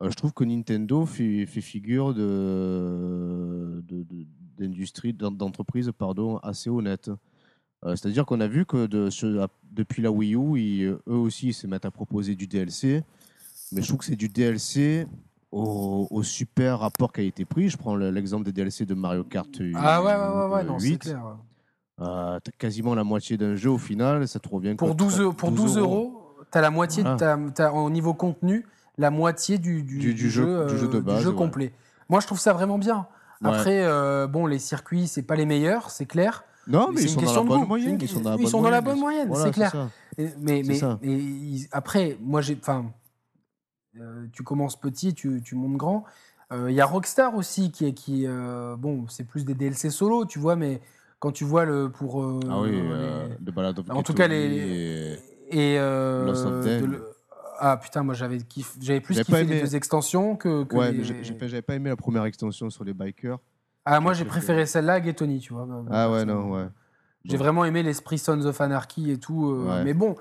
[0.00, 4.26] euh, je trouve que Nintendo fait, fait figure de, de- de-
[4.58, 7.10] d'industrie, d'en- d'entreprise pardon, assez honnête.
[7.84, 11.00] Euh, C'est-à-dire qu'on a vu que de, ce- à- depuis la Wii U, ils, eux
[11.06, 13.02] aussi ils se mettent à proposer du DLC.
[13.72, 15.06] Mais je trouve que c'est du DLC
[15.50, 17.68] au, au super rapport qui a été pris.
[17.68, 20.78] Je prends le- l'exemple des DLC de Mario Kart Ah ouais, ouais, ouais, ouais, non,
[20.78, 20.98] c'est 8.
[20.98, 21.36] clair.
[22.02, 25.32] Euh, quasiment la moitié d'un jeu au final, ça te revient Pour quoi, 12, euros-
[25.32, 26.20] pour 12 euros,
[26.50, 27.04] t'as la moitié,
[27.74, 28.66] au niveau contenu,
[28.98, 31.34] la moitié du, du, Du- du jeu- jeu, du jeu de euh, base, ouais.
[31.34, 31.72] complet.
[32.08, 33.06] Moi, je trouve ça vraiment bien.
[33.44, 36.44] Après, euh, bon, les circuits, c'est pas les meilleurs, c'est clair.
[36.68, 37.98] Non, Mais ils sont dans de moyenne.
[38.00, 39.88] Ils sont dans la ils bonne sont dans la moyenne, bonne moyenne, Voilà, c'est clair.
[40.16, 42.56] Et- Mais, mais, ils- après, moi, j'ai.
[42.60, 42.86] Enfin,
[44.00, 46.04] euh, tu commences petit, tu, tu montes grand.
[46.52, 47.94] Euh, Il y a Rockstar aussi qui est.
[47.94, 50.80] Qui, euh, bon, c'est plus des DLC solo, tu vois, mais
[51.22, 51.88] quand tu vois le.
[51.88, 55.18] Pour, euh, Ah oui, les- euh, The Ballad of en tout cas, les.
[55.50, 55.78] et- Et.
[55.78, 57.00] euh, Lost of de
[57.64, 60.64] ah putain, moi j'avais kiff- j'avais plus kiffé pas les aimé- deux extensions que.
[60.64, 63.38] que Ouais, les- j'avais pas aimé la première extension sur les bikers.
[63.84, 65.00] Ah, moi j'ai préféré celle-là à
[65.38, 65.68] tu vois.
[65.92, 66.66] Ah ouais, non, ouais.
[67.24, 67.44] J'ai Bon.
[67.44, 69.48] vraiment aimé l'esprit Sons of Anarchy et tout.
[69.48, 69.84] euh, Ouais.
[69.84, 70.16] Mais bon,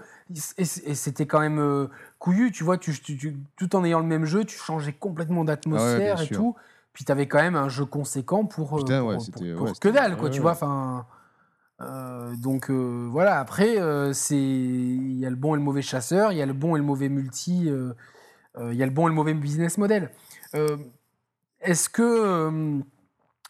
[0.60, 1.88] et, c'était quand même euh,
[2.20, 5.44] couillu, tu vois, tu, tu- tu- tout en ayant le même jeu, tu changeais complètement
[5.44, 6.38] d'atmosphère bien et sûr.
[6.38, 6.56] tout.
[6.94, 9.16] Puis tu avais quand même un jeu conséquent pour, euh, Putain, ouais,
[9.56, 10.52] pour- que dalle, quoi, tu vois.
[10.52, 11.06] Enfin,
[11.82, 15.82] euh, donc euh, voilà, après, euh, c'est il y a le bon et le mauvais
[15.82, 17.68] chasseur, il y a le bon et le mauvais multi,
[18.60, 20.12] il y a le bon et le mauvais business model.
[21.62, 22.82] Est-ce que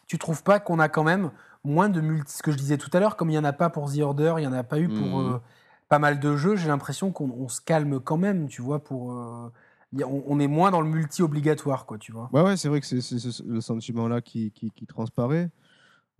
[0.06, 1.30] tu trouves pas qu'on a quand même
[1.64, 3.52] moins de multi, ce que je disais tout à l'heure, comme il n'y en a
[3.52, 5.40] pas pour The Order, il n'y en a pas eu pour euh,
[5.88, 9.12] pas mal de jeux, j'ai l'impression qu'on on se calme quand même, tu vois, pour...
[10.26, 12.30] on, est moins dans le multi obligatoire, quoi, tu vois.
[12.32, 15.50] Ouais, ouais, c'est vrai que c'est c'est ce- le sentiment-là qui, qui, qui transparaît.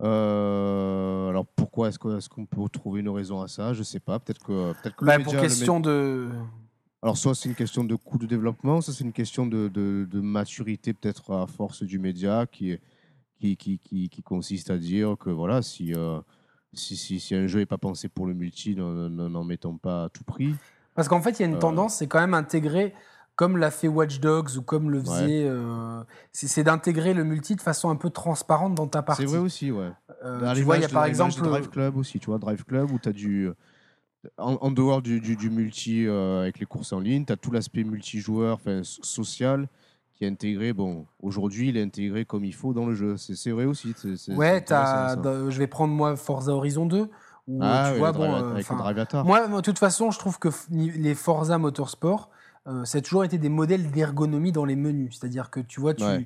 [0.01, 3.73] Euh, alors pourquoi est-ce qu'on est peut trouver une raison à ça?
[3.73, 4.19] Je sais pas.
[4.19, 6.29] Peut-être que, peut que Bah, média- pour question de...
[7.01, 10.07] Alors, soit c'est une question de coût de développement, soit c'est une question de, de-
[10.09, 12.77] de maturité, peut-être à force du média, qui,
[13.39, 13.77] qui, qui,
[14.09, 16.19] qui, consiste à dire que voilà, si, euh,
[16.71, 20.09] si, si, si un jeu n'est pas pensé pour le multi, n'en mettons pas à
[20.09, 20.55] tout prix.
[20.95, 21.59] Parce qu'en fait, il y a une Euh.
[21.59, 22.93] tendance, c'est quand même intégrer,
[23.35, 25.45] comme l'a fait Watch Dogs ou comme le faisait...
[25.47, 29.23] euh, c'est d'intégrer le multi de façon un peu transparente dans ta partie.
[29.23, 29.91] C'est vrai aussi, ouais.
[30.23, 31.33] Euh, tu vois, il y a par exemple...
[31.41, 33.49] Drive Club aussi, tu vois, Drive Club où tu as du.
[34.37, 37.37] En, en dehors du, du, du multi euh, avec les courses en ligne, tu as
[37.37, 39.67] tout l'aspect multijoueur, social,
[40.13, 40.71] qui est intégré.
[40.71, 43.17] Bon, aujourd'hui, il est intégré comme il faut dans le jeu.
[43.17, 43.93] C'est vrai aussi.
[44.29, 47.09] Ouais, je vais prendre moi Forza Horizon 2.
[47.45, 48.69] Où, Ah, tu oui, vois, le bon, avec
[49.25, 52.29] moi, de toute façon, je trouve que les Forza Motorsport,
[52.67, 55.17] euh, ça a toujours été des modèles d'ergonomie dans les menus.
[55.19, 56.25] C'est-à-dire que tu vois, tu, Ouais.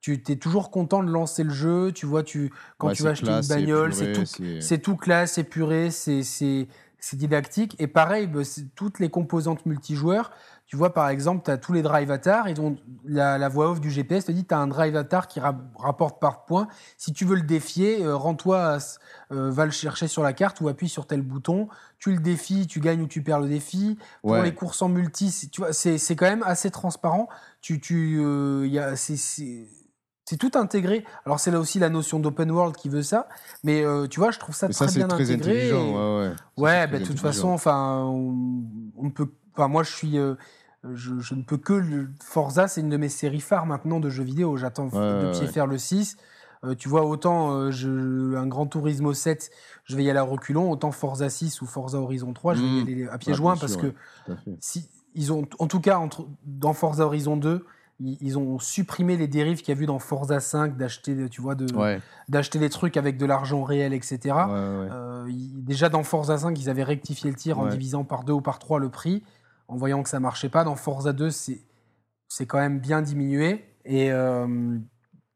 [0.00, 1.92] tu es toujours content de lancer le jeu.
[1.92, 4.78] Tu vois, tu, quand Ouais, tu vas acheter classe, une bagnole, c'est tout, c'est- c'est
[4.78, 6.66] tout classe, épuré, c'est
[7.12, 7.76] didactique.
[7.78, 8.40] Et pareil, bah,
[8.74, 10.30] toutes les composantes multijoueurs.
[10.74, 12.48] Tu vois, par exemple, tu as tous les drive avatars.
[12.48, 12.74] Ils ont,
[13.04, 15.56] la, la voix off du GPS te dit tu as un drive avatar qui ra-
[15.78, 16.66] rapporte par point.
[16.98, 18.78] Si tu veux le défier, euh, rends-toi,
[19.30, 21.68] euh, va le chercher sur la carte ou appuie sur tel bouton.
[22.00, 23.96] Tu le défies, tu gagnes ou tu perds le défi.
[24.22, 27.28] Pour les courses en multi, c'est- tu vois, c'est c'est quand même assez transparent.
[27.60, 29.68] Tu, tu, euh, c'est-
[30.40, 31.04] tout intégré.
[31.24, 33.28] Alors c'est là aussi la notion d'open world qui veut ça,
[33.62, 35.52] mais euh, tu vois, je trouve ça Mais très ça, bien très intégré.
[35.52, 35.76] intelligent.
[35.86, 36.34] et- Ouais, ouais.
[36.34, 38.34] Ça, c'est Ouais, bah, de toute façon, enfin, on,
[38.96, 40.34] on ne peut, enfin, moi, je suis, euh,
[40.92, 44.10] je, je ne peux que le Forza, c'est une de mes séries phares maintenant de
[44.10, 44.56] jeux vidéo.
[44.56, 46.16] J'attends Ouais, de pied faire le 6.
[46.64, 49.50] Euh, tu vois, autant euh, je, un Grand Turismo 7,
[49.84, 52.68] je vais y aller à reculons, autant Forza 6 ou Forza Horizon 3, je vais
[52.68, 52.82] y Mm.
[52.82, 53.86] aller à pieds joints parce sûr, que
[54.32, 57.66] ouais, si ils ont, en tout cas, entre, dans Forza Horizon 2,
[58.00, 61.42] ils, ils ont supprimé les dérives qu'il y a eu dans Forza 5 d'acheter, tu
[61.42, 62.00] vois, de, Ouais,
[62.30, 64.18] d'acheter des trucs avec de l'argent réel, etc.
[64.24, 64.32] ouais.
[64.90, 68.40] Euh, déjà dans Forza 5, ils avaient rectifié le tir en divisant par deux ou
[68.40, 69.22] par trois le prix,
[69.68, 70.64] en voyant que ça marchait pas.
[70.64, 71.60] Dans Forza 2, c'est
[72.28, 73.64] c'est quand même bien diminué.
[73.84, 74.78] Et euh,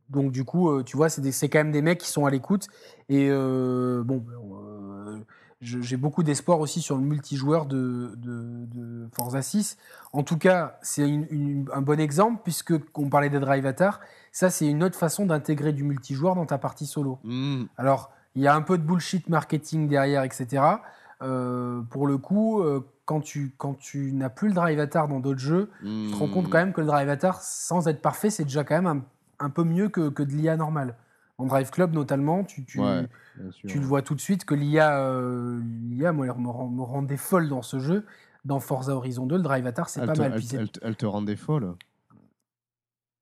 [0.08, 2.66] donc du coup, euh, tu vois, c'est quand même des mecs qui sont à l'écoute.
[3.08, 5.18] Et euh, bon, euh,
[5.60, 9.76] j'ai beaucoup d'espoir aussi sur le multijoueur de, de- de Forza 6.
[10.12, 11.04] En tout cas, c'est
[11.72, 14.00] un bon exemple puisque on parlait des drive avatars.
[14.32, 17.18] Ça, c'est une autre façon d'intégrer du multijoueur dans ta partie solo.
[17.24, 17.64] Mm.
[17.76, 20.62] Alors, il y a un peu de bullshit marketing derrière, etc.
[21.22, 25.18] Euh, pour le coup, euh, quand tu, quand tu n'as plus le drive avatar dans
[25.20, 28.30] d'autres jeux, tu te rends compte quand même que le drive avatar, sans être parfait,
[28.30, 30.94] c'est déjà quand même un, un peu mieux que, que de l'IA normale.
[31.38, 33.06] En Drive Club, notamment, tu, tu, Ouais,
[33.66, 36.82] tu le vois tout de suite que l'IA, euh, l'IA moi, elle me, rend- me
[36.82, 38.04] rendait folle dans ce jeu.
[38.44, 40.32] Dans Forza Horizon 2, le drive avatar, c'est pas te- mal.
[40.34, 41.74] Elle, elle te- elle te rendait folle.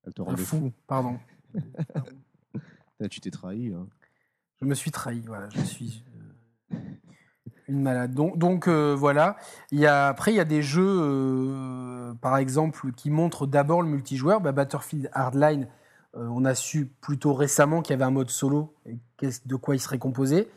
[0.06, 0.72] Elle te rendait fou, fou.
[0.86, 1.18] pardon.
[3.10, 3.72] Tu t'es trahi.
[3.74, 3.86] hein.
[4.60, 6.02] Je me suis trahi, voilà, je suis
[6.72, 6.76] euh,
[7.68, 8.14] une malade.
[8.14, 9.36] Donc, donc euh, voilà.
[9.70, 13.82] Il y a, après, il y a des jeux, euh, par exemple, qui montrent d'abord
[13.82, 14.40] le multijoueur.
[14.40, 15.68] Bah, Battlefield Hardline,
[16.16, 18.96] euh, on a su plutôt récemment qu'il y avait un mode solo, et
[19.46, 20.48] de quoi il serait composé.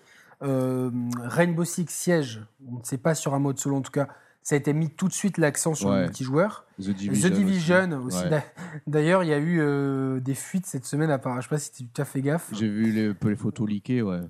[0.41, 4.07] Rainbow Six Siege, on ne sait pas sur un mode solo en tout cas,
[4.41, 6.65] ça a été mis tout de suite l'accent sur le multijoueur.
[6.80, 7.30] The Division.
[7.30, 8.23] The Division aussi.
[8.23, 8.41] Ouais.
[8.88, 11.11] D'ailleurs, il y a eu des fuites cette semaine.
[11.11, 12.48] À part, je sais pas si tu as fait gaffe.
[12.53, 14.22] J'ai vu les, les photos leakées, ouais.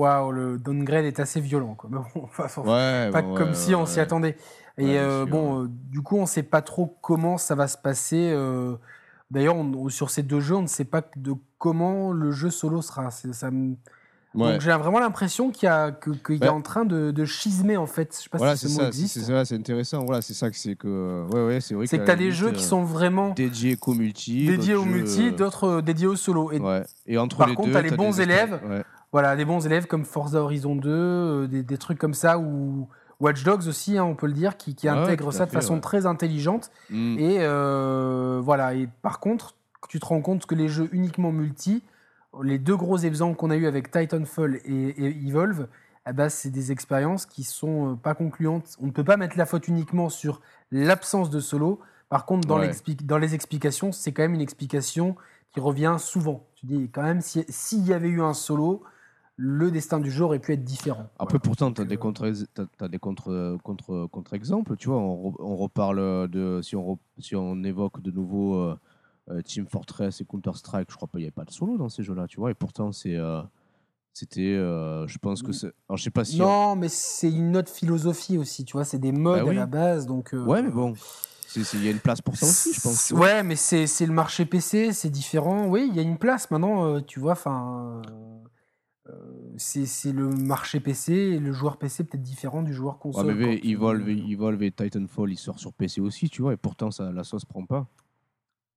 [0.00, 1.74] Waouh, le downgrade est assez violent.
[1.74, 1.90] Quoi.
[1.92, 4.36] Mais bon, enfin, faut- Ouais, pas comme ouais, si on s'y attendait.
[4.78, 7.76] Et euh, bon, euh, du coup, on ne sait pas trop comment ça va se
[7.78, 8.30] passer.
[8.32, 8.76] euh,
[9.30, 9.56] D'ailleurs,
[9.88, 13.10] sur ces deux jeux, on ne sait pas de comment le jeu solo sera.
[13.10, 13.76] C'est- Ça me-
[14.32, 14.52] Ouais.
[14.52, 16.48] Donc j'ai vraiment l'impression qu'il y a, que- Ouais.
[16.48, 18.14] en train de, de schismer, en fait.
[18.16, 19.14] Je sais pas Voilà, si ce mot ça, c'est existe.
[19.14, 20.04] c'est ça, c'est intéressant.
[20.04, 21.26] Voilà, c'est ça que c'est que.
[21.32, 21.88] Ouais, ouais, c'est vrai.
[21.88, 24.46] C'est que qu'à tu as des jeux qui sont vraiment dédiés qu'au multi.
[24.46, 26.52] dédiés au multi, d'autres dédiés au solo.
[26.52, 26.84] Et Ouais.
[27.06, 28.60] Et entre Par les contre, deux, t'as les bons élèves.
[29.12, 32.88] Voilà, des bons élèves comme Forza Horizon 2, euh, des, des trucs comme ça, ou
[33.18, 35.56] Watch Dogs aussi, hein, on peut le dire, qui, qui Ouais, à ça de fait,
[35.56, 35.80] façon ouais.
[35.80, 36.70] très intelligente.
[36.90, 37.18] Mm.
[37.18, 39.54] Et euh, voilà, et par contre,
[39.88, 41.82] tu te rends compte que les jeux uniquement multi,
[42.42, 45.66] les deux gros exemples qu'on a eu avec Titanfall et, et Evolve,
[46.08, 48.76] eh ben, c'est des expériences qui sont euh, pas concluantes.
[48.80, 51.80] On ne peut pas mettre la faute uniquement sur l'absence de solo.
[52.08, 52.70] Par contre, dans, Ouais.
[53.04, 55.16] dans les explications, c'est quand même une explication
[55.52, 56.46] qui revient souvent.
[56.54, 58.82] Tu dis quand même, si- s'il y avait eu un solo,
[59.42, 61.06] le destin du jeu aurait pu être différent.
[61.18, 61.40] Après, Voilà.
[61.40, 62.26] pourtant, tu as des euh, contre,
[62.88, 64.76] des contre, contre, contre-exemples.
[64.76, 66.60] Tu vois, on, re- on reparle de.
[66.62, 68.78] Si on, re- si on évoque de nouveau euh,
[69.30, 71.88] euh, Team Fortress et Counter-Strike, je crois pas qu'il n'y avait pas de solo dans
[71.88, 72.50] ces jeux-là, tu vois.
[72.50, 73.16] Et pourtant, c'est.
[73.16, 73.40] euh,
[74.12, 74.42] c'était.
[74.56, 75.72] euh, je pense que c'est.
[75.88, 76.38] Alors, je sais pas si.
[76.38, 79.56] Non, mais c'est une autre philosophie aussi, tu vois, c'est des modes Bah oui.
[79.56, 80.34] à la base, donc...
[80.34, 80.92] euh, Ouais, mais bon.
[81.56, 83.10] Il y a une place pour ça aussi, je pense.
[83.10, 85.66] Ouais, mais c'est c'est le marché PC, c'est différent.
[85.66, 88.02] Oui, il y a une place maintenant, euh, tu vois, enfin...
[89.08, 89.12] euh,
[89.56, 93.34] c'est le marché PC et le joueur PC peut-être différent du joueur Ouais, console.
[93.34, 96.52] mais quand, euh, Evolve, Evolve et Titanfall, ils sortent sur PC aussi, tu vois.
[96.52, 97.86] Et pourtant, ça, la sauce prend pas.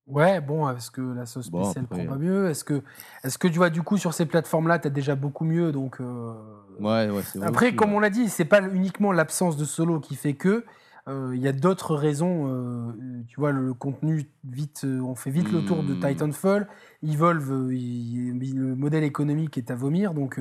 [0.05, 2.49] Ouais, bon, est-ce que la sauce Bon, PC elle prend pas mieux?
[2.49, 2.81] Est-ce que,
[3.23, 6.01] est que tu vois, du coup, sur ces plateformes-là, tu as déjà beaucoup mieux donc,
[6.01, 6.33] euh,
[6.79, 7.95] Ouais, ouais, c'est vrai Après, aussi, comme ouais.
[7.97, 10.65] on l'a dit, c'est pas uniquement l'absence de solo qui fait que.
[11.07, 12.47] Euh, Il y a d'autres raisons.
[12.47, 15.99] euh, tu vois, le contenu, vite, euh, on fait vite le tour de Hmm.
[15.99, 16.67] Titanfall.
[17.03, 20.13] Evolve, il- le modèle économique est à vomir.
[20.13, 20.39] Donc,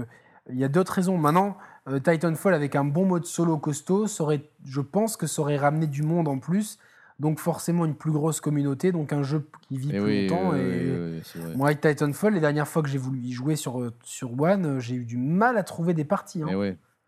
[0.51, 1.19] il y a d'autres raisons.
[1.19, 1.57] Maintenant,
[2.05, 6.29] Titanfall, avec un bon mode solo costaud, je pense que ça aurait ramené du monde
[6.29, 6.79] en plus.
[7.19, 8.91] Donc, forcément, une plus grosse communauté.
[8.91, 10.51] Donc, un jeu qui vit plus oui, longtemps.
[10.53, 11.21] oui, et...
[11.37, 11.57] oui.
[11.57, 14.97] Moi, avec Titanfall, les dernières fois que j'ai voulu y jouer sur, sur One, j'ai
[14.97, 16.43] eu du mal à trouver des parties.
[16.43, 16.49] hein.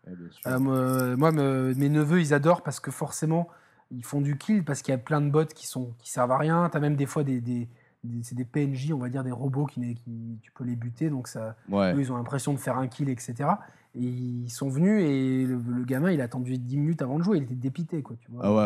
[0.07, 0.41] Ouais, bien sûr.
[0.47, 3.47] Euh, moi, me- mes neveux, ils adorent parce que forcément,
[3.91, 6.31] ils font du kill parce qu'il y a plein de bots qui sont qui servent
[6.31, 6.69] à rien.
[6.69, 7.67] T'as même des fois des, des,
[8.03, 9.97] des- c'est des PNJ, on va dire des robots qui,
[10.41, 11.93] tu peux les buter, donc ça, Ouais.
[11.93, 13.49] eux, ils ont l'impression de faire un kill, etc.
[13.95, 17.23] Et ils sont venus et le, le gamin, il a attendu 10 minutes avant de
[17.23, 18.41] jouer, il était dépité, quoi, tu vois.
[18.43, 18.57] Ah ouais,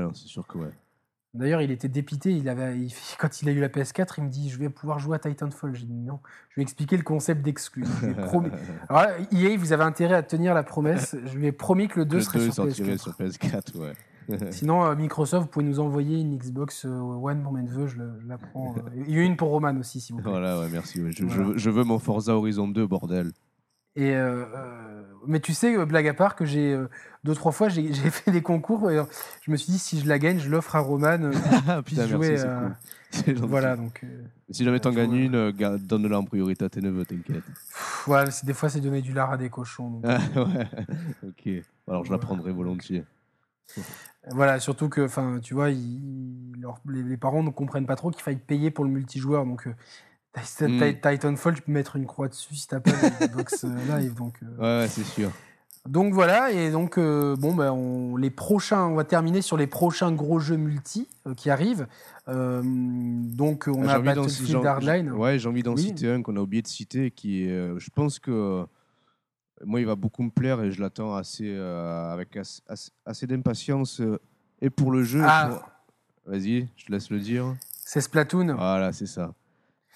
[0.00, 0.70] ouais, ouais, c'est sûr que ouais.
[1.38, 2.32] D'ailleurs, il était dépité.
[2.32, 4.98] Il avait, il- quand il a eu la PS4, il me dit Je vais pouvoir
[4.98, 5.74] jouer à Titanfall.
[5.74, 6.18] J'ai dit non.
[6.50, 7.84] Je lui ai expliqué le concept d'exclus.
[8.26, 8.50] Promis-
[8.88, 11.16] Alors là, EA, vous avez intérêt à tenir la promesse.
[11.24, 12.98] Je lui ai promis que le 2 Le serait 2 sur sortirait PS4.
[12.98, 13.92] sur PS4, ouais.
[14.50, 17.86] Sinon, euh, Microsoft, vous pouvez nous envoyer une Xbox euh, One pour mes neveux.
[17.86, 18.74] Je, je la prends.
[18.76, 18.90] euh.
[19.06, 20.30] Il y a une pour Roman aussi, s'il vous plaît.
[20.30, 21.02] Voilà, ouais, merci.
[21.02, 21.12] ouais.
[21.12, 21.52] Je, Voilà.
[21.56, 23.32] je veux mon Forza Horizon 2, bordel.
[23.96, 26.88] Et euh, euh, mais tu sais, euh, blague à part, que j'ai euh,
[27.24, 29.04] deux trois fois j'ai fait des concours et euh,
[29.42, 31.20] je me suis dit si je la gagne, je l'offre à Roman.
[31.22, 31.32] euh,
[31.66, 32.68] Ah, puisse jouer, euh,
[33.10, 33.48] C'est gentil.
[33.48, 37.04] voilà, donc euh, Si jamais t'en gagnes une, euh, donne-la en priorité à tes neveux,
[37.04, 37.42] t'inquiète.
[38.06, 39.90] ouais, des fois c'est donner du lard à des cochons.
[39.90, 40.04] donc.
[40.06, 40.68] Ah, ouais,
[41.26, 41.48] ok.
[41.88, 42.18] Alors je la Voilà.
[42.18, 43.04] prendrai volontiers.
[44.30, 48.10] Voilà, surtout que, enfin, tu vois, ils- leur- les, les parents ne comprennent pas trop
[48.10, 49.46] qu'il faille payer pour le multijoueur.
[49.46, 49.74] Donc, euh,
[50.60, 51.00] Mm.
[51.00, 52.96] Titanfall, tu peux mettre une croix dessus si t'as pas le
[53.64, 54.14] euh, Live.
[54.14, 55.30] Donc, euh, Ouais, c'est sûr.
[55.86, 59.66] donc voilà, et donc, euh, bon, ben, on, les prochains, on va terminer sur les
[59.66, 61.86] prochains gros jeux multi euh, qui arrivent.
[62.26, 65.10] Donc, on Ah, a j'ai envie d'en- Battlefield Hardline.
[65.12, 65.82] Ouais, j'ai envie d'en Oui.
[65.82, 68.66] citer un qu'on a oublié de citer, qui est, je pense que
[69.64, 72.38] moi, il va beaucoup me plaire et je l'attends assez, avec
[73.06, 74.00] assez, d'impatience
[74.60, 75.22] et pour le jeu.
[75.24, 75.60] Ah.
[76.26, 77.56] Vas-y, je te laisse le dire.
[77.84, 78.54] C'est Splatoon.
[78.54, 79.32] Voilà, c'est ça.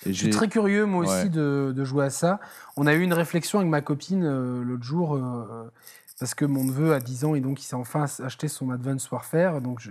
[0.07, 1.29] Et Je suis très curieux, moi aussi, Ouais.
[1.29, 2.41] de, de jouer à ça.
[2.77, 5.71] On a eu une réflexion avec ma copine euh, l'autre jour, euh,
[6.19, 9.11] parce que mon neveu a 10 ans et donc il s'est enfin acheté son Advance
[9.11, 9.61] Warfare.
[9.61, 9.91] Donc, je,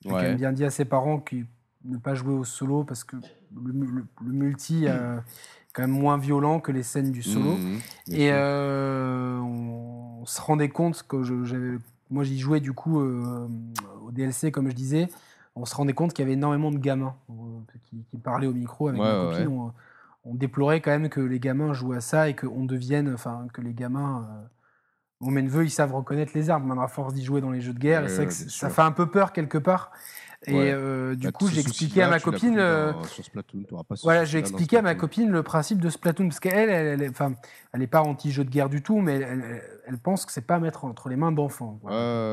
[0.00, 1.36] j'ai quand même bien dit à ses parents que
[1.84, 3.16] ne pas jouer au solo parce que
[3.54, 7.56] le, le- le multi euh, est quand même moins violent que les scènes du solo.
[7.58, 7.78] Mhm,
[8.08, 11.78] bien Et euh, on, se rendait compte que je,
[12.10, 13.46] moi j'y jouais du coup euh,
[14.04, 15.08] au DLC, comme je disais.
[15.56, 17.34] On se rendait compte qu'il y avait énormément de gamins euh,
[17.84, 19.48] qui, qui parlaient au micro avec Ouais, ma ouais, copine.
[19.48, 19.72] On,
[20.24, 23.60] on déplorait quand même que les gamins jouent à ça et qu'on devienne, enfin que
[23.62, 24.26] les gamins.
[25.20, 27.62] Bon, mes neveux, ils savent reconnaître les armes, maintenant à force d'y jouer dans les
[27.62, 28.02] jeux de guerre.
[28.02, 29.90] Ouais, c'est vrai que ça fait un peu peur quelque part.
[30.46, 30.72] Et Ouais.
[30.72, 32.58] euh, du Bah, coup, j'ai expliqué à ma copine.
[32.58, 35.80] euh, dans- sur Splatoon, t'auras pas ce voilà, j'ai expliqué à ma copine le principe
[35.80, 37.32] de Splatoon, parce qu'elle, elle, elle, est- enfin,
[37.72, 40.46] elle n'est pas anti-jeu de guerre du tout, mais elle, elle- elle pense que c'est
[40.46, 41.80] pas à mettre entre les mains d'enfants.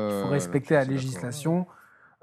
[0.08, 1.66] Il faut respecter la législation.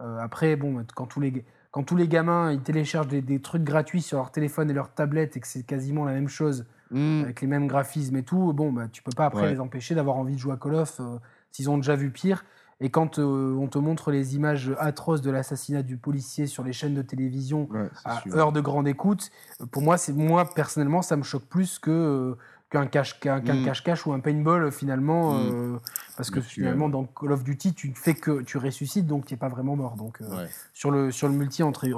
[0.01, 3.63] Euh, après, bon, quand tous les quand tous les gamins ils téléchargent des, des trucs
[3.63, 7.23] gratuits sur leur téléphone et leur tablette et que c'est quasiment la même chose Mhm.
[7.23, 9.51] avec les mêmes graphismes et tout, bon, bah, tu peux pas après Ouais.
[9.51, 11.17] les empêcher d'avoir envie de jouer à Call of euh,
[11.51, 12.43] s'ils ont déjà vu pire.
[12.81, 16.73] Et quand euh, on te montre les images atroces de l'assassinat du policier sur les
[16.73, 18.35] chaînes de télévision Ouais, à sûr.
[18.35, 19.29] heure de grande écoute,
[19.61, 22.35] euh, pour moi, c'est moi personnellement, ça me choque plus que euh,
[22.71, 23.65] qu'un cache qu'un Mm.
[23.65, 25.49] cache-cache ou un paintball euh, finalement, Mm.
[25.51, 25.77] euh,
[26.17, 26.91] parce que finalement aimes.
[26.91, 29.75] dans Call of Duty, tu ne fais que tu ressuscites, donc tu n'es pas vraiment
[29.75, 29.95] mort.
[29.95, 30.49] Donc euh, Ouais.
[30.73, 31.97] sur le sur le multi en, en,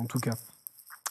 [0.00, 0.34] en tout cas.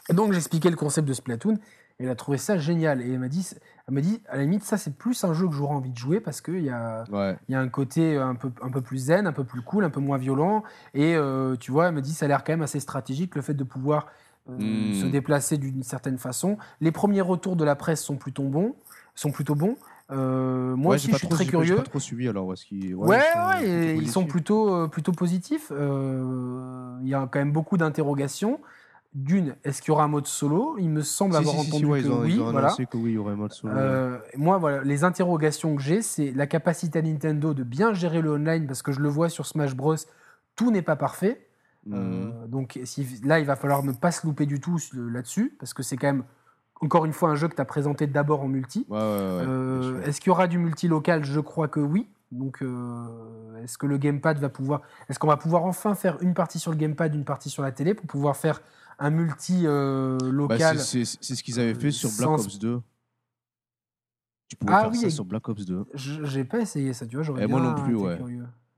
[0.10, 1.60] Et donc j'expliquais le concept de Splatoon.
[2.00, 3.02] Et elle a trouvé ça génial.
[3.02, 3.50] Et elle m'a dit,
[3.88, 5.98] elle m'a dit, à la limite, ça, c'est plus un jeu que j'aurais envie de
[5.98, 7.38] jouer parce qu'il y a, Ouais.
[7.48, 9.86] il y a un côté un peu, un peu plus zen, un peu plus cool,
[9.86, 10.64] un peu moins violent.
[10.94, 13.42] Et euh, tu vois, elle me dit, ça a l'air quand même assez stratégique, le
[13.42, 14.08] fait de pouvoir
[14.50, 16.58] euh, se déplacer d'une certaine façon.
[16.82, 18.76] Les premiers retours de la presse sont plutôt bons.
[19.16, 19.76] Sont plutôt bons.
[20.12, 21.76] Euh, moi Ouais, aussi, je suis trop- très j'ai pas- curieux.
[21.78, 22.46] pas trop suivi alors.
[22.48, 22.56] Ouais,
[23.08, 23.18] ouais, ils
[23.66, 24.28] sont plutôt ils sont positifs.
[24.28, 25.72] plutôt, euh, plutôt positifs.
[25.72, 28.60] Il y a quand même beaucoup d'interrogations.
[29.14, 30.76] D'une, est-ce qu'il y aura un mode solo?
[30.78, 32.34] Il me semble Si, avoir si, si, entendu ouais, que ils ont, oui.
[32.34, 32.68] ils ont voilà.
[32.68, 33.74] annoncé que oui, il y aurait un mode solo.
[33.74, 38.20] Euh, moi, voilà, les interrogations que j'ai, c'est la capacité à Nintendo de bien gérer
[38.22, 39.96] le online, parce que je le vois sur Smash Bros.
[40.58, 41.45] Tout n'est pas parfait.
[41.86, 41.94] Mhm.
[41.96, 45.74] Euh, donc si, là, il va falloir ne pas se louper du tout là-dessus, parce
[45.74, 46.24] que c'est quand même,
[46.82, 48.86] encore une fois, un jeu que tu as présenté d'abord en multi.
[48.90, 51.24] Ouais, ouais, ouais, Euh, est-ce qu'il y aura du multi local?
[51.24, 52.08] Je crois que oui.
[52.32, 54.82] Donc, euh, est-ce que le gamepad va pouvoir.
[55.10, 57.72] Est-ce qu'on va pouvoir enfin faire une partie sur le gamepad, une partie sur la
[57.72, 58.62] télé pour pouvoir faire
[58.98, 62.82] un multi euh, Bah, local c'est- ce qu'ils avaient fait sur Black sans- Ops 2.
[64.48, 65.86] Tu pouvais Ah faire oui, ça sur Black Ops 2.
[65.94, 67.24] Je- J'ai pas essayé ça, tu vois.
[67.24, 68.20] J'aurais Et moi non plus, ouais.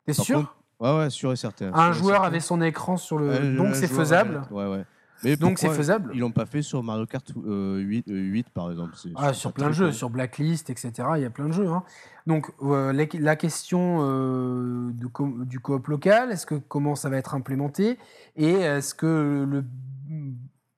[0.05, 0.39] T'es sûr?
[0.39, 1.71] contre- Ouais, ouais, sûr et certain.
[1.73, 2.27] Un sûr joueur certain.
[2.27, 3.29] avait son écran sur le.
[3.29, 4.41] Ouais, Donc c'est faisable.
[4.51, 4.85] Ouais, ouais.
[5.23, 6.11] Mais Donc c'est faisable.
[6.13, 8.93] Ils l'ont pas fait sur Mario Kart euh, 8, euh, 8, par exemple.
[9.15, 9.91] Ah, sur plein de jeux, con.
[9.93, 10.91] sur Blacklist, etc.
[11.15, 11.67] Il y a plein de jeux.
[11.67, 11.81] hein.
[12.27, 17.09] Donc, euh, la, la question euh, de co- du coop local, est-ce que comment ça
[17.09, 17.97] va être implémenté
[18.35, 19.65] Et est-ce que le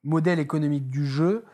[0.05, 1.49] modèle économique du jeu, euh,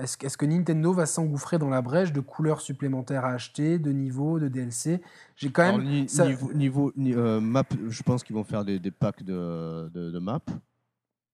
[0.00, 3.78] est-ce, que- est-ce que Nintendo va s'engouffrer dans la brèche de couleurs supplémentaires à acheter,
[3.78, 5.00] de niveaux, de DLC
[5.36, 6.08] J'ai quand même.
[6.08, 9.88] ça- niveau, niveau ni- euh, map, je pense qu'ils vont faire des, des packs de,
[9.94, 10.40] de, de maps.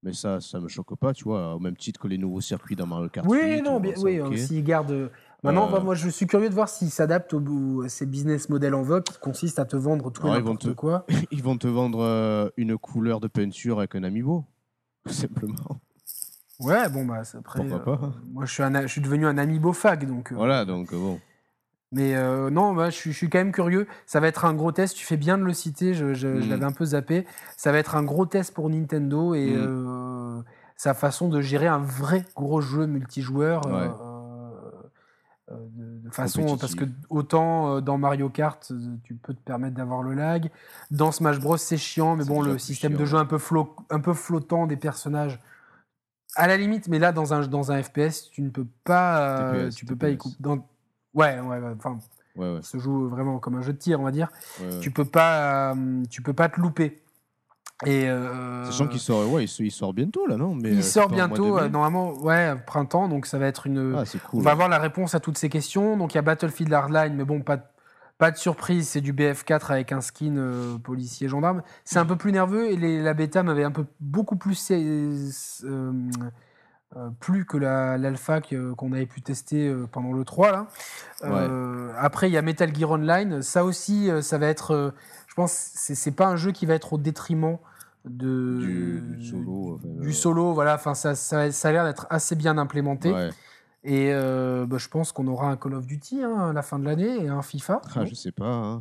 [0.03, 2.77] Mais ça, ça me choque pas, tu vois, au même titre que les nouveaux circuits
[2.77, 4.33] dans Mario Kart Oui, 8, non, bon, bien, oui, ok.
[4.33, 5.11] hein, s'ils gardent.
[5.43, 8.49] Maintenant, Euh, bah, moi, je suis curieux de voir s'ils s'adaptent au, à ces business
[8.51, 10.81] models en vogue qui consistent à te vendre tout et Alors, ils vont n'importe te-
[10.81, 11.07] quoi.
[11.33, 14.45] Ils vont te vendre euh, une couleur de peinture avec un amiibo,
[15.07, 15.81] tout simplement.
[16.61, 17.61] Ouais, bon, bah, après.
[17.67, 20.33] Pourquoi euh, pas moi, je suis, un, a- je suis devenu un ami fag, donc.
[20.33, 21.21] euh, Voilà, donc euh, bon.
[21.93, 23.87] Mais euh, non, bah, je, suis, je suis quand même curieux.
[24.07, 24.97] Ça va être un gros test.
[24.97, 25.95] Tu fais bien de le citer.
[25.95, 26.51] Je, je- je Mm.
[26.51, 27.27] l'avais un peu zappé.
[27.57, 29.57] Ça va être un gros test pour Nintendo et Mm.
[29.57, 30.43] euh,
[30.77, 33.67] sa façon de gérer un vrai gros jeu multijoueur.
[33.67, 33.91] euh, Ouais.
[34.01, 39.39] euh, de, de façon parce que autant euh, dans Mario Kart euh, tu peux te
[39.41, 40.51] permettre d'avoir le lag
[40.91, 44.01] dans Smash Bros c'est chiant mais bon le système de jeu un peu flo- un
[44.01, 45.39] peu flottant des personnages
[46.37, 49.65] à la limite mais là dans un dans un FPS tu ne peux pas euh,
[49.67, 50.57] TPS, tu peux pas y couper dans
[51.15, 51.99] ouais ouais enfin
[52.37, 54.29] Ouais, se joue vraiment comme un jeu de tir, on va dire.
[54.61, 54.79] ouais.
[54.81, 57.03] Tu peux pas, euh, tu peux pas te louper.
[57.87, 60.55] Et euh, Sachant qu'il sort, ouais, il, sort- bientôt là, non?
[60.55, 63.95] Mais, euh, il c'est sort bientôt, euh, normalement, ouais, printemps, donc ça va être une.
[63.97, 64.43] Ah, c'est on cool.
[64.43, 65.97] va avoir la réponse à toutes ces questions.
[65.97, 67.63] Donc il y a Battlefield Hardline, mais bon, pas, de-
[68.19, 71.63] pas de surprise, c'est du BF4 avec un skin euh, policier gendarme.
[71.85, 75.29] C'est un peu plus nerveux et les- la bêta m'avait un peu beaucoup plus euh,
[75.65, 78.41] euh, plus que la- l'alpha
[78.77, 80.67] qu'on avait pu tester euh, pendant le 3 là.
[81.99, 84.95] Après il y a Metal Gear Online, ça aussi ça va être,
[85.27, 87.59] je pense, c'est pas un jeu qui va être au détriment
[88.05, 89.81] de Du, du solo.
[89.83, 93.13] du solo, voilà, enfin ça, ça, ça a l'air d'être assez bien implémenté.
[93.13, 93.31] Ouais.
[93.89, 96.79] Et euh, bah, je pense qu'on aura un Call of Duty hein, à la fin
[96.81, 97.81] de l'année et un FIFA.
[97.95, 98.45] Ah, je sais pas.
[98.47, 98.81] hein.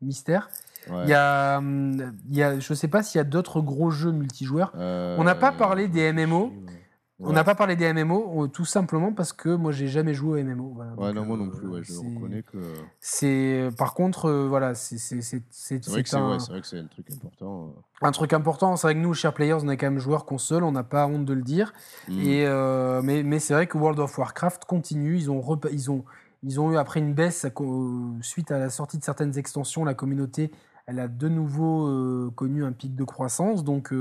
[0.00, 0.48] Mystère.
[0.88, 1.02] Ouais.
[1.04, 3.90] Il y a, hum, il y a, je sais pas s'il y a d'autres gros
[3.90, 4.72] jeux multijoueurs.
[4.76, 6.46] Euh, on n'a pas parlé des MMO.
[6.46, 6.79] ouais.
[7.22, 10.40] On n'a pas parlé des MMO, euh, tout simplement parce que moi j'ai jamais joué
[10.40, 10.72] aux MMO.
[10.74, 10.92] Voilà.
[10.92, 11.68] Ouais, Donc, non, moi non euh, plus.
[11.68, 12.56] Ouais, je reconnais que.
[12.98, 15.20] C'est par contre, euh, voilà, c'est c'est-
[15.90, 17.72] vrai que un, ouais, vrai que c'est un truc important.
[18.02, 18.06] euh.
[18.06, 18.76] un truc important.
[18.76, 21.06] C'est vrai que nous, chers players, on est quand même joueurs console, on n'a pas
[21.06, 21.72] honte de le dire.
[22.08, 22.20] Mm.
[22.20, 25.16] Et, euh, mais mais c'est vrai que World of Warcraft continue.
[25.16, 26.04] Ils ont, repa- ils ont,
[26.42, 27.46] ils ont eu après une baisse
[28.22, 29.84] suite à la sortie de certaines extensions.
[29.84, 30.50] La communauté,
[30.86, 33.62] elle a de nouveau euh, connu un pic de croissance.
[33.62, 33.92] Donc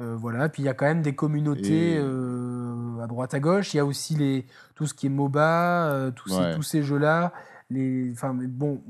[0.00, 0.48] euh, voilà.
[0.48, 3.74] Puis il y a quand même des communautés Et- euh, à droite à gauche.
[3.74, 6.54] Il y a aussi les, tout ce qui est MOBA, euh, tous, ces, Ouais.
[6.54, 7.32] tous ces jeux-là.
[7.70, 8.82] Les, enfin, bon,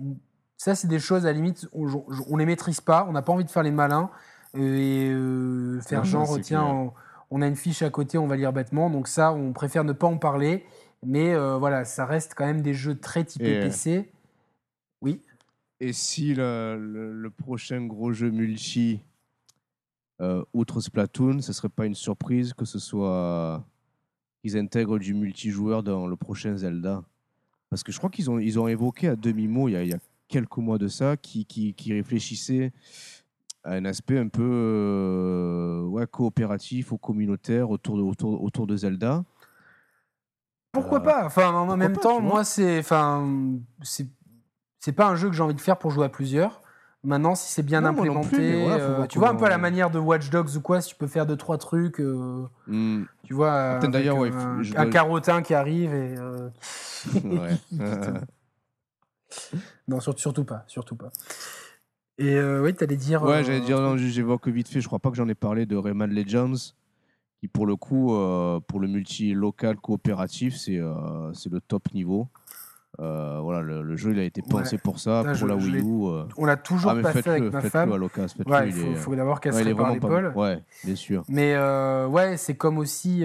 [0.57, 1.87] ça c'est des choses à la limite, on,
[2.29, 3.07] on les maîtrise pas.
[3.09, 4.11] On n'a pas envie de faire les malins
[4.55, 5.13] et
[5.83, 6.65] faire Ouais, genre tiens.
[6.65, 6.93] on-
[7.31, 8.89] on a une fiche à côté, on va lire bêtement.
[8.91, 10.65] Donc ça, on préfère ne pas en parler.
[11.05, 14.11] Mais voilà, ça reste quand même des jeux très typés Et, PC.
[15.03, 15.23] Oui.
[15.81, 19.03] Et si le, le- le prochain gros jeu multi,
[20.21, 23.65] euh, outre Splatoon, ce serait pas une surprise que ce soit
[24.43, 27.03] qu'ils intègrent du multijoueur dans le prochain Zelda
[27.71, 29.91] Parce que je crois qu'ils ont, ils ont évoqué à demi-mot il, y a- il
[29.91, 29.99] y a
[30.29, 32.73] quelques mois de ça, qui, qui, qui réfléchissaient
[33.63, 38.77] à un aspect un peu euh, ouais, coopératif ou communautaire autour de, autour, autour de
[38.77, 39.25] Zelda.
[40.73, 41.27] Pourquoi Euh, pas?
[41.27, 43.27] Enfin, en même pas, temps, moi, c'est, enfin,
[43.83, 44.07] c'est,
[44.79, 46.61] c'est pas un jeu que j'ai envie de faire pour jouer à plusieurs.
[47.07, 49.59] Maintenant, si c'est bien Non, implémenté, plus, voilà, euh, tu vois un peu à la
[49.59, 53.05] manière de Watch Dogs ou quoi, si tu peux faire deux trois trucs, euh, Hmm,
[53.23, 56.49] tu vois, d'ailleurs, ouais, un, je un dois- carotin qui arrive et euh,
[59.89, 61.13] non, surtout, surtout pas, surtout pas.
[62.19, 63.23] Et euh, oui, t'allais dire.
[63.23, 65.65] Ouais, euh, j'allais dire, non, j'évoque vite fait, je crois pas que j'en ai parlé
[65.65, 66.73] de Rayman Legends,
[67.41, 72.27] qui pour le coup, euh, pour le multi-local coopératif, c'est euh, c'est le top niveau.
[72.99, 75.57] Euh, voilà, le, le jeu il a été pensé pour ça, Putain, pour je- la
[75.57, 76.07] Wii U.
[76.07, 76.25] euh.
[76.39, 77.91] On l'a toujours Ah, pas fait avec ma femme.
[77.93, 77.99] Ouais,
[78.69, 80.33] il faut, est- faut d'abord qu'elle ouais, prépare vraiment pas l'épaule.
[80.35, 81.23] Ouais, bien sûr.
[81.29, 83.23] Mais euh, ouais, c'est comme aussi.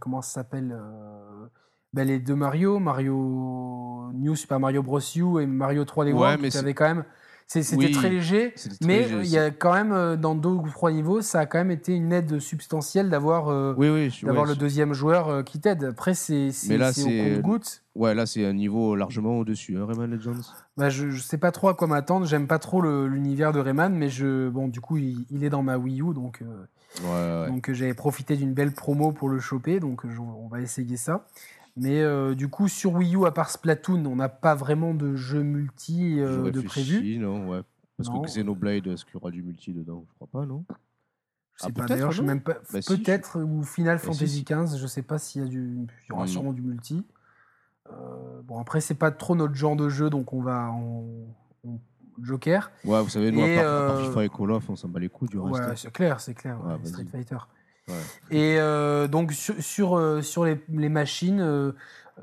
[0.00, 0.76] comment ça s'appelle
[1.92, 4.98] ben, Les deux Mario, Mario New Super Mario Bros.
[5.16, 7.04] U et Mario 3D Ouais, World, mais qui avaient quand même.
[7.46, 10.68] C'était Oui, très léger, mais léger, il y a quand même, euh, dans deux ou
[10.68, 14.44] trois niveaux, ça a quand même été une aide substantielle d'avoir euh, Oui, oui, d'avoir
[14.44, 15.84] ouais, le deuxième joueur euh, qui t'aide.
[15.84, 17.82] Après, c'est au compte-goutte.
[17.94, 20.32] Ouais, là, c'est un niveau largement au-dessus, hein, Rayman Legends.
[20.76, 22.26] Bah, je, je sais pas trop à quoi m'attendre.
[22.26, 25.62] J'aime pas trop l'univers de Rayman, mais je, bon, du coup, il, il est dans
[25.62, 26.40] ma Wii U, donc.
[26.42, 26.46] euh,
[27.02, 27.46] Ouais, ouais.
[27.48, 31.26] Donc j'avais profité d'une belle promo pour le choper, donc on va essayer ça.
[31.76, 35.16] Mais euh, du coup, sur Wii U, à part Splatoon, on n'a pas vraiment de
[35.16, 37.18] jeu multi euh, Je de prévu.
[37.18, 37.62] non, ouais.
[37.96, 38.22] Parce Non.
[38.22, 40.04] que Xenoblade, est-ce qu'il y aura du multi dedans?
[40.08, 40.78] Je crois pas, non Je sais
[41.62, 42.56] Ah, pas, peut-être, d'ailleurs, je sais non même pas.
[42.72, 44.44] Bah, si, Peut-être, ou Final si, Fantasy si.
[44.44, 45.86] XV, je sais pas s'il y a du.
[46.04, 47.04] Il y aura sûrement du multi.
[47.90, 51.04] Euh, bon, après, c'est pas trop notre genre de jeu, donc on va en.
[51.66, 51.78] en
[52.22, 52.70] Joker.
[52.84, 54.76] Ouais, vous savez, nous, Et, à part, à part euh, FIFA et Call of, on
[54.76, 55.58] s'en bat les couilles du reste.
[55.68, 56.56] Ouais, c'est clair, c'est clair.
[56.64, 56.86] Ouais, vas-y.
[56.86, 57.38] Street Fighter.
[57.88, 57.94] Ouais.
[58.30, 61.72] Et euh, donc sur, sur, euh, sur les, les machines, euh,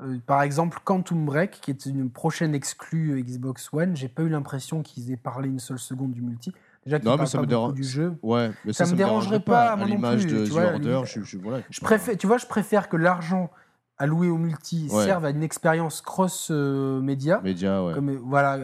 [0.02, 4.28] euh, par exemple Quantum Break, qui est une prochaine exclue Xbox One, j'ai pas eu
[4.28, 6.52] l'impression qu'ils aient parlé une seule seconde du multi.
[6.84, 8.14] Déjà Non, mais ça pas me dérange- du jeu.
[8.22, 11.20] Ouais, mais Ça ça, me dérangerait dérangerait pas, À l'image de tu The Order, je,
[11.22, 13.50] je, voilà, Je préfère, tu vois, je préfère que l'argent
[13.98, 15.04] alloué au multi Ouais.
[15.04, 17.94] serve à une expérience cross-média, Média, ouais.
[17.94, 18.58] comme voilà,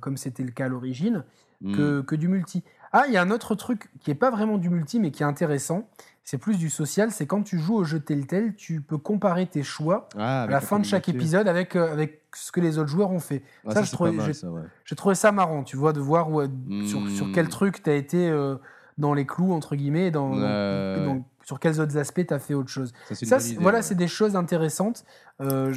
[0.00, 1.22] comme c'était le cas à l'origine,
[1.62, 1.76] Mm.
[1.76, 2.64] que, que du multi.
[2.90, 5.22] Ah, il y a un autre truc qui est pas vraiment du multi, mais qui
[5.22, 5.86] est intéressant.
[6.24, 7.10] C'est plus du social.
[7.10, 10.60] C'est quand tu joues au jeu Telltale, tu peux comparer tes choix Ah, à la
[10.60, 13.42] fin de chaque épisode avec, euh, avec ce que les autres joueurs ont fait.
[13.66, 13.96] Ah, ça, ça,
[14.32, 14.62] j'ai- ouais.
[14.96, 16.42] Trouvé ça marrant, tu vois, de voir où,
[16.86, 17.32] sur, sur Hmm.
[17.32, 18.56] quel truc tu as été euh,
[18.98, 22.38] dans les clous, entre guillemets, dans, dans- Ouais, dans- sur quels autres aspects tu as
[22.38, 22.92] fait autre chose.
[23.10, 23.82] Ça, idée, voilà, ouais.
[23.82, 25.04] c'est des choses intéressantes.
[25.40, 25.74] Euh,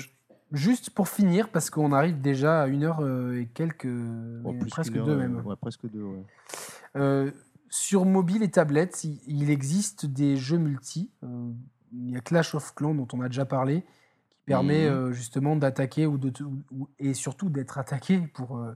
[0.51, 3.87] juste pour finir, parce qu'on arrive déjà à une heure euh, et quelques,
[4.69, 5.41] presque heure, deux euh, même.
[5.45, 7.33] Ouais, presque deux, ouais.
[7.75, 11.09] Sur mobile et tablette, il, existe des jeux multi.
[11.23, 11.49] Euh,
[11.91, 13.81] il y a Clash of Clans dont on a déjà parlé,
[14.29, 14.93] qui permet Mhm.
[14.93, 16.31] euh, justement d'attaquer ou de
[16.69, 18.73] ou- et surtout d'être attaqué pour euh,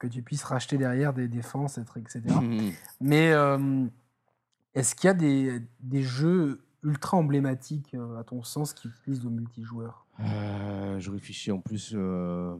[0.00, 2.22] que tu puisses racheter derrière des défenses, etc.
[2.40, 2.72] Mhm.
[3.00, 3.30] Mais
[4.74, 9.22] est-ce qu'il y a des, des jeux ultra emblématiques, euh, à ton sens, qui utilisent
[9.22, 12.56] le multijoueur Euh, je réfléchis en plus euh,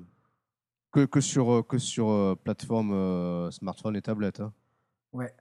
[0.92, 4.38] que, que sur, que sur plateforme smartphone et tablette.
[4.38, 4.52] hein.
[5.12, 5.34] Ouais.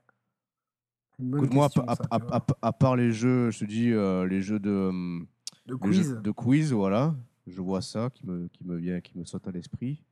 [1.20, 2.36] Bonne Écoute-moi, à, question, à- ça, à- tu vois.
[2.36, 5.26] à- à part les jeux, je te dis, euh, les jeux de, hum,
[5.66, 6.20] de les jeux quiz.
[6.22, 7.14] de quiz, voilà.
[7.46, 10.02] Je vois ça qui me, qui me vient, qui me saute à l'esprit.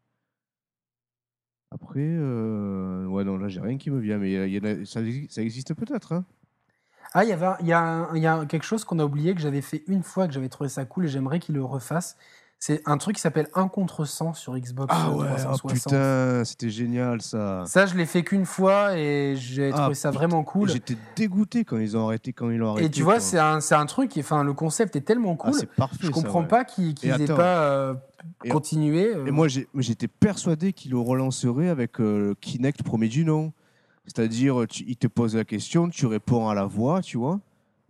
[1.70, 5.02] Après, euh, ouais, non, là, j'ai rien qui me vient, mais il y a- ça,
[5.02, 6.12] exi- ça existe peut-être.
[6.12, 6.24] Hein.
[7.12, 9.04] Ah, il y avait un- il y, a il y a quelque chose qu'on a
[9.04, 11.64] oublié que j'avais fait une fois, que j'avais trouvé ça cool et j'aimerais qu'il le
[11.64, 12.16] refasse.
[12.60, 15.72] C'est un truc qui s'appelle 1 contre 100 sur Xbox Ah ouais, oh 360.
[15.92, 17.62] putain, c'était génial ça.
[17.66, 20.68] Ça, je l'ai fait qu'une fois et j'ai Ah, trouvé ça putain, vraiment cool.
[20.68, 22.86] J'étais dégoûté quand ils ont arrêté, quand ils l'ont arrêté.
[22.86, 25.54] Et tu vois, c'est un, un truc, enfin, le concept est tellement Ah, cool.
[25.54, 25.98] c'est parfait.
[26.00, 26.48] je ça, comprends ouais.
[26.48, 27.36] pas qu'ils qu'ils attends.
[27.36, 27.94] pas euh,
[28.42, 29.14] Et- continué.
[29.14, 29.26] euh.
[29.26, 33.52] Et moi, j'étais persuadé qu'il le relancerait avec euh, Kinect premier du nom.
[34.04, 37.38] C'est-à-dire, tu- il te pose la question, tu réponds à la voix, tu vois.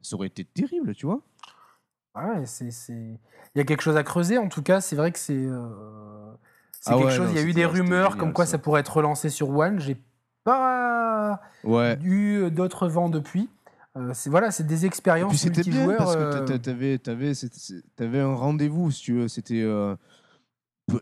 [0.03, 1.21] Ça aurait été terrible, tu vois.
[2.21, 3.19] Ah ouais, c'est, Il
[3.57, 5.35] y a quelque chose à creuser, en tout cas, c'est vrai que c'est.
[5.37, 5.69] euh,
[6.81, 7.27] C'est Ah quelque ouais, chose.
[7.29, 8.53] non, Il y a eu des rumeurs génial, comme quoi ça.
[8.53, 8.59] ça.
[8.59, 9.81] pourrait être relancé sur One.
[9.81, 9.97] J'ai
[10.45, 11.99] pas Ouais.
[12.03, 13.49] eu d'autres vents depuis.
[13.97, 16.99] Euh, c'est voilà, c'est des Et expériences puis c'était bien parce que euh, t'a- t'avais,
[17.97, 19.29] t'avais un rendez-vous, si tu veux.
[19.29, 19.63] C'était.
[19.63, 19.97] euh,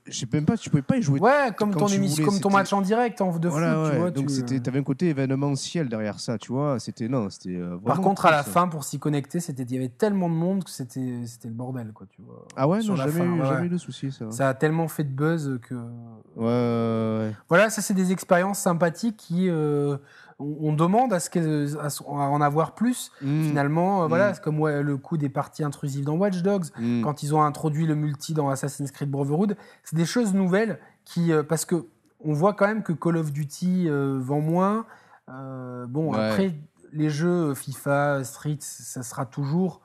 [0.07, 1.21] Je sais même pas, tu pouvais pas y jouer.
[1.21, 3.91] Ouais, comme ton émission, comme ton match en direct en de Voilà, foot, ouais.
[3.93, 4.11] tu vois.
[4.11, 6.79] Donc tu, c'était, euh, t'avais un côté événementiel derrière ça, tu vois.
[6.81, 7.55] C'était non, c'était.
[7.57, 8.51] euh, Par contre, à la ça.
[8.51, 11.55] fin, pour s'y connecter, c'était, il y avait tellement de monde que c'était, c'était le
[11.55, 12.47] bordel, quoi, tu vois.
[12.57, 14.31] Ah ouais, sur non, jamais, fin, eu, ouais, jamais eu de soucis, ça.
[14.33, 15.75] Ça a tellement fait de buzz que.
[15.75, 17.37] Ouais, ouais, ouais.
[17.49, 19.97] Voilà, ça c'est des expériences sympathiques qui euh,
[20.39, 23.11] on, on demande à ce qu'elles- à, ce- à en avoir plus.
[23.23, 24.35] Mm, Finalement, euh, voilà, Mm.
[24.35, 27.03] c'est comme ouais, le coup des parties intrusives dans Watch Dogs, mm.
[27.03, 31.33] quand ils ont introduit le multi dans Assassin's Creed Brotherhood, c'est des choses nouvelles qui
[31.33, 31.87] euh, parce que
[32.25, 34.85] on voit quand même que Call of Duty euh, vend moins.
[35.29, 36.19] Bon, Ouais.
[36.31, 36.55] après
[36.93, 39.81] les jeux FIFA, Street, ça sera toujours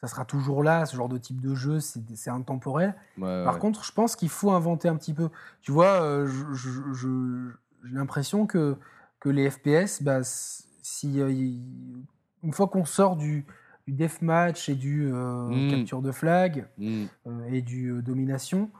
[0.00, 2.94] ça sera toujours là, ce genre de type de jeu, c'est c'est intemporel.
[3.18, 3.60] Ouais, Par ouais.
[3.60, 5.28] contre, je pense qu'il faut inventer un petit peu.
[5.60, 7.50] Tu vois, euh, je- je- je-
[7.84, 8.76] j'ai l'impression que,
[9.20, 13.44] que les FPS, bah, si, euh, une fois qu'on sort du,
[13.86, 15.68] du deathmatch et du euh, Mm.
[15.68, 17.04] capture de flag Mm.
[17.26, 18.70] euh, et du domination,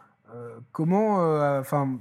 [0.72, 1.16] comment.
[1.58, 1.98] Enfin,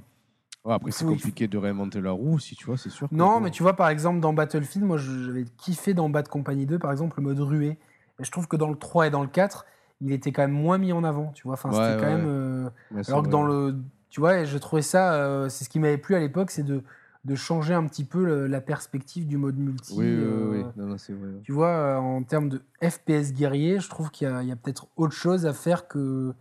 [0.64, 3.08] Ouais, après, c'est faut- compliqué de réinventer la roue, si tu vois, c'est sûr.
[3.12, 6.78] non, mais tu vois, par exemple, dans Battlefield, moi, j'avais kiffé dans Bad Company 2,
[6.78, 7.78] par exemple, le mode ruée.
[8.18, 9.64] Et je trouve que dans le 3 et dans le 4,
[10.02, 11.54] il était quand même moins mis en avant, tu vois.
[11.54, 12.70] Enfin, Ouais, c'était quand même.
[13.08, 13.76] Alors que dans le.
[14.10, 15.48] Tu vois, je trouvais ça.
[15.48, 16.82] c'est ce qui m'avait plu à l'époque, c'est de,
[17.24, 19.92] de changer un petit peu le- la perspective du mode multi.
[19.96, 20.64] Oui, oui, euh, oui.
[20.76, 21.28] Non, non, c'est vrai.
[21.42, 24.52] Tu vois, euh, en termes de FPS guerrier, je trouve qu'il y a, il y
[24.52, 26.32] a peut-être autre chose à faire que,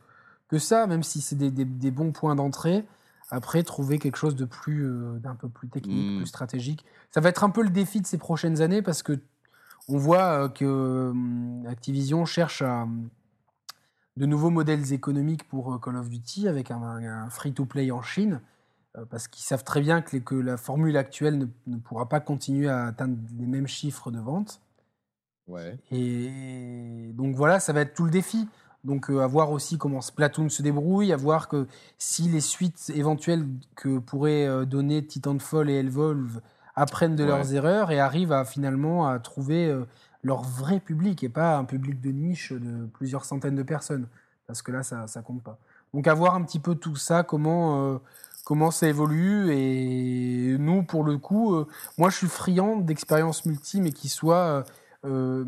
[0.47, 2.85] que ça, même si c'est des, des- des bons points d'entrée.
[3.29, 6.17] Après, trouver quelque chose de plus, euh, d'un peu plus technique, Mm.
[6.17, 6.85] plus stratégique.
[7.11, 9.19] Ça va être un peu le défi de ces prochaines années parce que
[9.89, 13.09] on voit euh, que hum, Activision cherche à, hum,
[14.17, 18.41] de nouveaux modèles économiques pour euh, Call of Duty avec un, un free-to-play en Chine.
[18.97, 22.07] Euh, Parce qu'ils savent très bien que, les- que la formule actuelle ne, ne pourra
[22.09, 24.61] pas continuer à atteindre les mêmes chiffres de vente.
[25.47, 25.79] Ouais.
[25.91, 28.47] Et donc voilà, ça va être tout le défi.
[28.83, 31.67] Donc euh, à voir aussi comment Splatoon se débrouille, à voir que
[31.97, 33.45] si les suites éventuelles
[33.75, 36.39] que pourraient euh, donner Titanfall et Evolve
[36.75, 37.29] apprennent de Ouais.
[37.29, 39.85] leurs erreurs et arrivent à finalement à trouver euh,
[40.23, 44.07] leur vrai public et pas un public de niche de plusieurs centaines de personnes.
[44.47, 45.57] Parce que là, ça, ça compte pas.
[45.93, 47.97] Donc à voir un petit peu tout ça, comment, euh,
[48.45, 49.51] comment ça évolue.
[49.53, 51.67] Et nous, pour le coup, euh,
[51.97, 54.35] moi je suis friand d'expériences multi, mais qui soient...
[54.35, 54.63] euh,
[55.05, 55.45] euh,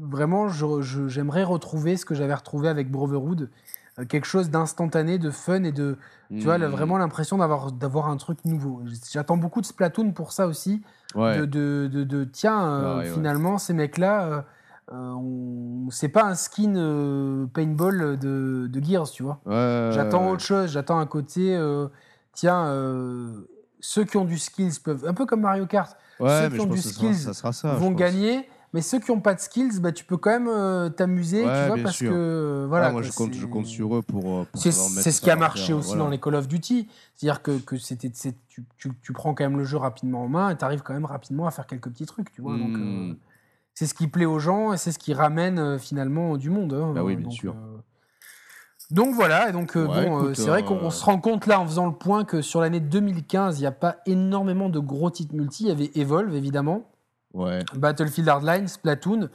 [0.00, 3.50] vraiment, j'aimerais retrouver ce que j'avais retrouvé avec Brotherhood,
[3.98, 5.98] euh, quelque chose d'instantané, de fun et de,
[6.30, 6.72] tu vois, là, Mm.
[6.72, 8.82] vraiment l'impression d'avoir d'avoir un truc nouveau.
[9.12, 10.80] J'attends beaucoup de Splatoon pour ça aussi,
[11.14, 11.36] Ouais.
[11.40, 13.10] de, de, de- de, tiens, Ah ouais, ouais.
[13.12, 14.46] finalement ces mecs-là,
[14.96, 19.40] on- c'est pas un skin euh, paintball de, de Gears, tu vois.
[19.46, 20.32] Ouais, J'attends ouais.
[20.32, 21.88] autre chose, j'attends un côté, euh,
[22.32, 23.48] tiens, euh,
[23.80, 26.66] ceux qui ont du skills peuvent, un peu comme Mario Kart, Ouais, ceux qui ont
[26.66, 27.74] du sera- skills ça sera ça.
[27.74, 28.48] je vont gagner.
[28.74, 31.60] mais ceux qui n'ont pas de skills, bah, tu peux quand même euh, t'amuser, Ouais,
[31.62, 32.10] tu vois, parce sûr.
[32.10, 32.86] que euh, voilà.
[32.86, 34.40] Ah, moi, quoi, je compte, je compte sur eux pour.
[34.40, 36.04] euh, pour C'est ce qui a marché aussi voilà.
[36.04, 36.88] dans les Call of Duty.
[37.14, 38.10] C'est-à-dire que, que c'était,
[38.48, 40.94] tu, tu, tu prends quand même le jeu rapidement en main et tu arrives quand
[40.94, 42.56] même rapidement à faire quelques petits trucs, tu vois.
[42.56, 43.10] Donc, Hmm.
[43.10, 43.14] euh,
[43.74, 46.72] c'est ce qui plaît aux gens et c'est ce qui ramène euh, finalement du monde.
[46.74, 46.92] hein.
[46.94, 47.54] Bah oui, bien Donc, sûr.
[47.54, 47.78] euh,
[48.90, 51.46] donc voilà, et donc euh, Ouais, bon, écoute, c'est vrai qu'on on se rend compte
[51.46, 54.78] là en faisant le point que sur l'année 2015, il n'y a pas énormément de
[54.78, 55.64] gros titres multi.
[55.64, 56.90] Il y avait Evolve évidemment,
[57.32, 57.60] Ouais.
[57.74, 59.30] Battlefield Hardline, Splatoon,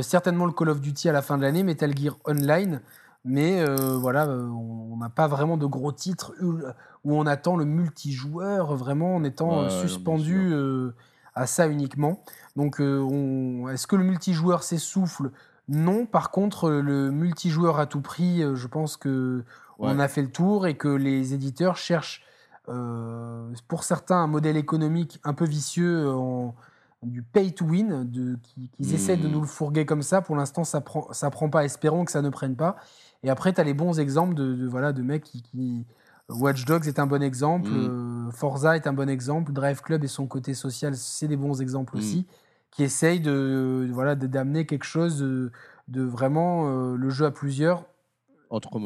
[0.00, 2.80] certainement le Call of Duty à la fin de l'année, Metal Gear Online.
[3.24, 6.58] Mais euh, voilà, on n'a pas vraiment de gros titres où
[7.04, 10.94] on attend le multijoueur vraiment en étant Ouais, suspendu euh,
[11.36, 12.20] à ça uniquement.
[12.56, 15.30] Donc, euh, on- est-ce que le multijoueur s'essouffle?
[15.68, 16.06] Non.
[16.06, 19.44] Par contre, le multijoueur à tout prix, euh, je pense que
[19.78, 22.22] on a fait le tour et que les éditeurs cherchent,
[22.68, 26.54] euh, pour certains, un modèle économique un peu vicieux en,
[27.02, 29.32] du pay to win, de, qui- qu'ils essaient de Hmm.
[29.32, 30.22] nous le fourguer comme ça.
[30.22, 31.64] Pour l'instant, ça prend, ça prend pas.
[31.64, 32.76] Espérons que ça ne prenne pas.
[33.22, 35.84] Et après, tu as les bons exemples de, de, voilà, de mecs qui, qui-
[36.28, 37.86] Watch Dogs est un bon exemple, Mm.
[37.88, 41.60] euh, Forza est un bon exemple, Drive Club et son côté social, c'est des bons
[41.60, 41.98] exemples Mm.
[41.98, 42.26] aussi,
[42.70, 45.50] qui essayent de, voilà, de- d'amener quelque chose de,
[45.88, 47.84] de vraiment euh, le jeu à plusieurs.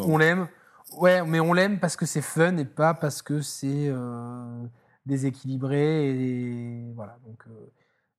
[0.06, 0.48] On l'aime,
[0.98, 4.64] ouais, mais on l'aime parce que c'est fun et pas parce que c'est euh,
[5.06, 6.10] déséquilibré.
[6.10, 7.70] Et, voilà, donc euh,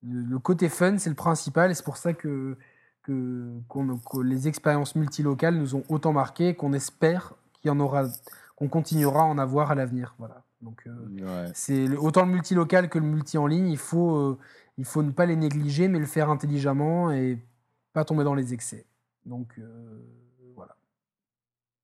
[0.04, 2.58] le, le côté fun, c'est le principal et c'est pour ça que,
[3.04, 8.06] que les expériences multilocales nous ont autant marqué qu'on espère qu'il y en aura,
[8.56, 10.16] qu'on continuera à en avoir à l'avenir.
[10.20, 10.44] Voilà.
[10.62, 11.52] Donc, euh, Ouais.
[11.56, 13.68] c'est autant le multilocal que le multi en ligne.
[13.68, 14.38] Il faut, euh,
[14.78, 17.40] il faut ne pas les négliger, mais le faire intelligemment et
[17.94, 18.86] pas tomber dans les excès.
[19.26, 20.00] Donc euh,
[20.56, 20.76] voilà.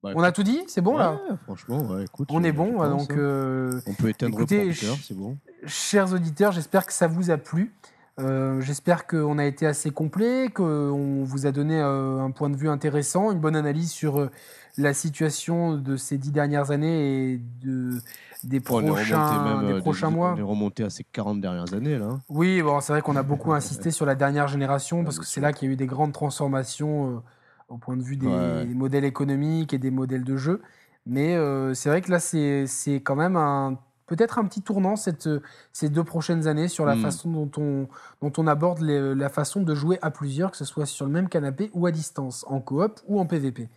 [0.03, 0.63] Bah, On a tout dit?
[0.67, 1.19] C'est bon là?
[1.43, 2.29] Franchement, ouais, écoute.
[2.31, 2.73] On est bon.
[2.87, 3.79] donc, hein.
[3.87, 5.37] On peut éteindre écoutez, le c'est bon.
[5.65, 7.73] chers auditeurs, j'espère que ça vous a plu.
[8.19, 12.55] Euh, j'espère qu'on a été assez complet, qu'on vous a donné euh, un point de
[12.55, 14.31] vue intéressant, une bonne analyse sur euh,
[14.79, 17.99] la situation de ces dix dernières années et de,
[18.43, 19.75] des prochains, remonté même.
[19.75, 20.33] des prochains des- mois.
[20.35, 22.05] On est remonté à ces 40 dernières années, là.
[22.05, 22.21] hein.
[22.27, 25.41] Oui, bon, c'est vrai qu'on a beaucoup insisté sur la dernière génération parce que c'est
[25.41, 27.21] là qu'il y a eu des grandes transformations
[27.69, 28.65] au point de vue des Ouais.
[28.65, 30.61] modèles économiques et des modèles de jeu.
[31.05, 31.37] Mais
[31.75, 32.65] c'est vrai que là, c'est
[33.03, 33.77] quand même un
[34.07, 35.29] peut-être un petit tournant cette,
[35.71, 37.01] ces deux prochaines années sur la Mm.
[37.01, 37.87] façon dont on,
[38.21, 41.11] dont on aborde les- la façon de jouer à plusieurs, que ce soit sur le
[41.11, 43.69] même canapé ou à distance, en coop ou en PVP.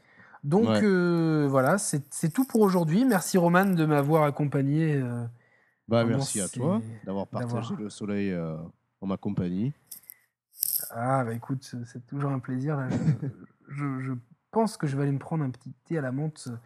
[0.42, 0.80] Donc Ouais.
[0.82, 3.04] euh, voilà, c'est tout pour aujourd'hui.
[3.04, 4.94] Merci Roman de m'avoir accompagné.
[4.96, 5.24] euh,
[5.88, 8.56] Bah, merci à toi d'avoir partagé le soleil euh,
[9.02, 9.72] en ma compagnie.
[10.90, 12.76] Ah, bah écoute, c'est toujours un plaisir.
[12.76, 12.88] là.
[12.88, 12.96] Je,
[13.68, 14.12] je- je
[14.50, 16.56] pense que je vais aller me prendre un petit thé à la menthe euh,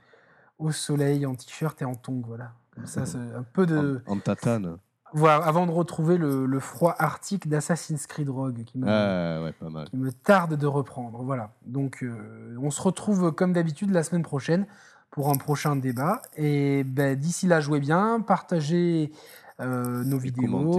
[0.58, 2.52] au soleil, en t-shirt et en tongs, voilà.
[2.74, 4.02] Comme ça, c'est un peu de.
[4.06, 4.78] En, en tatane.
[5.26, 9.70] Avant de retrouver le, le froid arctique d'Assassin's Creed Rogue qui me, Ah, ouais, pas
[9.70, 9.88] mal.
[9.88, 11.22] qui me tarde de reprendre.
[11.22, 11.52] Voilà.
[11.66, 14.66] Donc, euh, on se retrouve comme d'habitude la semaine prochaine
[15.12, 16.20] pour un prochain débat.
[16.36, 19.12] Et ben, d'ici là, jouez bien, partagez
[19.60, 20.76] euh, nos vidéos,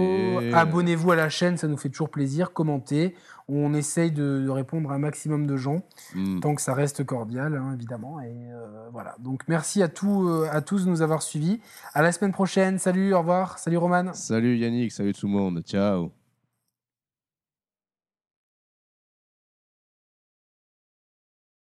[0.52, 3.14] abonnez-vous à la chaîne, ça nous fait toujours plaisir, commentez.
[3.48, 5.82] On essaye de, de répondre à un maximum de gens,
[6.14, 6.40] Mm.
[6.40, 8.20] tant que ça reste cordial, hein, évidemment.
[8.20, 9.14] Et euh, voilà.
[9.20, 11.60] Donc, merci à, tous euh, à tous de nous avoir suivis.
[11.94, 12.78] À la semaine prochaine.
[12.78, 13.58] Salut, au revoir.
[13.58, 14.12] Salut, Roman.
[14.14, 15.62] Salut Yannick, salut tout le monde.
[15.64, 16.10] Ciao.